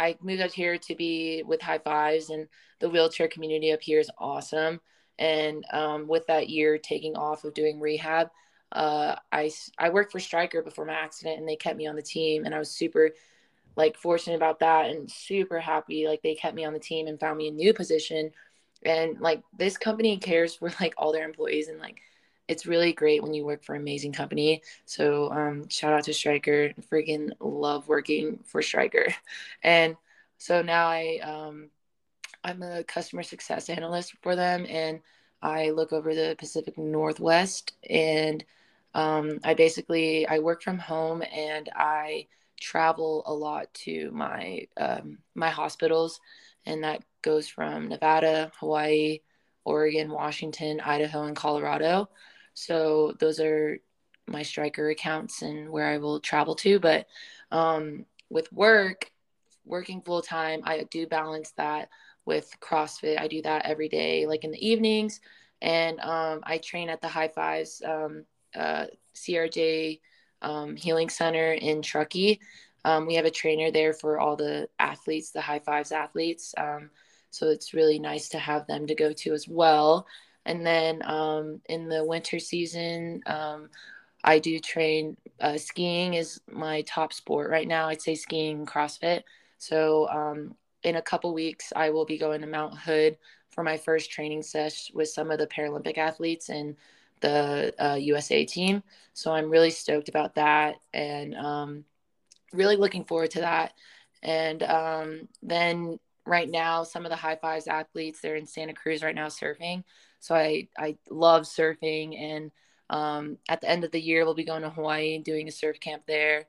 I 0.00 0.16
moved 0.22 0.40
up 0.40 0.52
here 0.52 0.78
to 0.78 0.94
be 0.94 1.42
with 1.46 1.60
High 1.60 1.76
Fives, 1.76 2.30
and 2.30 2.48
the 2.78 2.88
wheelchair 2.88 3.28
community 3.28 3.70
up 3.70 3.82
here 3.82 4.00
is 4.00 4.10
awesome. 4.16 4.80
And 5.18 5.66
um, 5.70 6.08
with 6.08 6.26
that 6.28 6.48
year 6.48 6.78
taking 6.78 7.14
off 7.14 7.44
of 7.44 7.52
doing 7.52 7.78
rehab, 7.78 8.30
uh, 8.72 9.16
I 9.30 9.50
I 9.78 9.90
worked 9.90 10.12
for 10.12 10.18
Stryker 10.18 10.62
before 10.62 10.86
my 10.86 10.94
accident, 10.94 11.38
and 11.38 11.46
they 11.46 11.56
kept 11.56 11.76
me 11.76 11.86
on 11.86 11.94
the 11.94 12.00
team, 12.00 12.46
and 12.46 12.54
I 12.54 12.58
was 12.58 12.70
super 12.70 13.10
like 13.76 13.98
fortunate 13.98 14.36
about 14.36 14.60
that, 14.60 14.88
and 14.88 15.10
super 15.10 15.60
happy. 15.60 16.08
Like 16.08 16.22
they 16.22 16.36
kept 16.36 16.56
me 16.56 16.64
on 16.64 16.72
the 16.72 16.78
team 16.78 17.06
and 17.06 17.20
found 17.20 17.36
me 17.36 17.48
a 17.48 17.52
new 17.52 17.74
position, 17.74 18.30
and 18.82 19.20
like 19.20 19.42
this 19.58 19.76
company 19.76 20.16
cares 20.16 20.54
for 20.54 20.72
like 20.80 20.94
all 20.96 21.12
their 21.12 21.26
employees, 21.26 21.68
and 21.68 21.78
like 21.78 22.00
it's 22.52 22.66
really 22.66 22.92
great 22.92 23.22
when 23.22 23.34
you 23.34 23.44
work 23.44 23.64
for 23.64 23.74
an 23.74 23.82
amazing 23.82 24.12
company. 24.12 24.62
So 24.84 25.32
um, 25.32 25.68
shout 25.68 25.92
out 25.92 26.04
to 26.04 26.14
Stryker. 26.14 26.72
Freaking 26.90 27.30
love 27.40 27.88
working 27.88 28.38
for 28.44 28.62
Stryker. 28.62 29.06
and 29.62 29.96
so 30.38 30.62
now 30.62 30.86
I 30.88 31.18
um, 31.22 31.70
I'm 32.44 32.62
a 32.62 32.84
customer 32.84 33.22
success 33.22 33.68
analyst 33.70 34.14
for 34.22 34.36
them, 34.36 34.66
and 34.68 35.00
I 35.40 35.70
look 35.70 35.92
over 35.92 36.14
the 36.14 36.36
Pacific 36.38 36.78
Northwest 36.78 37.72
and 37.88 38.44
um, 38.94 39.40
I 39.42 39.54
basically 39.54 40.26
I 40.28 40.38
work 40.38 40.62
from 40.62 40.78
home 40.78 41.22
and 41.34 41.68
I 41.74 42.26
travel 42.60 43.22
a 43.26 43.32
lot 43.32 43.72
to 43.74 44.10
my 44.12 44.66
um, 44.76 45.18
my 45.34 45.50
hospitals, 45.50 46.20
and 46.66 46.84
that 46.84 47.02
goes 47.22 47.48
from 47.48 47.88
Nevada, 47.88 48.52
Hawaii, 48.60 49.20
Oregon, 49.64 50.10
Washington, 50.10 50.80
Idaho, 50.80 51.24
and 51.24 51.36
Colorado. 51.36 52.08
So 52.54 53.14
those 53.18 53.40
are 53.40 53.78
my 54.26 54.42
Stryker 54.42 54.90
accounts 54.90 55.42
and 55.42 55.70
where 55.70 55.86
I 55.86 55.98
will 55.98 56.20
travel 56.20 56.54
to. 56.56 56.78
But 56.78 57.06
um, 57.50 58.06
with 58.30 58.52
work, 58.52 59.10
working 59.64 60.00
full 60.00 60.22
time, 60.22 60.62
I 60.64 60.86
do 60.90 61.06
balance 61.06 61.52
that 61.56 61.88
with 62.24 62.54
CrossFit. 62.60 63.20
I 63.20 63.28
do 63.28 63.42
that 63.42 63.66
every 63.66 63.88
day, 63.88 64.26
like 64.26 64.44
in 64.44 64.52
the 64.52 64.66
evenings, 64.66 65.20
and 65.60 65.98
um, 66.00 66.40
I 66.44 66.58
train 66.58 66.88
at 66.88 67.00
the 67.00 67.08
High 67.08 67.28
Fives. 67.28 67.82
Um, 67.84 68.24
uh, 68.54 68.86
CRJ 69.14 70.00
um, 70.42 70.76
Healing 70.76 71.08
Center 71.08 71.52
in 71.52 71.82
Truckee. 71.82 72.40
Um, 72.84 73.06
we 73.06 73.14
have 73.14 73.24
a 73.24 73.30
trainer 73.30 73.70
there 73.70 73.92
for 73.92 74.18
all 74.18 74.36
the 74.36 74.68
athletes, 74.78 75.30
the 75.30 75.40
high 75.40 75.60
fives 75.60 75.92
athletes. 75.92 76.54
Um, 76.58 76.90
so 77.30 77.48
it's 77.48 77.74
really 77.74 77.98
nice 77.98 78.28
to 78.30 78.38
have 78.38 78.66
them 78.66 78.86
to 78.88 78.94
go 78.94 79.12
to 79.12 79.32
as 79.32 79.46
well. 79.48 80.06
And 80.44 80.66
then 80.66 81.02
um, 81.04 81.60
in 81.68 81.88
the 81.88 82.04
winter 82.04 82.38
season, 82.38 83.22
um, 83.26 83.68
I 84.24 84.38
do 84.38 84.58
train. 84.58 85.16
Uh, 85.40 85.58
skiing 85.58 86.14
is 86.14 86.40
my 86.50 86.82
top 86.82 87.12
sport 87.12 87.50
right 87.50 87.66
now. 87.66 87.88
I'd 87.88 88.02
say 88.02 88.14
skiing 88.14 88.66
CrossFit. 88.66 89.22
So 89.58 90.08
um, 90.08 90.54
in 90.82 90.96
a 90.96 91.02
couple 91.02 91.32
weeks, 91.34 91.72
I 91.74 91.90
will 91.90 92.04
be 92.04 92.18
going 92.18 92.40
to 92.40 92.46
Mount 92.46 92.78
Hood 92.78 93.16
for 93.50 93.62
my 93.62 93.76
first 93.76 94.10
training 94.10 94.42
session 94.42 94.94
with 94.96 95.08
some 95.08 95.30
of 95.30 95.38
the 95.38 95.46
Paralympic 95.46 95.98
athletes 95.98 96.48
and 96.48 96.76
the 97.20 97.74
uh, 97.78 97.94
USA 97.94 98.44
team. 98.44 98.82
So 99.14 99.32
I'm 99.32 99.50
really 99.50 99.70
stoked 99.70 100.08
about 100.08 100.34
that 100.36 100.76
and 100.92 101.34
um, 101.34 101.84
really 102.52 102.76
looking 102.76 103.04
forward 103.04 103.30
to 103.32 103.40
that. 103.40 103.74
And 104.22 104.62
um, 104.62 105.28
then 105.42 105.98
right 106.26 106.48
now, 106.48 106.82
some 106.84 107.04
of 107.04 107.10
the 107.10 107.16
high 107.16 107.36
fives 107.36 107.66
athletes, 107.66 108.20
they're 108.20 108.36
in 108.36 108.46
Santa 108.46 108.74
Cruz 108.74 109.02
right 109.02 109.14
now 109.14 109.28
surfing. 109.28 109.84
So 110.22 110.36
I, 110.36 110.68
I 110.78 110.96
love 111.10 111.42
surfing. 111.42 112.16
And 112.16 112.52
um, 112.88 113.38
at 113.48 113.60
the 113.60 113.68
end 113.68 113.82
of 113.82 113.90
the 113.90 114.00
year, 114.00 114.24
we'll 114.24 114.34
be 114.34 114.44
going 114.44 114.62
to 114.62 114.70
Hawaii 114.70 115.16
and 115.16 115.24
doing 115.24 115.48
a 115.48 115.52
surf 115.52 115.80
camp 115.80 116.04
there. 116.06 116.46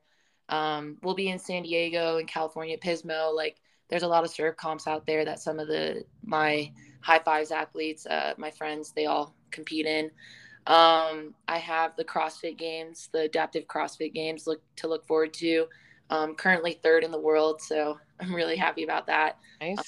Um, 0.48 0.98
we'll 1.02 1.16
be 1.16 1.28
in 1.28 1.40
San 1.40 1.64
Diego 1.64 2.18
and 2.18 2.28
California, 2.28 2.78
Pismo. 2.78 3.34
Like 3.34 3.56
there's 3.90 4.04
a 4.04 4.08
lot 4.08 4.22
of 4.22 4.30
surf 4.30 4.56
comps 4.56 4.86
out 4.86 5.06
there 5.06 5.24
that 5.24 5.40
some 5.40 5.58
of 5.58 5.66
the 5.66 6.04
my 6.24 6.70
high 7.00 7.18
fives 7.18 7.50
athletes, 7.50 8.06
uh, 8.06 8.34
my 8.38 8.50
friends, 8.52 8.92
they 8.92 9.06
all 9.06 9.34
compete 9.50 9.86
in. 9.86 10.06
Um, 10.68 11.34
I 11.48 11.58
have 11.58 11.96
the 11.96 12.04
CrossFit 12.04 12.56
Games, 12.56 13.08
the 13.12 13.22
adaptive 13.22 13.66
CrossFit 13.66 14.14
Games, 14.14 14.46
look 14.46 14.62
to 14.76 14.86
look 14.86 15.04
forward 15.04 15.34
to. 15.34 15.66
Um, 16.10 16.36
currently 16.36 16.78
third 16.80 17.02
in 17.02 17.10
the 17.10 17.20
world, 17.20 17.60
so 17.60 17.98
I'm 18.20 18.32
really 18.32 18.56
happy 18.56 18.84
about 18.84 19.08
that. 19.08 19.38
Nice. 19.60 19.78
Um, 19.78 19.84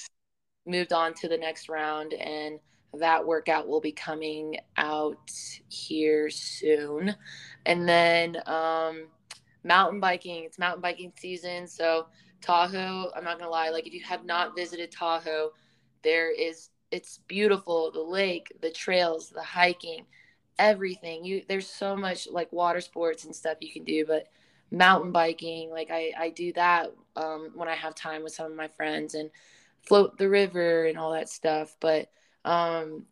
moved 0.65 0.91
on 0.91 1.13
to 1.13 1.29
the 1.29 1.37
next 1.37 1.69
round, 1.69 2.13
and 2.13 2.59
that 2.99 3.25
workout 3.25 3.67
will 3.67 3.81
be 3.81 3.91
coming 3.91 4.57
out 4.77 5.31
here 5.69 6.29
soon. 6.29 7.15
And 7.65 7.87
then 7.87 8.37
um, 8.45 9.07
mountain 9.63 9.99
biking. 9.99 10.43
It's 10.43 10.59
mountain 10.59 10.81
biking 10.81 11.13
season, 11.17 11.67
so 11.67 12.07
Tahoe. 12.41 13.11
I'm 13.15 13.23
not 13.23 13.39
gonna 13.39 13.51
lie. 13.51 13.69
Like 13.69 13.87
if 13.87 13.93
you 13.93 14.03
have 14.03 14.25
not 14.25 14.55
visited 14.55 14.91
Tahoe, 14.91 15.51
there 16.03 16.31
is 16.31 16.69
it's 16.91 17.19
beautiful. 17.27 17.91
The 17.91 18.01
lake, 18.01 18.51
the 18.61 18.71
trails, 18.71 19.29
the 19.29 19.43
hiking 19.43 20.05
everything. 20.59 21.23
You 21.25 21.43
there's 21.47 21.69
so 21.69 21.95
much 21.95 22.27
like 22.29 22.51
water 22.51 22.81
sports 22.81 23.25
and 23.25 23.35
stuff 23.35 23.57
you 23.61 23.71
can 23.71 23.83
do, 23.83 24.05
but 24.05 24.27
mountain 24.71 25.11
biking, 25.11 25.69
like 25.69 25.89
I 25.91 26.13
I 26.17 26.29
do 26.29 26.53
that 26.53 26.91
um, 27.15 27.51
when 27.55 27.67
I 27.67 27.75
have 27.75 27.95
time 27.95 28.23
with 28.23 28.33
some 28.33 28.51
of 28.51 28.57
my 28.57 28.67
friends 28.67 29.13
and 29.13 29.29
float 29.81 30.17
the 30.17 30.29
river 30.29 30.85
and 30.85 30.97
all 30.97 31.13
that 31.13 31.29
stuff. 31.29 31.75
But 31.79 32.09
um, 32.47 33.05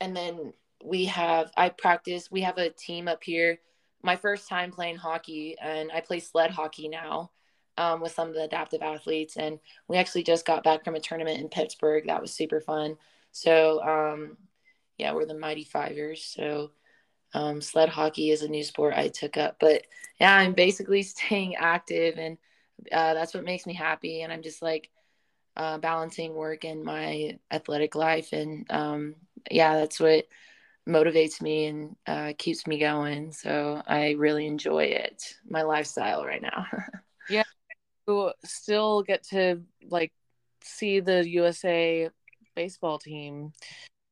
and 0.00 0.16
then 0.16 0.52
we 0.84 1.06
have 1.06 1.50
I 1.56 1.70
practice. 1.70 2.30
We 2.30 2.42
have 2.42 2.58
a 2.58 2.70
team 2.70 3.08
up 3.08 3.22
here. 3.22 3.58
My 4.02 4.14
first 4.16 4.48
time 4.48 4.70
playing 4.70 4.96
hockey, 4.96 5.56
and 5.60 5.90
I 5.92 6.00
play 6.00 6.20
sled 6.20 6.52
hockey 6.52 6.88
now. 6.88 7.32
Um, 7.76 8.00
with 8.00 8.10
some 8.10 8.26
of 8.26 8.34
the 8.34 8.42
adaptive 8.42 8.82
athletes. 8.82 9.36
And 9.36 9.60
we 9.86 9.98
actually 9.98 10.24
just 10.24 10.44
got 10.44 10.64
back 10.64 10.84
from 10.84 10.96
a 10.96 11.00
tournament 11.00 11.38
in 11.38 11.48
Pittsburgh. 11.48 12.08
That 12.08 12.20
was 12.20 12.34
super 12.34 12.60
fun. 12.60 12.96
So 13.30 13.80
um, 13.84 14.36
yeah, 14.96 15.12
we're 15.12 15.26
the 15.26 15.38
Mighty 15.38 15.62
Fivers. 15.62 16.24
So 16.24 16.72
um, 17.34 17.60
sled 17.60 17.88
hockey 17.88 18.30
is 18.30 18.42
a 18.42 18.48
new 18.48 18.64
sport 18.64 18.94
I 18.96 19.06
took 19.06 19.36
up. 19.36 19.58
But 19.60 19.86
yeah, 20.20 20.34
I'm 20.34 20.54
basically 20.54 21.02
staying 21.04 21.54
active, 21.54 22.18
and 22.18 22.36
uh, 22.90 23.14
that's 23.14 23.32
what 23.32 23.44
makes 23.44 23.64
me 23.64 23.74
happy. 23.74 24.22
And 24.22 24.32
I'm 24.32 24.42
just 24.42 24.60
like 24.60 24.90
uh, 25.58 25.76
balancing 25.78 26.34
work 26.34 26.64
and 26.64 26.84
my 26.84 27.38
athletic 27.50 27.94
life, 27.94 28.32
and 28.32 28.64
um, 28.70 29.16
yeah, 29.50 29.74
that's 29.74 30.00
what 30.00 30.26
motivates 30.88 31.42
me 31.42 31.66
and 31.66 31.96
uh, 32.06 32.32
keeps 32.38 32.66
me 32.66 32.78
going. 32.78 33.32
So 33.32 33.82
I 33.86 34.12
really 34.12 34.46
enjoy 34.46 34.84
it, 34.84 35.34
my 35.48 35.62
lifestyle 35.62 36.24
right 36.24 36.40
now. 36.40 36.66
yeah, 37.28 37.42
you 38.06 38.32
still 38.44 39.02
get 39.02 39.24
to 39.24 39.62
like 39.90 40.12
see 40.62 41.00
the 41.00 41.28
USA 41.28 42.08
baseball 42.54 42.98
team 42.98 43.52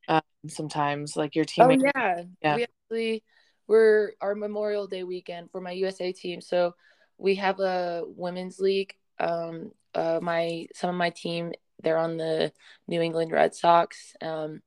um, 0.08 0.22
sometimes, 0.48 1.16
like 1.16 1.34
your 1.36 1.44
team. 1.44 1.64
Oh 1.64 1.70
yeah, 1.70 2.22
yeah. 2.42 2.56
We 2.56 2.64
actually 2.64 3.22
we're 3.68 4.12
our 4.20 4.34
Memorial 4.34 4.86
Day 4.86 5.02
weekend 5.04 5.50
for 5.50 5.60
my 5.60 5.72
USA 5.72 6.12
team. 6.12 6.40
So 6.40 6.74
we 7.18 7.36
have 7.36 7.60
a 7.60 8.02
women's 8.06 8.58
league. 8.60 8.94
Um, 9.18 9.72
uh, 9.96 10.20
my 10.22 10.66
some 10.74 10.90
of 10.90 10.96
my 10.96 11.10
team 11.10 11.52
they're 11.82 11.98
on 11.98 12.16
the 12.16 12.52
New 12.88 13.00
England 13.00 13.32
Red 13.32 13.54
Sox. 13.54 14.14
Um, 14.22 14.62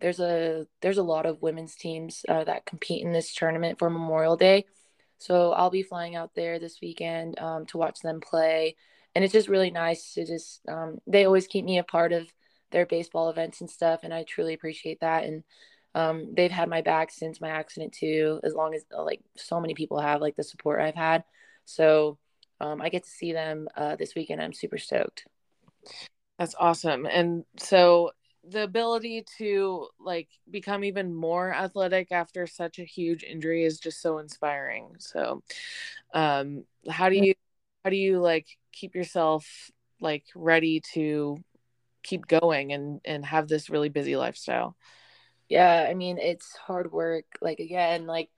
there's 0.00 0.20
a 0.20 0.66
there's 0.80 0.98
a 0.98 1.02
lot 1.02 1.26
of 1.26 1.42
women's 1.42 1.74
teams 1.74 2.24
uh, 2.28 2.44
that 2.44 2.66
compete 2.66 3.04
in 3.04 3.12
this 3.12 3.34
tournament 3.34 3.78
for 3.78 3.90
Memorial 3.90 4.36
Day. 4.36 4.64
So 5.18 5.52
I'll 5.52 5.70
be 5.70 5.82
flying 5.82 6.16
out 6.16 6.34
there 6.34 6.58
this 6.58 6.78
weekend 6.80 7.38
um, 7.38 7.66
to 7.66 7.78
watch 7.78 8.00
them 8.00 8.20
play, 8.20 8.76
and 9.14 9.24
it's 9.24 9.32
just 9.32 9.48
really 9.48 9.70
nice 9.70 10.14
to 10.14 10.24
just 10.24 10.62
um, 10.68 10.98
they 11.06 11.24
always 11.24 11.46
keep 11.46 11.64
me 11.64 11.78
a 11.78 11.84
part 11.84 12.12
of 12.12 12.26
their 12.72 12.86
baseball 12.86 13.28
events 13.28 13.60
and 13.60 13.70
stuff, 13.70 14.00
and 14.02 14.14
I 14.14 14.24
truly 14.24 14.54
appreciate 14.54 15.00
that. 15.00 15.24
And 15.24 15.44
um, 15.94 16.34
they've 16.34 16.50
had 16.50 16.68
my 16.68 16.82
back 16.82 17.10
since 17.10 17.40
my 17.40 17.50
accident 17.50 17.92
too, 17.92 18.40
as 18.44 18.54
long 18.54 18.74
as 18.74 18.84
like 18.96 19.20
so 19.36 19.60
many 19.60 19.74
people 19.74 20.00
have 20.00 20.20
like 20.20 20.36
the 20.36 20.44
support 20.44 20.80
I've 20.80 20.94
had. 20.94 21.24
So 21.64 22.18
um, 22.60 22.80
I 22.80 22.88
get 22.88 23.04
to 23.04 23.10
see 23.10 23.32
them 23.32 23.68
uh, 23.76 23.96
this 23.96 24.14
weekend. 24.14 24.42
I'm 24.42 24.52
super 24.52 24.78
stoked. 24.78 25.26
That's 26.38 26.54
awesome. 26.58 27.06
And 27.06 27.44
so 27.58 28.12
the 28.48 28.62
ability 28.62 29.26
to 29.36 29.88
like 29.98 30.28
become 30.50 30.84
even 30.84 31.14
more 31.14 31.52
athletic 31.52 32.10
after 32.10 32.46
such 32.46 32.78
a 32.78 32.84
huge 32.84 33.22
injury 33.22 33.64
is 33.64 33.78
just 33.78 34.00
so 34.00 34.18
inspiring. 34.18 34.96
So 34.98 35.42
um 36.14 36.64
how 36.88 37.08
do 37.08 37.16
you 37.16 37.34
how 37.84 37.90
do 37.90 37.96
you 37.96 38.20
like 38.20 38.46
keep 38.72 38.94
yourself 38.94 39.70
like 40.00 40.24
ready 40.34 40.80
to 40.94 41.36
keep 42.02 42.26
going 42.26 42.72
and 42.72 43.00
and 43.04 43.24
have 43.24 43.48
this 43.48 43.70
really 43.70 43.88
busy 43.88 44.16
lifestyle 44.16 44.76
yeah 45.48 45.86
i 45.88 45.94
mean 45.94 46.18
it's 46.18 46.56
hard 46.56 46.90
work 46.92 47.24
like 47.40 47.58
again 47.58 48.06
like 48.06 48.30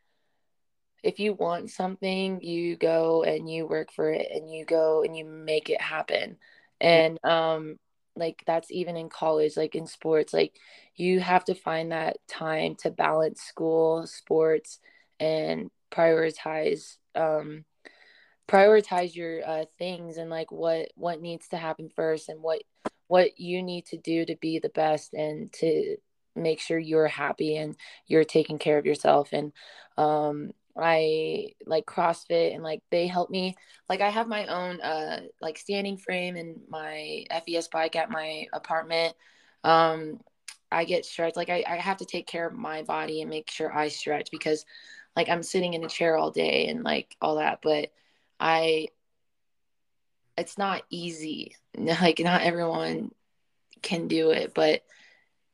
if 1.02 1.18
you 1.18 1.32
want 1.32 1.70
something 1.70 2.40
you 2.42 2.76
go 2.76 3.22
and 3.22 3.50
you 3.50 3.66
work 3.66 3.92
for 3.92 4.10
it 4.10 4.28
and 4.32 4.50
you 4.50 4.64
go 4.64 5.02
and 5.02 5.16
you 5.16 5.24
make 5.24 5.70
it 5.70 5.80
happen. 5.80 6.36
And 6.80 7.18
um 7.24 7.78
like 8.14 8.42
that's 8.46 8.70
even 8.70 8.96
in 8.96 9.08
college 9.08 9.56
like 9.56 9.74
in 9.74 9.86
sports 9.86 10.34
like 10.34 10.54
you 10.96 11.18
have 11.18 11.44
to 11.46 11.54
find 11.54 11.92
that 11.92 12.18
time 12.28 12.74
to 12.74 12.90
balance 12.90 13.40
school 13.40 14.06
sports 14.06 14.80
and 15.18 15.70
prioritize 15.90 16.96
um 17.14 17.64
prioritize 18.48 19.14
your 19.14 19.40
uh, 19.48 19.64
things 19.78 20.18
and 20.18 20.28
like 20.28 20.52
what 20.52 20.88
what 20.94 21.20
needs 21.22 21.48
to 21.48 21.56
happen 21.56 21.88
first 21.94 22.28
and 22.28 22.42
what 22.42 22.62
what 23.06 23.38
you 23.38 23.62
need 23.62 23.86
to 23.86 23.96
do 23.96 24.24
to 24.24 24.36
be 24.36 24.58
the 24.58 24.68
best 24.70 25.14
and 25.14 25.52
to 25.52 25.96
make 26.34 26.60
sure 26.60 26.78
you're 26.78 27.08
happy 27.08 27.56
and 27.56 27.76
you're 28.06 28.24
taking 28.24 28.58
care 28.58 28.78
of 28.78 28.86
yourself. 28.86 29.30
And 29.32 29.52
um 29.96 30.52
I 30.76 31.48
like 31.66 31.86
CrossFit 31.86 32.54
and 32.54 32.62
like 32.62 32.80
they 32.90 33.06
help 33.06 33.30
me 33.30 33.56
like 33.88 34.00
I 34.00 34.08
have 34.08 34.28
my 34.28 34.46
own 34.46 34.80
uh 34.80 35.20
like 35.40 35.58
standing 35.58 35.96
frame 35.96 36.36
and 36.36 36.60
my 36.68 37.24
FES 37.30 37.68
bike 37.68 37.96
at 37.96 38.10
my 38.10 38.46
apartment 38.52 39.14
um 39.64 40.20
I 40.70 40.84
get 40.84 41.04
stretched 41.04 41.36
like 41.36 41.50
I, 41.50 41.64
I 41.68 41.76
have 41.76 41.98
to 41.98 42.06
take 42.06 42.26
care 42.26 42.46
of 42.46 42.54
my 42.54 42.82
body 42.82 43.20
and 43.20 43.30
make 43.30 43.50
sure 43.50 43.76
I 43.76 43.88
stretch 43.88 44.30
because 44.30 44.64
like 45.14 45.28
I'm 45.28 45.42
sitting 45.42 45.74
in 45.74 45.84
a 45.84 45.88
chair 45.88 46.16
all 46.16 46.30
day 46.30 46.68
and 46.68 46.82
like 46.82 47.16
all 47.20 47.36
that 47.36 47.60
but 47.62 47.90
I 48.40 48.88
it's 50.36 50.58
not 50.58 50.82
easy. 50.90 51.56
Like 51.74 52.18
not 52.18 52.42
everyone 52.42 53.12
can 53.80 54.06
do 54.06 54.30
it, 54.30 54.52
but 54.54 54.82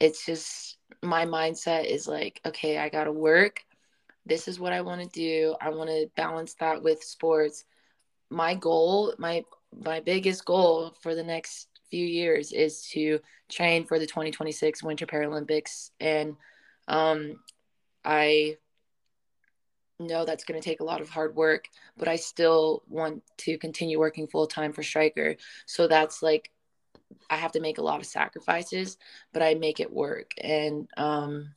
it's 0.00 0.26
just 0.26 0.76
my 1.00 1.26
mindset 1.26 1.84
is 1.86 2.08
like, 2.08 2.40
okay, 2.44 2.76
I 2.76 2.88
got 2.88 3.04
to 3.04 3.12
work. 3.12 3.64
This 4.28 4.46
is 4.46 4.60
what 4.60 4.72
I 4.72 4.82
want 4.82 5.00
to 5.02 5.08
do. 5.08 5.56
I 5.60 5.70
want 5.70 5.90
to 5.90 6.10
balance 6.16 6.54
that 6.60 6.82
with 6.82 7.02
sports. 7.02 7.64
My 8.30 8.54
goal, 8.54 9.14
my 9.18 9.44
my 9.84 10.00
biggest 10.00 10.44
goal 10.44 10.94
for 11.00 11.14
the 11.14 11.24
next 11.24 11.68
few 11.90 12.06
years 12.06 12.52
is 12.52 12.86
to 12.90 13.20
train 13.50 13.86
for 13.86 13.98
the 13.98 14.06
2026 14.06 14.82
Winter 14.82 15.06
Paralympics 15.06 15.90
and 16.00 16.36
um 16.88 17.40
I 18.04 18.58
know 19.98 20.24
that's 20.24 20.44
going 20.44 20.60
to 20.60 20.64
take 20.64 20.80
a 20.80 20.84
lot 20.84 21.00
of 21.00 21.10
hard 21.10 21.34
work, 21.36 21.66
but 21.96 22.08
I 22.08 22.16
still 22.16 22.82
want 22.88 23.22
to 23.38 23.58
continue 23.58 23.98
working 23.98 24.28
full 24.28 24.46
time 24.46 24.72
for 24.72 24.82
Stryker. 24.82 25.36
So 25.66 25.88
that's 25.88 26.22
like 26.22 26.50
I 27.30 27.36
have 27.36 27.52
to 27.52 27.60
make 27.60 27.78
a 27.78 27.82
lot 27.82 28.00
of 28.00 28.06
sacrifices, 28.06 28.98
but 29.32 29.42
I 29.42 29.54
make 29.54 29.80
it 29.80 29.92
work. 29.92 30.32
And 30.38 30.88
um 30.96 31.54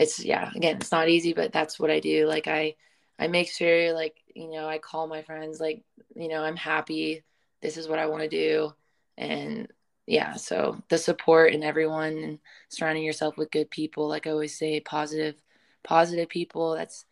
it's 0.00 0.24
yeah, 0.24 0.50
again, 0.56 0.76
it's 0.76 0.90
not 0.90 1.10
easy, 1.10 1.34
but 1.34 1.52
that's 1.52 1.78
what 1.78 1.90
I 1.90 2.00
do. 2.00 2.26
Like 2.26 2.48
I 2.48 2.74
I 3.18 3.28
make 3.28 3.50
sure 3.50 3.92
like, 3.92 4.16
you 4.34 4.50
know, 4.50 4.66
I 4.66 4.78
call 4.78 5.06
my 5.06 5.22
friends 5.22 5.60
like, 5.60 5.84
you 6.16 6.28
know, 6.28 6.42
I'm 6.42 6.56
happy. 6.56 7.22
This 7.60 7.76
is 7.76 7.86
what 7.86 7.98
I 7.98 8.06
want 8.06 8.22
to 8.22 8.28
do. 8.28 8.72
And 9.18 9.68
yeah, 10.06 10.34
so 10.36 10.82
the 10.88 10.96
support 10.96 11.52
and 11.52 11.62
everyone 11.62 12.16
and 12.16 12.38
surrounding 12.70 13.04
yourself 13.04 13.36
with 13.36 13.50
good 13.50 13.70
people, 13.70 14.08
like 14.08 14.26
I 14.26 14.30
always 14.30 14.58
say, 14.58 14.80
positive 14.80 15.36
positive 15.82 16.30
people, 16.30 16.74
that's 16.74 17.04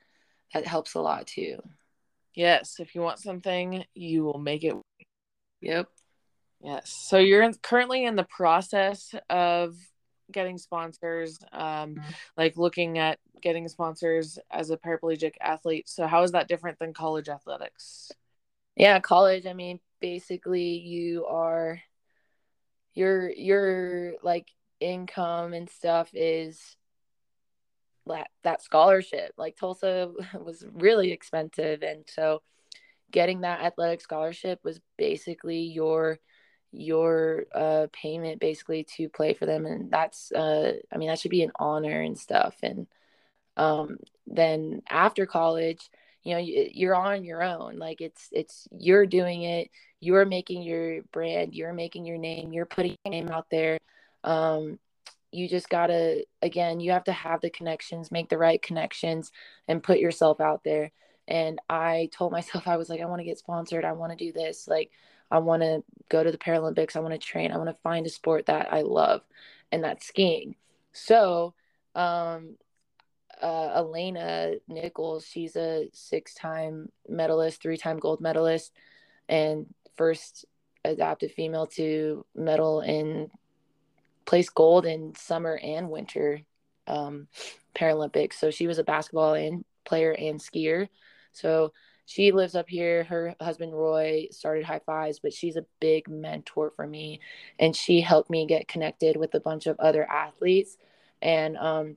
that 0.54 0.66
helps 0.66 0.94
a 0.94 1.00
lot 1.00 1.26
too. 1.26 1.62
Yes, 2.34 2.76
if 2.80 2.94
you 2.94 3.02
want 3.02 3.18
something, 3.18 3.84
you 3.94 4.24
will 4.24 4.38
make 4.38 4.64
it. 4.64 4.74
Yep. 5.60 5.88
Yes. 6.62 6.90
So 6.90 7.18
you're 7.18 7.42
in, 7.42 7.52
currently 7.62 8.06
in 8.06 8.16
the 8.16 8.24
process 8.24 9.14
of 9.28 9.76
getting 10.30 10.58
sponsors, 10.58 11.38
um, 11.52 11.94
mm-hmm. 11.94 12.10
like 12.36 12.56
looking 12.56 12.98
at 12.98 13.18
getting 13.40 13.68
sponsors 13.68 14.38
as 14.50 14.70
a 14.70 14.76
paraplegic 14.76 15.34
athlete. 15.40 15.88
So 15.88 16.06
how 16.06 16.22
is 16.22 16.32
that 16.32 16.48
different 16.48 16.78
than 16.78 16.92
college 16.92 17.28
athletics? 17.28 18.12
Yeah, 18.76 19.00
college. 19.00 19.46
I 19.46 19.52
mean, 19.54 19.80
basically, 20.00 20.78
you 20.78 21.26
are 21.26 21.80
your 22.94 23.30
your 23.30 24.14
like 24.22 24.48
income 24.80 25.52
and 25.52 25.68
stuff 25.68 26.10
is 26.14 26.76
that 28.06 28.28
that 28.44 28.62
scholarship. 28.62 29.32
Like 29.36 29.56
Tulsa 29.56 30.12
was 30.40 30.64
really 30.72 31.12
expensive, 31.12 31.82
and 31.82 32.04
so 32.06 32.42
getting 33.10 33.40
that 33.40 33.62
athletic 33.62 34.00
scholarship 34.00 34.60
was 34.64 34.80
basically 34.96 35.60
your 35.60 36.18
your 36.72 37.46
uh, 37.54 37.86
payment 37.92 38.40
basically 38.40 38.84
to 38.84 39.08
play 39.08 39.32
for 39.32 39.46
them 39.46 39.66
and 39.66 39.90
that's 39.90 40.30
uh, 40.32 40.74
i 40.92 40.96
mean 40.96 41.08
that 41.08 41.18
should 41.18 41.30
be 41.30 41.42
an 41.42 41.52
honor 41.58 42.02
and 42.02 42.18
stuff 42.18 42.56
and 42.62 42.86
um, 43.56 43.98
then 44.26 44.82
after 44.88 45.26
college 45.26 45.90
you 46.22 46.34
know 46.34 46.40
you're 46.40 46.94
on 46.94 47.24
your 47.24 47.42
own 47.42 47.78
like 47.78 48.00
it's 48.00 48.28
it's 48.32 48.68
you're 48.70 49.06
doing 49.06 49.42
it 49.42 49.70
you're 50.00 50.26
making 50.26 50.62
your 50.62 51.02
brand 51.12 51.54
you're 51.54 51.72
making 51.72 52.04
your 52.04 52.18
name 52.18 52.52
you're 52.52 52.66
putting 52.66 52.96
your 53.04 53.10
name 53.10 53.28
out 53.28 53.46
there 53.50 53.78
um, 54.24 54.78
you 55.32 55.48
just 55.48 55.68
gotta 55.68 56.24
again 56.42 56.80
you 56.80 56.90
have 56.92 57.04
to 57.04 57.12
have 57.12 57.40
the 57.40 57.50
connections 57.50 58.12
make 58.12 58.28
the 58.28 58.38
right 58.38 58.62
connections 58.62 59.32
and 59.66 59.82
put 59.82 59.98
yourself 59.98 60.40
out 60.40 60.62
there 60.64 60.90
and 61.28 61.60
i 61.68 62.08
told 62.12 62.32
myself 62.32 62.66
i 62.66 62.76
was 62.76 62.88
like 62.88 63.00
i 63.00 63.06
want 63.06 63.20
to 63.20 63.24
get 63.24 63.38
sponsored 63.38 63.84
i 63.84 63.92
want 63.92 64.16
to 64.16 64.24
do 64.24 64.32
this 64.32 64.66
like 64.66 64.90
i 65.30 65.38
want 65.38 65.62
to 65.62 65.82
go 66.08 66.22
to 66.22 66.32
the 66.32 66.38
paralympics 66.38 66.96
i 66.96 67.00
want 67.00 67.12
to 67.12 67.18
train 67.18 67.52
i 67.52 67.56
want 67.56 67.68
to 67.68 67.82
find 67.82 68.06
a 68.06 68.10
sport 68.10 68.46
that 68.46 68.72
i 68.72 68.80
love 68.80 69.22
and 69.70 69.84
that's 69.84 70.06
skiing 70.06 70.54
so 70.92 71.54
um 71.94 72.56
uh, 73.40 73.80
Alana 73.82 74.58
Nichols 74.66 75.24
she's 75.24 75.54
a 75.54 75.88
six 75.92 76.34
time 76.34 76.88
medalist 77.08 77.62
three 77.62 77.76
time 77.76 78.00
gold 78.00 78.20
medalist 78.20 78.72
and 79.28 79.66
first 79.96 80.44
adopted 80.84 81.30
female 81.30 81.66
to 81.66 82.24
medal 82.34 82.80
in 82.80 83.30
place 84.24 84.50
gold 84.50 84.86
in 84.86 85.14
summer 85.14 85.56
and 85.62 85.88
winter 85.88 86.40
um, 86.86 87.28
Paralympics. 87.74 88.34
So 88.34 88.50
she 88.50 88.66
was 88.66 88.78
a 88.78 88.84
basketball 88.84 89.34
and 89.34 89.64
player 89.84 90.12
and 90.12 90.40
skier. 90.40 90.88
So 91.38 91.72
she 92.06 92.32
lives 92.32 92.54
up 92.54 92.68
here. 92.68 93.04
Her 93.04 93.34
husband 93.40 93.74
Roy 93.74 94.28
started 94.30 94.64
High 94.64 94.80
Fives, 94.86 95.20
but 95.20 95.32
she's 95.32 95.56
a 95.56 95.66
big 95.80 96.08
mentor 96.08 96.72
for 96.74 96.86
me, 96.86 97.20
and 97.58 97.76
she 97.76 98.00
helped 98.00 98.30
me 98.30 98.46
get 98.46 98.68
connected 98.68 99.16
with 99.16 99.34
a 99.34 99.40
bunch 99.40 99.66
of 99.66 99.78
other 99.78 100.10
athletes. 100.10 100.78
And 101.20 101.56
um, 101.58 101.96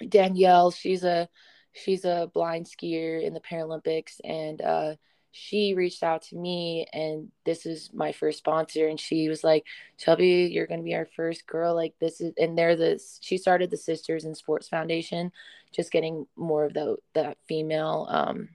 Danelle, 0.00 0.74
she's 0.74 1.04
a 1.04 1.28
she's 1.72 2.04
a 2.04 2.30
blind 2.32 2.66
skier 2.66 3.22
in 3.22 3.34
the 3.34 3.40
Paralympics, 3.40 4.20
and 4.24 4.62
uh, 4.62 4.94
she 5.32 5.74
reached 5.74 6.02
out 6.02 6.22
to 6.22 6.36
me 6.36 6.86
and 6.92 7.28
this 7.46 7.64
is 7.64 7.90
my 7.94 8.12
first 8.12 8.38
sponsor 8.38 8.86
and 8.86 9.00
she 9.00 9.30
was 9.30 9.42
like 9.42 9.64
shelby 9.96 10.50
you're 10.52 10.66
going 10.66 10.80
to 10.80 10.84
be 10.84 10.94
our 10.94 11.08
first 11.16 11.46
girl 11.46 11.74
like 11.74 11.94
this 12.00 12.20
is 12.20 12.34
and 12.36 12.56
they're 12.56 12.76
the 12.76 13.02
she 13.22 13.38
started 13.38 13.70
the 13.70 13.76
sisters 13.76 14.26
in 14.26 14.34
sports 14.34 14.68
foundation 14.68 15.32
just 15.74 15.90
getting 15.90 16.26
more 16.36 16.66
of 16.66 16.74
the 16.74 16.96
that 17.14 17.38
female 17.48 18.06
um 18.10 18.50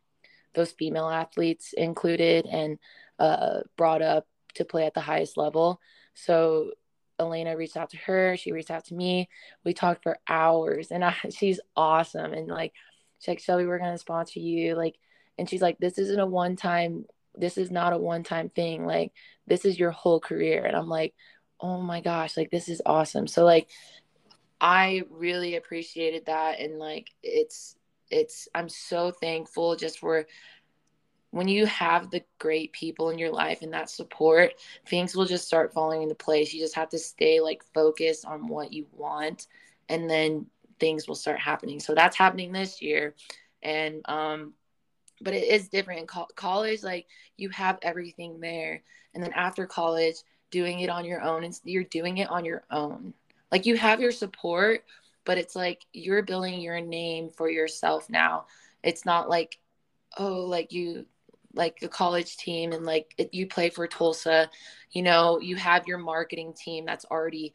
those 0.57 0.71
female 0.71 1.09
athletes 1.09 1.73
included 1.73 2.45
and 2.45 2.77
uh 3.19 3.61
brought 3.77 4.01
up 4.01 4.27
to 4.55 4.65
play 4.65 4.85
at 4.85 4.93
the 4.93 5.01
highest 5.01 5.37
level. 5.37 5.79
So 6.13 6.71
alana 7.19 7.55
reached 7.57 7.77
out 7.77 7.89
to 7.89 7.97
her 7.97 8.37
she 8.37 8.51
reached 8.51 8.71
out 8.71 8.85
to 8.85 8.95
me. 8.95 9.29
We 9.63 9.73
talked 9.73 10.03
for 10.03 10.19
hours 10.27 10.91
and 10.91 11.03
I, 11.05 11.15
she's 11.29 11.59
awesome 11.75 12.33
and 12.33 12.47
like 12.47 12.73
she's 13.19 13.29
like 13.29 13.39
shelby 13.39 13.65
we're 13.65 13.79
to 13.79 13.97
sponsor 13.97 14.39
you 14.39 14.75
like 14.75 14.95
and 15.37 15.49
she's 15.49 15.61
like 15.61 15.77
this 15.79 15.97
isn't 15.97 16.19
a 16.19 16.25
one 16.25 16.55
time 16.55 17.05
this 17.35 17.57
is 17.57 17.71
not 17.71 17.93
a 17.93 17.97
one 17.97 18.23
time 18.23 18.49
thing 18.49 18.85
like 18.85 19.11
this 19.45 19.65
is 19.65 19.79
your 19.79 19.91
whole 19.91 20.19
career 20.19 20.65
and 20.65 20.75
i'm 20.75 20.89
like 20.89 21.13
oh 21.59 21.81
my 21.81 22.01
gosh 22.01 22.37
like 22.37 22.51
this 22.51 22.69
is 22.69 22.81
awesome. 22.85 23.27
So 23.27 23.43
like 23.43 23.69
i 24.59 25.03
really 25.11 25.55
appreciated 25.55 26.25
that 26.25 26.59
and 26.59 26.79
like 26.79 27.11
it's 27.21 27.75
it's 28.09 28.47
i'm 28.55 28.69
so 28.69 29.11
thankful 29.11 29.75
just 29.75 29.99
for 29.99 30.25
when 31.31 31.47
you 31.47 31.65
have 31.65 32.09
the 32.09 32.23
great 32.39 32.71
people 32.71 33.09
in 33.09 33.19
your 33.19 33.31
life 33.31 33.61
and 33.61 33.73
that 33.73 33.89
support 33.89 34.53
things 34.87 35.15
will 35.15 35.25
just 35.25 35.45
start 35.45 35.73
falling 35.73 36.01
into 36.01 36.15
place. 36.15 36.53
You 36.53 36.61
just 36.61 36.75
have 36.75 36.89
to 36.89 36.99
stay 36.99 37.39
like 37.41 37.63
focused 37.73 38.25
on 38.25 38.47
what 38.47 38.71
you 38.71 38.87
want 38.91 39.47
and 39.89 40.09
then 40.09 40.45
things 40.79 41.07
will 41.07 41.15
start 41.15 41.39
happening. 41.39 41.79
So 41.79 41.93
that's 41.93 42.17
happening 42.17 42.51
this 42.51 42.81
year. 42.81 43.15
And 43.61 44.01
um 44.09 44.53
but 45.19 45.33
it 45.33 45.47
is 45.47 45.67
different. 45.67 46.01
In 46.01 46.07
co- 46.07 46.27
college 46.35 46.83
like 46.83 47.07
you 47.37 47.49
have 47.49 47.79
everything 47.81 48.39
there. 48.39 48.83
And 49.13 49.23
then 49.23 49.33
after 49.33 49.65
college 49.65 50.15
doing 50.49 50.79
it 50.79 50.89
on 50.89 51.05
your 51.05 51.21
own 51.21 51.43
and 51.43 51.59
you're 51.65 51.83
doing 51.83 52.19
it 52.19 52.29
on 52.29 52.45
your 52.45 52.63
own. 52.71 53.13
Like 53.51 53.65
you 53.65 53.75
have 53.77 53.99
your 53.99 54.11
support 54.11 54.83
but 55.27 55.37
it's 55.37 55.57
like 55.57 55.85
you're 55.91 56.23
building 56.23 56.61
your 56.61 56.79
name 56.79 57.29
for 57.29 57.49
yourself 57.49 58.09
now. 58.09 58.45
It's 58.81 59.05
not 59.05 59.29
like 59.29 59.59
oh 60.17 60.45
like 60.45 60.71
you 60.71 61.05
like 61.53 61.79
a 61.83 61.89
college 61.89 62.37
team 62.37 62.71
and 62.71 62.85
like 62.85 63.13
it, 63.17 63.33
you 63.33 63.45
play 63.45 63.69
for 63.69 63.87
tulsa. 63.87 64.49
You 64.91 65.03
know 65.03 65.39
you 65.41 65.57
have 65.57 65.85
your 65.85 65.97
marketing 65.97 66.53
team 66.53 66.85
that's 66.85 67.03
already 67.05 67.53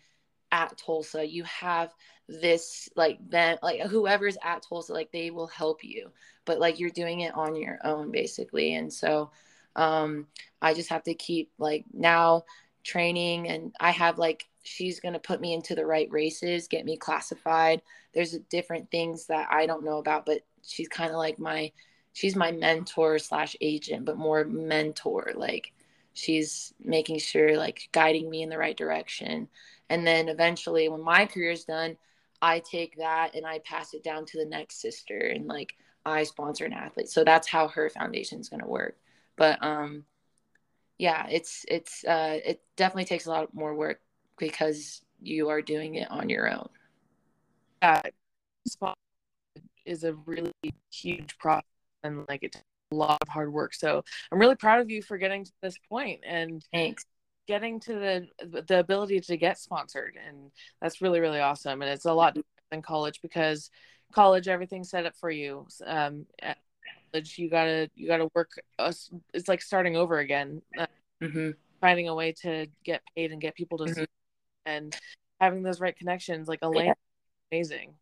at 0.52 0.76
tulsa. 0.76 1.26
You 1.26 1.44
have 1.44 1.94
this 2.28 2.90
like 2.94 3.18
then 3.26 3.58
like 3.62 3.80
whoever's 3.80 4.36
at 4.44 4.62
tulsa 4.68 4.92
like 4.92 5.10
they 5.10 5.30
will 5.30 5.48
help 5.48 5.82
you 5.82 6.12
but 6.44 6.60
like 6.60 6.78
you're 6.78 6.90
doing 6.90 7.20
it 7.20 7.34
on 7.34 7.56
your 7.56 7.78
own 7.84 8.12
basically. 8.12 8.74
And 8.74 8.92
so 8.92 9.30
um 9.74 10.26
i 10.60 10.74
just 10.74 10.90
have 10.90 11.02
to 11.02 11.14
keep 11.14 11.50
like 11.56 11.86
now 11.94 12.44
training 12.84 13.48
and 13.48 13.74
i 13.80 13.90
have 13.90 14.18
like 14.18 14.46
she's 14.62 15.00
going 15.00 15.12
to 15.12 15.18
put 15.18 15.40
me 15.40 15.54
into 15.54 15.74
the 15.74 15.86
right 15.86 16.10
races 16.10 16.68
get 16.68 16.84
me 16.84 16.96
classified 16.96 17.82
there's 18.14 18.38
different 18.50 18.90
things 18.90 19.26
that 19.26 19.48
i 19.50 19.66
don't 19.66 19.84
know 19.84 19.98
about 19.98 20.26
but 20.26 20.40
she's 20.62 20.88
kind 20.88 21.10
of 21.10 21.16
like 21.16 21.38
my 21.38 21.70
she's 22.12 22.36
my 22.36 22.52
mentor 22.52 23.18
slash 23.18 23.56
agent 23.60 24.04
but 24.04 24.16
more 24.16 24.44
mentor 24.44 25.32
like 25.34 25.72
she's 26.14 26.74
making 26.82 27.18
sure 27.18 27.56
like 27.56 27.88
guiding 27.92 28.28
me 28.28 28.42
in 28.42 28.48
the 28.48 28.58
right 28.58 28.76
direction 28.76 29.48
and 29.88 30.06
then 30.06 30.28
eventually 30.28 30.88
when 30.88 31.02
my 31.02 31.26
career 31.26 31.50
is 31.50 31.64
done 31.64 31.96
i 32.40 32.58
take 32.60 32.96
that 32.96 33.34
and 33.34 33.46
i 33.46 33.58
pass 33.60 33.94
it 33.94 34.04
down 34.04 34.24
to 34.24 34.38
the 34.38 34.46
next 34.48 34.80
sister 34.80 35.18
and 35.18 35.46
like 35.46 35.74
I 36.04 36.24
sponsor 36.24 36.64
an 36.64 36.72
athlete. 36.72 37.08
So 37.08 37.24
that's 37.24 37.48
how 37.48 37.68
her 37.68 37.88
foundation 37.88 38.40
is 38.40 38.48
going 38.48 38.62
to 38.62 38.66
work. 38.66 38.96
But 39.36 39.62
um, 39.62 40.04
yeah, 40.98 41.26
it's 41.30 41.64
it's 41.68 42.04
uh, 42.04 42.38
it 42.44 42.62
definitely 42.76 43.04
takes 43.04 43.26
a 43.26 43.30
lot 43.30 43.54
more 43.54 43.74
work 43.74 44.00
because 44.38 45.02
you 45.20 45.48
are 45.48 45.62
doing 45.62 45.96
it 45.96 46.10
on 46.10 46.28
your 46.28 46.50
own. 46.50 46.68
That 47.80 48.12
is 49.84 50.04
a 50.04 50.14
really 50.14 50.52
huge 50.92 51.36
process 51.38 51.64
and 52.04 52.24
like 52.28 52.42
it's 52.42 52.56
a 52.92 52.94
lot 52.94 53.18
of 53.20 53.28
hard 53.28 53.52
work. 53.52 53.74
So 53.74 54.04
I'm 54.30 54.38
really 54.38 54.56
proud 54.56 54.80
of 54.80 54.90
you 54.90 55.02
for 55.02 55.18
getting 55.18 55.44
to 55.44 55.52
this 55.62 55.78
point 55.88 56.20
and 56.26 56.64
thanks 56.72 57.04
getting 57.48 57.80
to 57.80 57.94
the 57.94 58.62
the 58.66 58.78
ability 58.78 59.20
to 59.20 59.36
get 59.36 59.58
sponsored 59.58 60.16
and 60.26 60.50
that's 60.80 61.02
really 61.02 61.20
really 61.20 61.40
awesome 61.40 61.82
and 61.82 61.90
it's 61.90 62.04
a 62.04 62.12
lot 62.12 62.34
different 62.34 62.46
than 62.70 62.82
college 62.82 63.20
because 63.20 63.70
college 64.12 64.48
everything's 64.48 64.90
set 64.90 65.06
up 65.06 65.16
for 65.16 65.30
you 65.30 65.66
um 65.86 66.24
at 66.40 66.58
college 67.12 67.38
you 67.38 67.50
gotta 67.50 67.90
you 67.94 68.06
gotta 68.06 68.28
work 68.34 68.50
it's 68.78 69.48
like 69.48 69.60
starting 69.60 69.96
over 69.96 70.18
again 70.18 70.62
uh, 70.78 70.86
mm-hmm. 71.20 71.50
finding 71.80 72.08
a 72.08 72.14
way 72.14 72.32
to 72.32 72.66
get 72.84 73.02
paid 73.16 73.32
and 73.32 73.40
get 73.40 73.54
people 73.54 73.78
to 73.78 73.84
mm-hmm. 73.84 74.04
And 74.66 74.96
having 75.40 75.62
those 75.62 75.80
right 75.80 75.96
connections 75.96 76.48
like 76.48 76.60
elaine 76.62 76.86
yeah. 76.86 76.94
amazing 77.50 77.94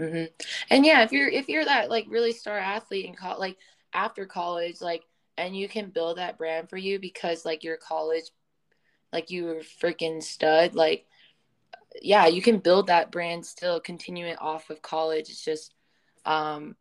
mm-hmm. 0.00 0.24
and 0.70 0.86
yeah 0.86 1.02
if 1.02 1.12
you're 1.12 1.28
if 1.28 1.48
you're 1.48 1.64
that 1.64 1.90
like 1.90 2.06
really 2.08 2.32
star 2.32 2.58
athlete 2.58 3.06
and 3.06 3.16
college 3.16 3.38
like 3.38 3.56
after 3.94 4.26
college 4.26 4.80
like 4.80 5.02
and 5.38 5.56
you 5.56 5.68
can 5.68 5.90
build 5.90 6.18
that 6.18 6.36
brand 6.36 6.68
for 6.68 6.76
you 6.76 6.98
because 6.98 7.44
like 7.44 7.64
your 7.64 7.76
college 7.76 8.24
like 9.12 9.30
you 9.30 9.44
were 9.44 9.62
freaking 9.80 10.22
stud 10.22 10.74
like 10.74 11.06
yeah, 12.00 12.26
you 12.26 12.40
can 12.40 12.58
build 12.58 12.86
that 12.86 13.10
brand 13.10 13.44
still, 13.44 13.80
continue 13.80 14.26
it 14.26 14.40
off 14.40 14.70
of 14.70 14.82
college. 14.82 15.28
It's 15.28 15.44
just 15.44 15.74
um 16.24 16.76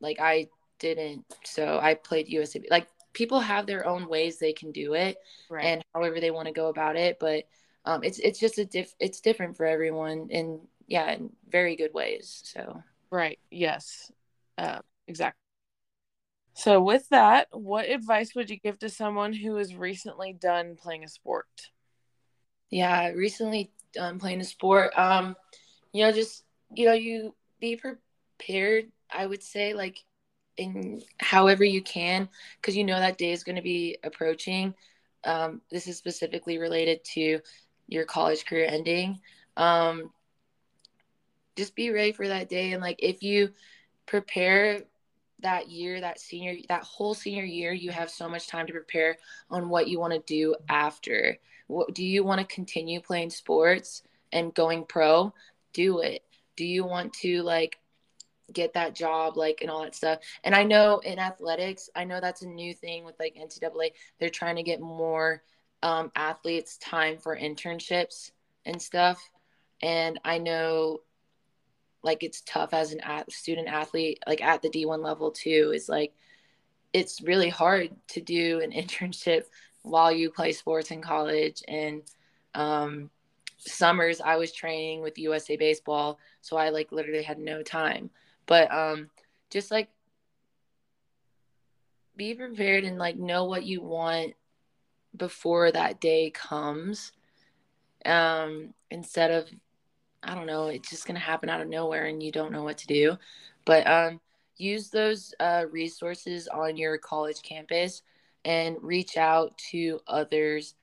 like 0.00 0.20
I 0.20 0.48
didn't. 0.78 1.24
So 1.44 1.78
I 1.80 1.94
played 1.94 2.28
USAB. 2.28 2.64
Like 2.70 2.86
people 3.12 3.40
have 3.40 3.66
their 3.66 3.86
own 3.86 4.08
ways 4.08 4.38
they 4.38 4.52
can 4.52 4.72
do 4.72 4.94
it 4.94 5.16
right. 5.48 5.64
and 5.64 5.84
however 5.94 6.20
they 6.20 6.30
want 6.30 6.46
to 6.46 6.54
go 6.54 6.68
about 6.68 6.96
it, 6.96 7.18
but 7.18 7.44
um 7.84 8.02
it's 8.02 8.18
it's 8.18 8.38
just 8.38 8.58
a 8.58 8.64
diff 8.64 8.94
it's 8.98 9.20
different 9.20 9.56
for 9.56 9.66
everyone 9.66 10.28
in 10.30 10.60
yeah, 10.86 11.12
in 11.12 11.30
very 11.48 11.76
good 11.76 11.94
ways. 11.94 12.42
So 12.44 12.82
Right. 13.10 13.38
Yes. 13.50 14.10
Uh, 14.58 14.80
exactly. 15.06 15.38
So 16.54 16.80
with 16.82 17.08
that, 17.10 17.48
what 17.52 17.88
advice 17.88 18.34
would 18.34 18.50
you 18.50 18.58
give 18.58 18.78
to 18.80 18.88
someone 18.88 19.32
who 19.32 19.56
has 19.56 19.74
recently 19.74 20.32
done 20.32 20.76
playing 20.76 21.04
a 21.04 21.08
sport? 21.08 21.70
Yeah, 22.70 23.08
recently 23.10 23.70
um, 23.98 24.18
playing 24.18 24.40
a 24.40 24.44
sport. 24.44 24.96
Um, 24.96 25.36
you 25.92 26.04
know, 26.04 26.12
just 26.12 26.44
you 26.74 26.86
know, 26.86 26.92
you 26.92 27.34
be 27.60 27.76
prepared. 27.76 28.86
I 29.10 29.26
would 29.26 29.42
say, 29.42 29.74
like, 29.74 29.98
in 30.56 31.02
however 31.20 31.64
you 31.64 31.82
can, 31.82 32.28
because 32.60 32.76
you 32.76 32.84
know 32.84 32.98
that 32.98 33.18
day 33.18 33.32
is 33.32 33.44
going 33.44 33.56
to 33.56 33.62
be 33.62 33.98
approaching. 34.02 34.74
Um, 35.24 35.60
this 35.70 35.86
is 35.86 35.96
specifically 35.96 36.58
related 36.58 37.04
to 37.14 37.40
your 37.88 38.04
college 38.04 38.44
career 38.46 38.66
ending. 38.68 39.20
Um, 39.56 40.10
just 41.56 41.74
be 41.74 41.90
ready 41.90 42.12
for 42.12 42.26
that 42.26 42.48
day, 42.48 42.72
and 42.72 42.82
like, 42.82 42.98
if 42.98 43.22
you 43.22 43.50
prepare 44.06 44.82
that 45.40 45.68
year, 45.68 46.00
that 46.00 46.18
senior, 46.18 46.56
that 46.68 46.82
whole 46.82 47.14
senior 47.14 47.44
year, 47.44 47.72
you 47.72 47.90
have 47.90 48.10
so 48.10 48.28
much 48.28 48.48
time 48.48 48.66
to 48.66 48.72
prepare 48.72 49.18
on 49.50 49.68
what 49.68 49.88
you 49.88 50.00
want 50.00 50.12
to 50.12 50.22
do 50.26 50.56
after. 50.68 51.38
What, 51.66 51.94
do 51.94 52.04
you 52.04 52.24
want 52.24 52.40
to 52.40 52.54
continue 52.54 53.00
playing 53.00 53.30
sports 53.30 54.02
and 54.32 54.54
going 54.54 54.84
pro? 54.84 55.32
Do 55.72 56.00
it. 56.00 56.22
Do 56.56 56.64
you 56.64 56.84
want 56.84 57.12
to 57.14 57.42
like 57.42 57.78
get 58.52 58.74
that 58.74 58.94
job, 58.94 59.36
like, 59.36 59.58
and 59.60 59.70
all 59.70 59.82
that 59.82 59.94
stuff? 59.94 60.20
And 60.44 60.54
I 60.54 60.64
know 60.64 60.98
in 60.98 61.18
athletics, 61.18 61.90
I 61.94 62.04
know 62.04 62.20
that's 62.20 62.42
a 62.42 62.48
new 62.48 62.74
thing 62.74 63.04
with 63.04 63.18
like 63.18 63.36
NCAA. 63.36 63.90
They're 64.18 64.30
trying 64.30 64.56
to 64.56 64.62
get 64.62 64.80
more 64.80 65.42
um, 65.84 66.10
athletes 66.16 66.78
time 66.78 67.18
for 67.18 67.36
internships 67.36 68.32
and 68.64 68.80
stuff. 68.80 69.30
And 69.82 70.18
I 70.24 70.38
know 70.38 71.00
like 72.02 72.22
it's 72.22 72.42
tough 72.42 72.72
as 72.72 72.92
an 72.92 73.00
at- 73.00 73.30
student 73.30 73.66
athlete 73.66 74.22
like 74.26 74.42
at 74.42 74.60
the 74.60 74.68
d1 74.68 75.02
level 75.02 75.30
too 75.30 75.72
is 75.74 75.88
like 75.88 76.12
it's 76.92 77.22
really 77.22 77.48
hard 77.48 77.88
to 78.06 78.20
do 78.20 78.60
an 78.60 78.70
internship 78.82 79.44
while 79.82 80.12
you 80.12 80.30
play 80.30 80.52
sports 80.52 80.90
in 80.90 81.00
college 81.00 81.62
and 81.66 82.02
um, 82.54 83.10
summers 83.56 84.20
i 84.20 84.36
was 84.36 84.52
training 84.52 85.00
with 85.00 85.18
usa 85.18 85.56
baseball 85.56 86.18
so 86.42 86.58
i 86.58 86.68
like 86.68 86.92
literally 86.92 87.22
had 87.22 87.38
no 87.38 87.62
time 87.62 88.10
but 88.46 88.70
um, 88.72 89.08
just 89.50 89.70
like 89.70 89.88
be 92.16 92.34
prepared 92.34 92.84
and 92.84 92.98
like 92.98 93.16
know 93.16 93.46
what 93.46 93.64
you 93.64 93.80
want 93.80 94.34
before 95.16 95.70
that 95.72 96.00
day 96.00 96.30
comes 96.30 97.12
um, 98.04 98.74
instead 98.90 99.30
of 99.30 99.48
I 100.22 100.34
don't 100.34 100.46
know, 100.46 100.68
it's 100.68 100.88
just 100.88 101.06
going 101.06 101.16
to 101.16 101.20
happen 101.20 101.50
out 101.50 101.60
of 101.60 101.68
nowhere 101.68 102.06
and 102.06 102.22
you 102.22 102.32
don't 102.32 102.52
know 102.52 102.62
what 102.62 102.78
to 102.78 102.86
do. 102.86 103.18
But 103.66 103.86
um, 103.86 104.20
use 104.56 104.88
those 104.88 105.34
uh, 105.38 105.64
resources 105.70 106.48
on 106.48 106.76
your 106.76 106.96
college 106.98 107.42
campus 107.42 108.02
and 108.44 108.76
reach 108.80 109.16
out 109.16 109.56
to 109.70 110.00
others 110.06 110.74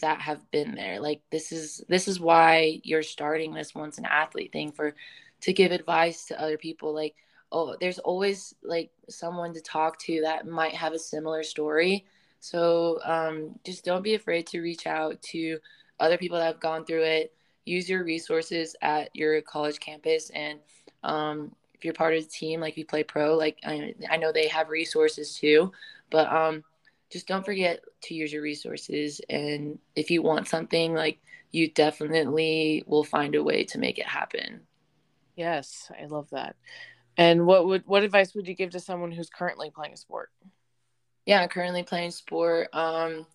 that 0.00 0.20
have 0.20 0.48
been 0.50 0.74
there. 0.74 1.00
Like 1.00 1.22
this 1.30 1.52
is 1.52 1.82
this 1.88 2.08
is 2.08 2.20
why 2.20 2.80
you're 2.84 3.02
starting 3.02 3.52
this 3.54 3.74
once 3.74 3.98
an 3.98 4.04
athlete 4.04 4.52
thing 4.52 4.70
for 4.70 4.94
to 5.40 5.52
give 5.52 5.72
advice 5.72 6.26
to 6.26 6.40
other 6.40 6.58
people 6.58 6.94
like 6.94 7.14
oh 7.50 7.74
there's 7.80 7.98
always 7.98 8.54
like 8.62 8.90
someone 9.08 9.54
to 9.54 9.60
talk 9.62 9.98
to 9.98 10.20
that 10.20 10.46
might 10.46 10.74
have 10.74 10.92
a 10.92 10.98
similar 10.98 11.42
story. 11.42 12.04
So 12.40 12.98
um, 13.04 13.58
just 13.64 13.84
don't 13.84 14.02
be 14.02 14.14
afraid 14.14 14.46
to 14.48 14.60
reach 14.60 14.86
out 14.86 15.20
to 15.22 15.58
other 15.98 16.18
people 16.18 16.38
that 16.38 16.46
have 16.46 16.60
gone 16.60 16.84
through 16.84 17.04
it. 17.04 17.32
Use 17.64 17.88
your 17.88 18.04
resources 18.04 18.74
at 18.82 19.14
your 19.14 19.40
college 19.42 19.78
campus 19.78 20.30
and 20.30 20.58
um, 21.04 21.54
if 21.74 21.84
you're 21.84 21.94
part 21.94 22.14
of 22.14 22.22
the 22.22 22.28
team 22.28 22.60
like 22.60 22.76
you 22.76 22.84
play 22.84 23.02
pro 23.02 23.36
like 23.36 23.58
I, 23.64 23.94
I 24.10 24.16
know 24.16 24.32
they 24.32 24.48
have 24.48 24.68
resources 24.68 25.34
too 25.34 25.72
but 26.10 26.30
um, 26.30 26.64
just 27.10 27.26
don't 27.26 27.44
forget 27.44 27.80
to 28.02 28.14
use 28.14 28.32
your 28.32 28.42
resources. 28.42 29.20
And 29.28 29.78
if 29.96 30.10
you 30.10 30.22
want 30.22 30.48
something 30.48 30.94
like 30.94 31.18
you 31.50 31.70
definitely 31.70 32.84
will 32.86 33.04
find 33.04 33.34
a 33.34 33.42
way 33.42 33.64
to 33.64 33.78
make 33.78 33.98
it 33.98 34.06
happen. 34.06 34.60
Yes 35.36 35.90
i 36.00 36.06
love 36.06 36.28
that. 36.30 36.56
And 37.16 37.46
what 37.46 37.66
would 37.66 37.82
what 37.86 38.02
advice 38.02 38.34
would 38.34 38.46
you 38.46 38.54
give 38.54 38.70
to 38.70 38.80
someone 38.80 39.10
who's 39.10 39.30
currently 39.30 39.70
playing 39.70 39.92
a 39.92 39.96
sport 39.96 40.30
yeah 41.26 41.46
currently 41.46 41.82
playing 41.82 42.10
sport 42.10 42.68
um 42.72 43.26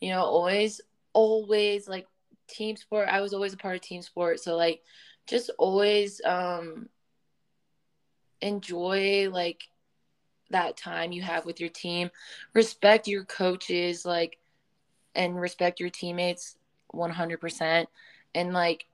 you 0.00 0.10
know 0.10 0.22
always 0.22 0.80
always 1.12 1.88
like 1.88 2.06
team 2.46 2.76
sport. 2.76 3.08
I 3.08 3.20
was 3.20 3.32
always 3.32 3.54
a 3.54 3.56
part 3.56 3.76
of 3.76 3.80
team 3.82 4.02
sport. 4.02 4.40
So 4.40 4.56
like 4.56 4.82
just 5.26 5.50
always 5.58 6.20
um 6.24 6.88
enjoy 8.40 9.30
like 9.30 9.68
that 10.50 10.76
time 10.76 11.12
you 11.12 11.22
have 11.22 11.46
with 11.46 11.60
your 11.60 11.70
team. 11.70 12.10
Respect 12.52 13.08
your 13.08 13.24
coaches 13.24 14.04
like 14.04 14.38
and 15.14 15.40
respect 15.40 15.80
your 15.80 15.90
teammates 15.90 16.56
100% 16.88 17.88
and 18.34 18.52
like 18.52 18.86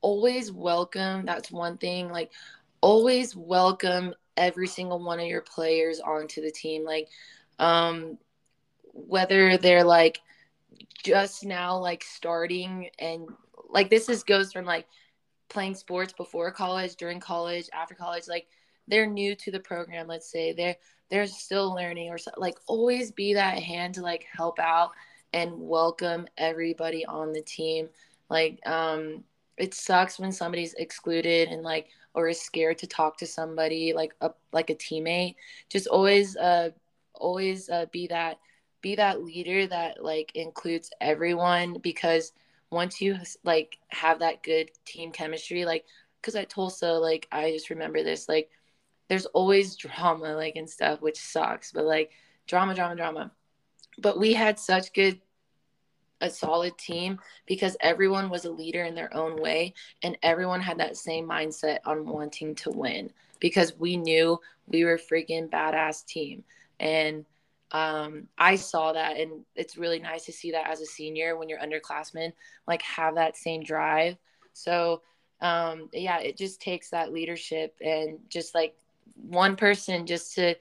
always 0.00 0.50
welcome 0.50 1.24
that's 1.24 1.50
one 1.50 1.76
thing 1.76 2.10
like 2.10 2.32
always 2.80 3.36
welcome 3.36 4.14
every 4.36 4.66
single 4.66 5.02
one 5.02 5.20
of 5.20 5.26
your 5.26 5.42
players 5.42 6.00
onto 6.00 6.40
the 6.40 6.50
team 6.50 6.84
like 6.84 7.08
um 7.58 8.16
whether 8.94 9.56
they're 9.56 9.84
like 9.84 10.20
just 11.02 11.44
now 11.44 11.76
like 11.78 12.02
starting 12.02 12.88
and 12.98 13.28
like 13.68 13.90
this 13.90 14.08
is 14.08 14.22
goes 14.22 14.52
from 14.52 14.64
like 14.64 14.86
playing 15.52 15.74
sports 15.74 16.12
before 16.14 16.50
college, 16.50 16.96
during 16.96 17.20
college, 17.20 17.68
after 17.72 17.94
college, 17.94 18.26
like 18.26 18.46
they're 18.88 19.06
new 19.06 19.34
to 19.36 19.50
the 19.50 19.60
program, 19.60 20.08
let's 20.08 20.30
say. 20.30 20.52
They're 20.52 20.76
they're 21.10 21.26
still 21.26 21.74
learning 21.74 22.08
or 22.10 22.18
so, 22.18 22.30
like 22.36 22.58
always 22.66 23.12
be 23.12 23.34
that 23.34 23.58
hand 23.58 23.94
to 23.94 24.02
like 24.02 24.24
help 24.32 24.58
out 24.58 24.92
and 25.34 25.52
welcome 25.54 26.26
everybody 26.38 27.04
on 27.04 27.32
the 27.32 27.42
team. 27.42 27.88
Like 28.30 28.66
um 28.66 29.24
it 29.58 29.74
sucks 29.74 30.18
when 30.18 30.32
somebody's 30.32 30.74
excluded 30.74 31.48
and 31.48 31.62
like 31.62 31.88
or 32.14 32.28
is 32.28 32.40
scared 32.40 32.78
to 32.78 32.86
talk 32.86 33.16
to 33.18 33.26
somebody 33.26 33.92
like 33.92 34.14
a 34.20 34.30
like 34.52 34.70
a 34.70 34.74
teammate. 34.74 35.36
Just 35.68 35.86
always 35.86 36.36
uh 36.36 36.70
always 37.14 37.68
uh, 37.68 37.86
be 37.92 38.06
that 38.08 38.38
be 38.80 38.96
that 38.96 39.22
leader 39.22 39.66
that 39.66 40.02
like 40.02 40.32
includes 40.34 40.90
everyone 41.00 41.78
because 41.82 42.32
once 42.70 43.00
you 43.00 43.16
like 43.44 43.78
have 43.88 44.18
that 44.18 44.42
good 44.42 44.70
team 44.84 45.12
chemistry 45.12 45.64
like 45.64 45.84
because 46.20 46.34
at 46.34 46.50
tulsa 46.50 46.92
like 46.92 47.28
i 47.30 47.50
just 47.50 47.70
remember 47.70 48.02
this 48.02 48.28
like 48.28 48.50
there's 49.08 49.26
always 49.26 49.76
drama 49.76 50.34
like 50.34 50.56
and 50.56 50.68
stuff 50.68 51.00
which 51.00 51.18
sucks 51.18 51.70
but 51.70 51.84
like 51.84 52.10
drama 52.46 52.74
drama 52.74 52.96
drama 52.96 53.30
but 53.98 54.18
we 54.18 54.32
had 54.32 54.58
such 54.58 54.92
good 54.92 55.20
a 56.22 56.30
solid 56.30 56.76
team 56.78 57.18
because 57.46 57.76
everyone 57.80 58.30
was 58.30 58.46
a 58.46 58.50
leader 58.50 58.84
in 58.84 58.94
their 58.94 59.14
own 59.14 59.40
way 59.40 59.74
and 60.02 60.16
everyone 60.22 60.60
had 60.60 60.78
that 60.78 60.96
same 60.96 61.28
mindset 61.28 61.78
on 61.84 62.06
wanting 62.06 62.54
to 62.54 62.70
win 62.70 63.10
because 63.40 63.78
we 63.78 63.96
knew 63.96 64.40
we 64.68 64.84
were 64.84 64.94
a 64.94 64.98
freaking 64.98 65.50
badass 65.50 66.06
team 66.06 66.42
and 66.80 67.26
um, 67.72 68.28
I 68.36 68.56
saw 68.56 68.92
that, 68.92 69.16
and 69.16 69.44
it's 69.56 69.78
really 69.78 69.98
nice 69.98 70.26
to 70.26 70.32
see 70.32 70.50
that 70.52 70.68
as 70.68 70.82
a 70.82 70.86
senior 70.86 71.36
when 71.38 71.48
you're 71.48 71.58
underclassmen, 71.58 72.32
like 72.68 72.82
have 72.82 73.14
that 73.14 73.36
same 73.36 73.62
drive. 73.62 74.18
So, 74.52 75.00
um, 75.40 75.88
yeah, 75.92 76.18
it 76.18 76.36
just 76.36 76.60
takes 76.60 76.90
that 76.90 77.12
leadership 77.12 77.74
and 77.80 78.18
just 78.28 78.54
like 78.54 78.76
one 79.16 79.56
person 79.56 80.06
just 80.06 80.34
to 80.34 80.54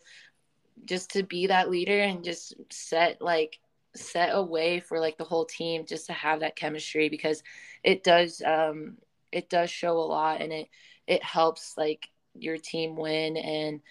just 0.86 1.12
to 1.12 1.24
be 1.24 1.48
that 1.48 1.70
leader 1.70 2.00
and 2.00 2.24
just 2.24 2.56
set 2.72 3.22
like 3.22 3.60
set 3.96 4.30
a 4.32 4.42
way 4.42 4.80
for 4.80 5.00
like 5.00 5.18
the 5.18 5.24
whole 5.24 5.46
team 5.46 5.86
just 5.86 6.08
to 6.08 6.14
have 6.14 6.40
that 6.40 6.56
chemistry 6.56 7.10
because 7.10 7.44
it 7.84 8.04
does 8.04 8.42
um 8.46 8.98
it 9.32 9.50
does 9.50 9.70
show 9.70 9.98
a 9.98 10.00
lot 10.00 10.42
and 10.42 10.52
it 10.54 10.68
it 11.08 11.24
helps 11.24 11.78
like 11.78 12.08
your 12.34 12.58
team 12.58 12.96
win 12.96 13.36
and 13.38 13.82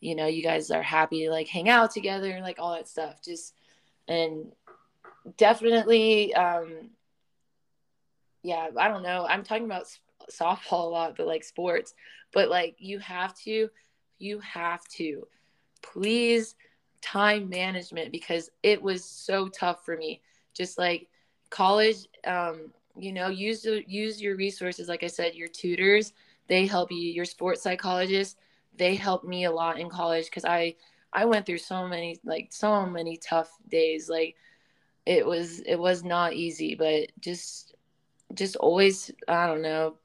you 0.00 0.14
know 0.14 0.26
you 0.26 0.42
guys 0.42 0.70
are 0.70 0.82
happy 0.82 1.24
to 1.24 1.30
like 1.30 1.48
hang 1.48 1.68
out 1.68 1.90
together 1.90 2.40
like 2.42 2.58
all 2.58 2.74
that 2.74 2.88
stuff. 2.88 3.22
Just 3.22 3.54
and 4.08 4.52
definitely 5.36 6.34
um 6.34 6.90
yeah 8.42 8.68
i 8.76 8.88
don't 8.88 9.04
know. 9.04 9.26
I'm 9.28 9.44
talking 9.44 9.66
about 9.66 9.86
softball 10.30 10.84
a 10.84 10.88
lot 10.88 11.16
but 11.16 11.26
like 11.26 11.44
sports. 11.44 11.94
But 12.32 12.48
like 12.48 12.76
you 12.78 12.98
have 13.00 13.36
to 13.40 13.68
you 14.18 14.38
have 14.40 14.84
to 14.96 15.26
please 15.82 16.54
time 17.02 17.48
management 17.48 18.12
because 18.12 18.50
it 18.62 18.80
was 18.80 19.04
so 19.04 19.48
tough 19.48 19.84
for 19.84 19.96
me 19.96 20.20
just 20.54 20.78
like 20.78 21.08
college 21.50 22.06
um 22.26 22.70
you 22.96 23.12
know 23.12 23.28
use 23.28 23.66
use 23.86 24.22
your 24.22 24.36
resources 24.36 24.88
like 24.88 25.02
i 25.02 25.06
said 25.06 25.34
your 25.34 25.48
tutors 25.48 26.12
they 26.48 26.66
help 26.66 26.90
you 26.90 26.98
your 26.98 27.24
sports 27.24 27.62
psychologist 27.62 28.36
they 28.76 28.94
helped 28.94 29.24
me 29.24 29.44
a 29.44 29.50
lot 29.50 29.78
in 29.78 29.88
college 29.88 30.26
because 30.26 30.44
I 30.44 30.76
I 31.12 31.24
went 31.26 31.44
through 31.44 31.58
so 31.58 31.86
many 31.86 32.18
like 32.24 32.48
so 32.52 32.86
many 32.86 33.16
tough 33.18 33.50
days. 33.68 34.08
Like 34.08 34.36
it 35.04 35.26
was 35.26 35.60
it 35.60 35.76
was 35.78 36.04
not 36.04 36.32
easy, 36.32 36.74
but 36.74 37.10
just 37.20 37.74
just 38.34 38.56
always 38.56 39.10
I 39.28 39.46
don't 39.46 39.62
know 39.62 39.96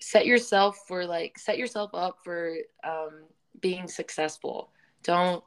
set 0.00 0.26
yourself 0.26 0.78
for 0.88 1.06
like 1.06 1.38
set 1.38 1.58
yourself 1.58 1.90
up 1.94 2.18
for 2.24 2.56
um, 2.84 3.24
being 3.60 3.86
successful. 3.86 4.70
Don't 5.02 5.44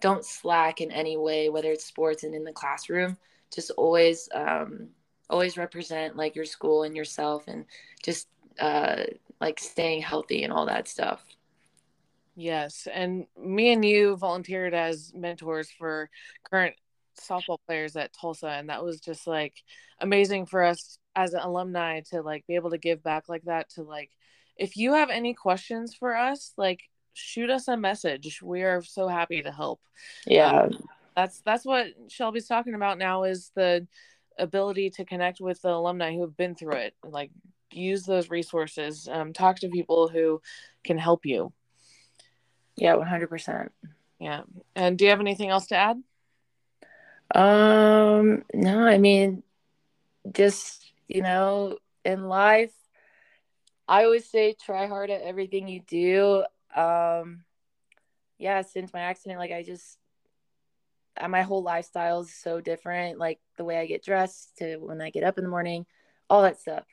don't 0.00 0.24
slack 0.24 0.80
in 0.80 0.90
any 0.90 1.16
way, 1.16 1.48
whether 1.48 1.70
it's 1.70 1.84
sports 1.84 2.24
and 2.24 2.34
in 2.34 2.44
the 2.44 2.52
classroom. 2.52 3.16
just 3.54 3.70
always 3.72 4.28
um, 4.34 4.88
always 5.28 5.56
represent 5.56 6.16
like 6.16 6.34
your 6.34 6.44
school 6.44 6.82
and 6.82 6.96
yourself 6.96 7.44
and 7.48 7.64
just 8.02 8.28
uh, 8.58 9.04
like 9.40 9.58
staying 9.60 10.02
healthy 10.02 10.44
and 10.44 10.52
all 10.52 10.66
that 10.66 10.88
stuff. 10.88 11.22
Yes, 12.36 12.88
and 12.92 13.26
me 13.38 13.72
and 13.72 13.84
you 13.84 14.16
volunteered 14.16 14.72
as 14.74 15.12
mentors 15.14 15.70
for 15.70 16.08
current 16.50 16.74
softball 17.20 17.58
players 17.66 17.96
at 17.96 18.12
Tulsa 18.12 18.48
and 18.48 18.70
that 18.70 18.82
was 18.82 19.00
just 19.00 19.26
like 19.26 19.62
amazing 20.00 20.46
for 20.46 20.62
us 20.64 20.98
as 21.14 21.34
an 21.34 21.40
alumni 21.40 22.00
to 22.10 22.22
like 22.22 22.46
be 22.46 22.54
able 22.54 22.70
to 22.70 22.78
give 22.78 23.02
back 23.02 23.28
like 23.28 23.42
that 23.42 23.68
to 23.70 23.82
like 23.82 24.10
if 24.56 24.76
you 24.76 24.94
have 24.94 25.10
any 25.10 25.34
questions 25.34 25.94
for 25.94 26.16
us 26.16 26.54
like 26.56 26.80
shoot 27.12 27.50
us 27.50 27.68
a 27.68 27.76
message. 27.76 28.40
We 28.42 28.62
are 28.62 28.82
so 28.82 29.08
happy 29.08 29.42
to 29.42 29.50
help. 29.52 29.80
Yeah. 30.26 30.62
Um, 30.62 30.88
that's 31.16 31.40
that's 31.42 31.64
what 31.64 31.88
shelby's 32.08 32.46
talking 32.46 32.74
about 32.74 32.98
now 32.98 33.24
is 33.24 33.50
the 33.54 33.86
ability 34.38 34.90
to 34.90 35.04
connect 35.04 35.40
with 35.40 35.60
the 35.62 35.68
alumni 35.68 36.14
who 36.14 36.22
have 36.22 36.36
been 36.36 36.54
through 36.54 36.76
it 36.76 36.94
like 37.04 37.30
use 37.72 38.04
those 38.04 38.30
resources 38.30 39.08
um, 39.10 39.32
talk 39.32 39.58
to 39.58 39.68
people 39.68 40.08
who 40.08 40.40
can 40.82 40.98
help 40.98 41.26
you. 41.26 41.52
Yeah 42.76 42.96
100% 42.96 43.68
yeah. 44.18 44.42
And 44.76 44.98
do 44.98 45.04
you 45.04 45.10
have 45.10 45.20
anything 45.20 45.48
else 45.48 45.66
to 45.68 45.76
add? 45.76 46.02
Um 47.34 48.44
no 48.52 48.86
i 48.86 48.98
mean 48.98 49.42
just 50.32 50.92
you 51.06 51.22
know 51.22 51.78
in 52.04 52.24
life 52.24 52.72
i 53.86 54.04
always 54.04 54.28
say 54.28 54.54
try 54.60 54.86
hard 54.88 55.10
at 55.10 55.22
everything 55.22 55.68
you 55.68 55.80
do 55.86 56.44
um 56.76 57.42
yeah 58.38 58.62
since 58.62 58.92
my 58.92 59.00
accident 59.00 59.38
like 59.38 59.52
i 59.52 59.62
just 59.62 59.98
uh, 61.20 61.28
my 61.28 61.42
whole 61.42 61.62
lifestyle 61.62 62.20
is 62.20 62.32
so 62.32 62.60
different 62.60 63.18
like 63.18 63.40
the 63.56 63.64
way 63.64 63.78
i 63.78 63.86
get 63.86 64.04
dressed 64.04 64.56
to 64.58 64.76
when 64.76 65.00
i 65.00 65.10
get 65.10 65.24
up 65.24 65.38
in 65.38 65.44
the 65.44 65.50
morning 65.50 65.86
all 66.30 66.42
that 66.42 66.60
stuff. 66.60 66.84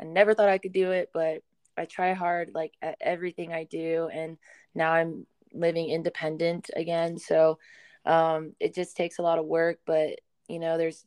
I 0.00 0.04
never 0.04 0.34
thought 0.34 0.48
i 0.48 0.58
could 0.58 0.72
do 0.72 0.92
it 0.92 1.10
but 1.12 1.42
i 1.76 1.84
try 1.84 2.12
hard 2.14 2.52
like 2.54 2.72
at 2.80 2.96
everything 3.00 3.52
i 3.52 3.64
do 3.64 4.08
and 4.12 4.38
now 4.74 4.92
i'm 4.92 5.26
living 5.52 5.90
independent 5.90 6.70
again. 6.74 7.18
So 7.18 7.58
um 8.06 8.54
it 8.60 8.74
just 8.74 8.96
takes 8.96 9.18
a 9.18 9.22
lot 9.22 9.38
of 9.38 9.46
work 9.46 9.78
but 9.86 10.20
you 10.48 10.58
know 10.58 10.78
there's 10.78 11.04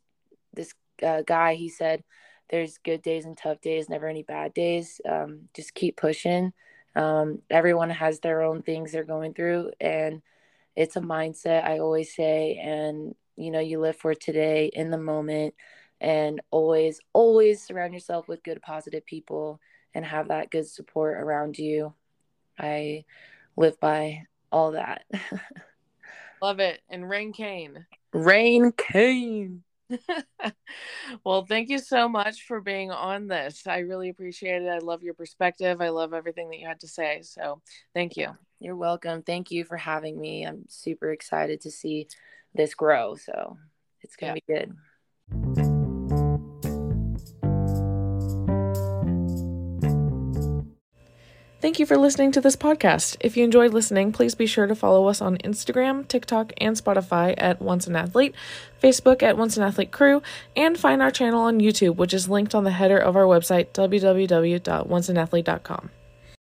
this 0.52 0.74
uh, 1.02 1.22
guy 1.22 1.54
he 1.54 1.68
said 1.68 2.02
there's 2.50 2.78
good 2.78 3.02
days 3.02 3.24
and 3.24 3.36
tough 3.36 3.60
days 3.60 3.88
never 3.88 4.06
any 4.06 4.22
bad 4.22 4.54
days. 4.54 5.00
Um 5.08 5.48
just 5.54 5.74
keep 5.74 5.96
pushing 5.96 6.52
um, 6.96 7.40
everyone 7.50 7.90
has 7.90 8.20
their 8.20 8.42
own 8.42 8.62
things 8.62 8.92
they're 8.92 9.04
going 9.04 9.34
through, 9.34 9.72
and 9.80 10.22
it's 10.76 10.96
a 10.96 11.00
mindset, 11.00 11.64
I 11.64 11.78
always 11.78 12.14
say. 12.14 12.60
And, 12.62 13.14
you 13.36 13.50
know, 13.50 13.60
you 13.60 13.80
live 13.80 13.96
for 13.96 14.14
today 14.14 14.70
in 14.72 14.90
the 14.90 14.98
moment, 14.98 15.54
and 16.00 16.40
always, 16.50 17.00
always 17.12 17.62
surround 17.62 17.92
yourself 17.92 18.28
with 18.28 18.42
good, 18.42 18.62
positive 18.62 19.04
people 19.04 19.60
and 19.94 20.04
have 20.04 20.28
that 20.28 20.50
good 20.50 20.66
support 20.66 21.18
around 21.18 21.58
you. 21.58 21.94
I 22.58 23.04
live 23.56 23.78
by 23.80 24.22
all 24.52 24.72
that. 24.72 25.04
Love 26.42 26.60
it. 26.60 26.80
And 26.88 27.08
Rain 27.08 27.32
Kane. 27.32 27.86
Rain 28.12 28.72
Kane. 28.72 29.62
well, 31.24 31.44
thank 31.44 31.68
you 31.68 31.78
so 31.78 32.08
much 32.08 32.42
for 32.46 32.60
being 32.60 32.90
on 32.90 33.26
this. 33.26 33.66
I 33.66 33.78
really 33.78 34.08
appreciate 34.08 34.62
it. 34.62 34.68
I 34.68 34.78
love 34.78 35.02
your 35.02 35.14
perspective. 35.14 35.80
I 35.80 35.88
love 35.88 36.12
everything 36.12 36.50
that 36.50 36.58
you 36.58 36.66
had 36.66 36.80
to 36.80 36.88
say. 36.88 37.22
So, 37.22 37.62
thank 37.94 38.16
you. 38.16 38.28
You're 38.60 38.76
welcome. 38.76 39.22
Thank 39.22 39.50
you 39.50 39.64
for 39.64 39.76
having 39.76 40.20
me. 40.20 40.44
I'm 40.44 40.64
super 40.68 41.12
excited 41.12 41.60
to 41.62 41.70
see 41.70 42.08
this 42.54 42.74
grow. 42.74 43.16
So, 43.16 43.58
it's 44.02 44.16
going 44.16 44.34
to 44.34 44.42
yeah. 44.48 44.64
be 44.64 45.54
good. 45.54 45.67
Thank 51.60 51.80
you 51.80 51.86
for 51.86 51.96
listening 51.96 52.30
to 52.32 52.40
this 52.40 52.54
podcast. 52.54 53.16
If 53.18 53.36
you 53.36 53.42
enjoyed 53.42 53.74
listening, 53.74 54.12
please 54.12 54.36
be 54.36 54.46
sure 54.46 54.68
to 54.68 54.76
follow 54.76 55.08
us 55.08 55.20
on 55.20 55.38
Instagram, 55.38 56.06
TikTok, 56.06 56.52
and 56.58 56.76
Spotify 56.76 57.34
at 57.36 57.60
Once 57.60 57.88
an 57.88 57.96
Athlete, 57.96 58.32
Facebook 58.80 59.24
at 59.24 59.36
Once 59.36 59.56
an 59.56 59.64
Athlete 59.64 59.90
Crew, 59.90 60.22
and 60.54 60.78
find 60.78 61.02
our 61.02 61.10
channel 61.10 61.42
on 61.42 61.58
YouTube, 61.58 61.96
which 61.96 62.14
is 62.14 62.28
linked 62.28 62.54
on 62.54 62.62
the 62.62 62.70
header 62.70 62.98
of 62.98 63.16
our 63.16 63.24
website, 63.24 63.72
www.onceanathlete.com. 63.72 65.90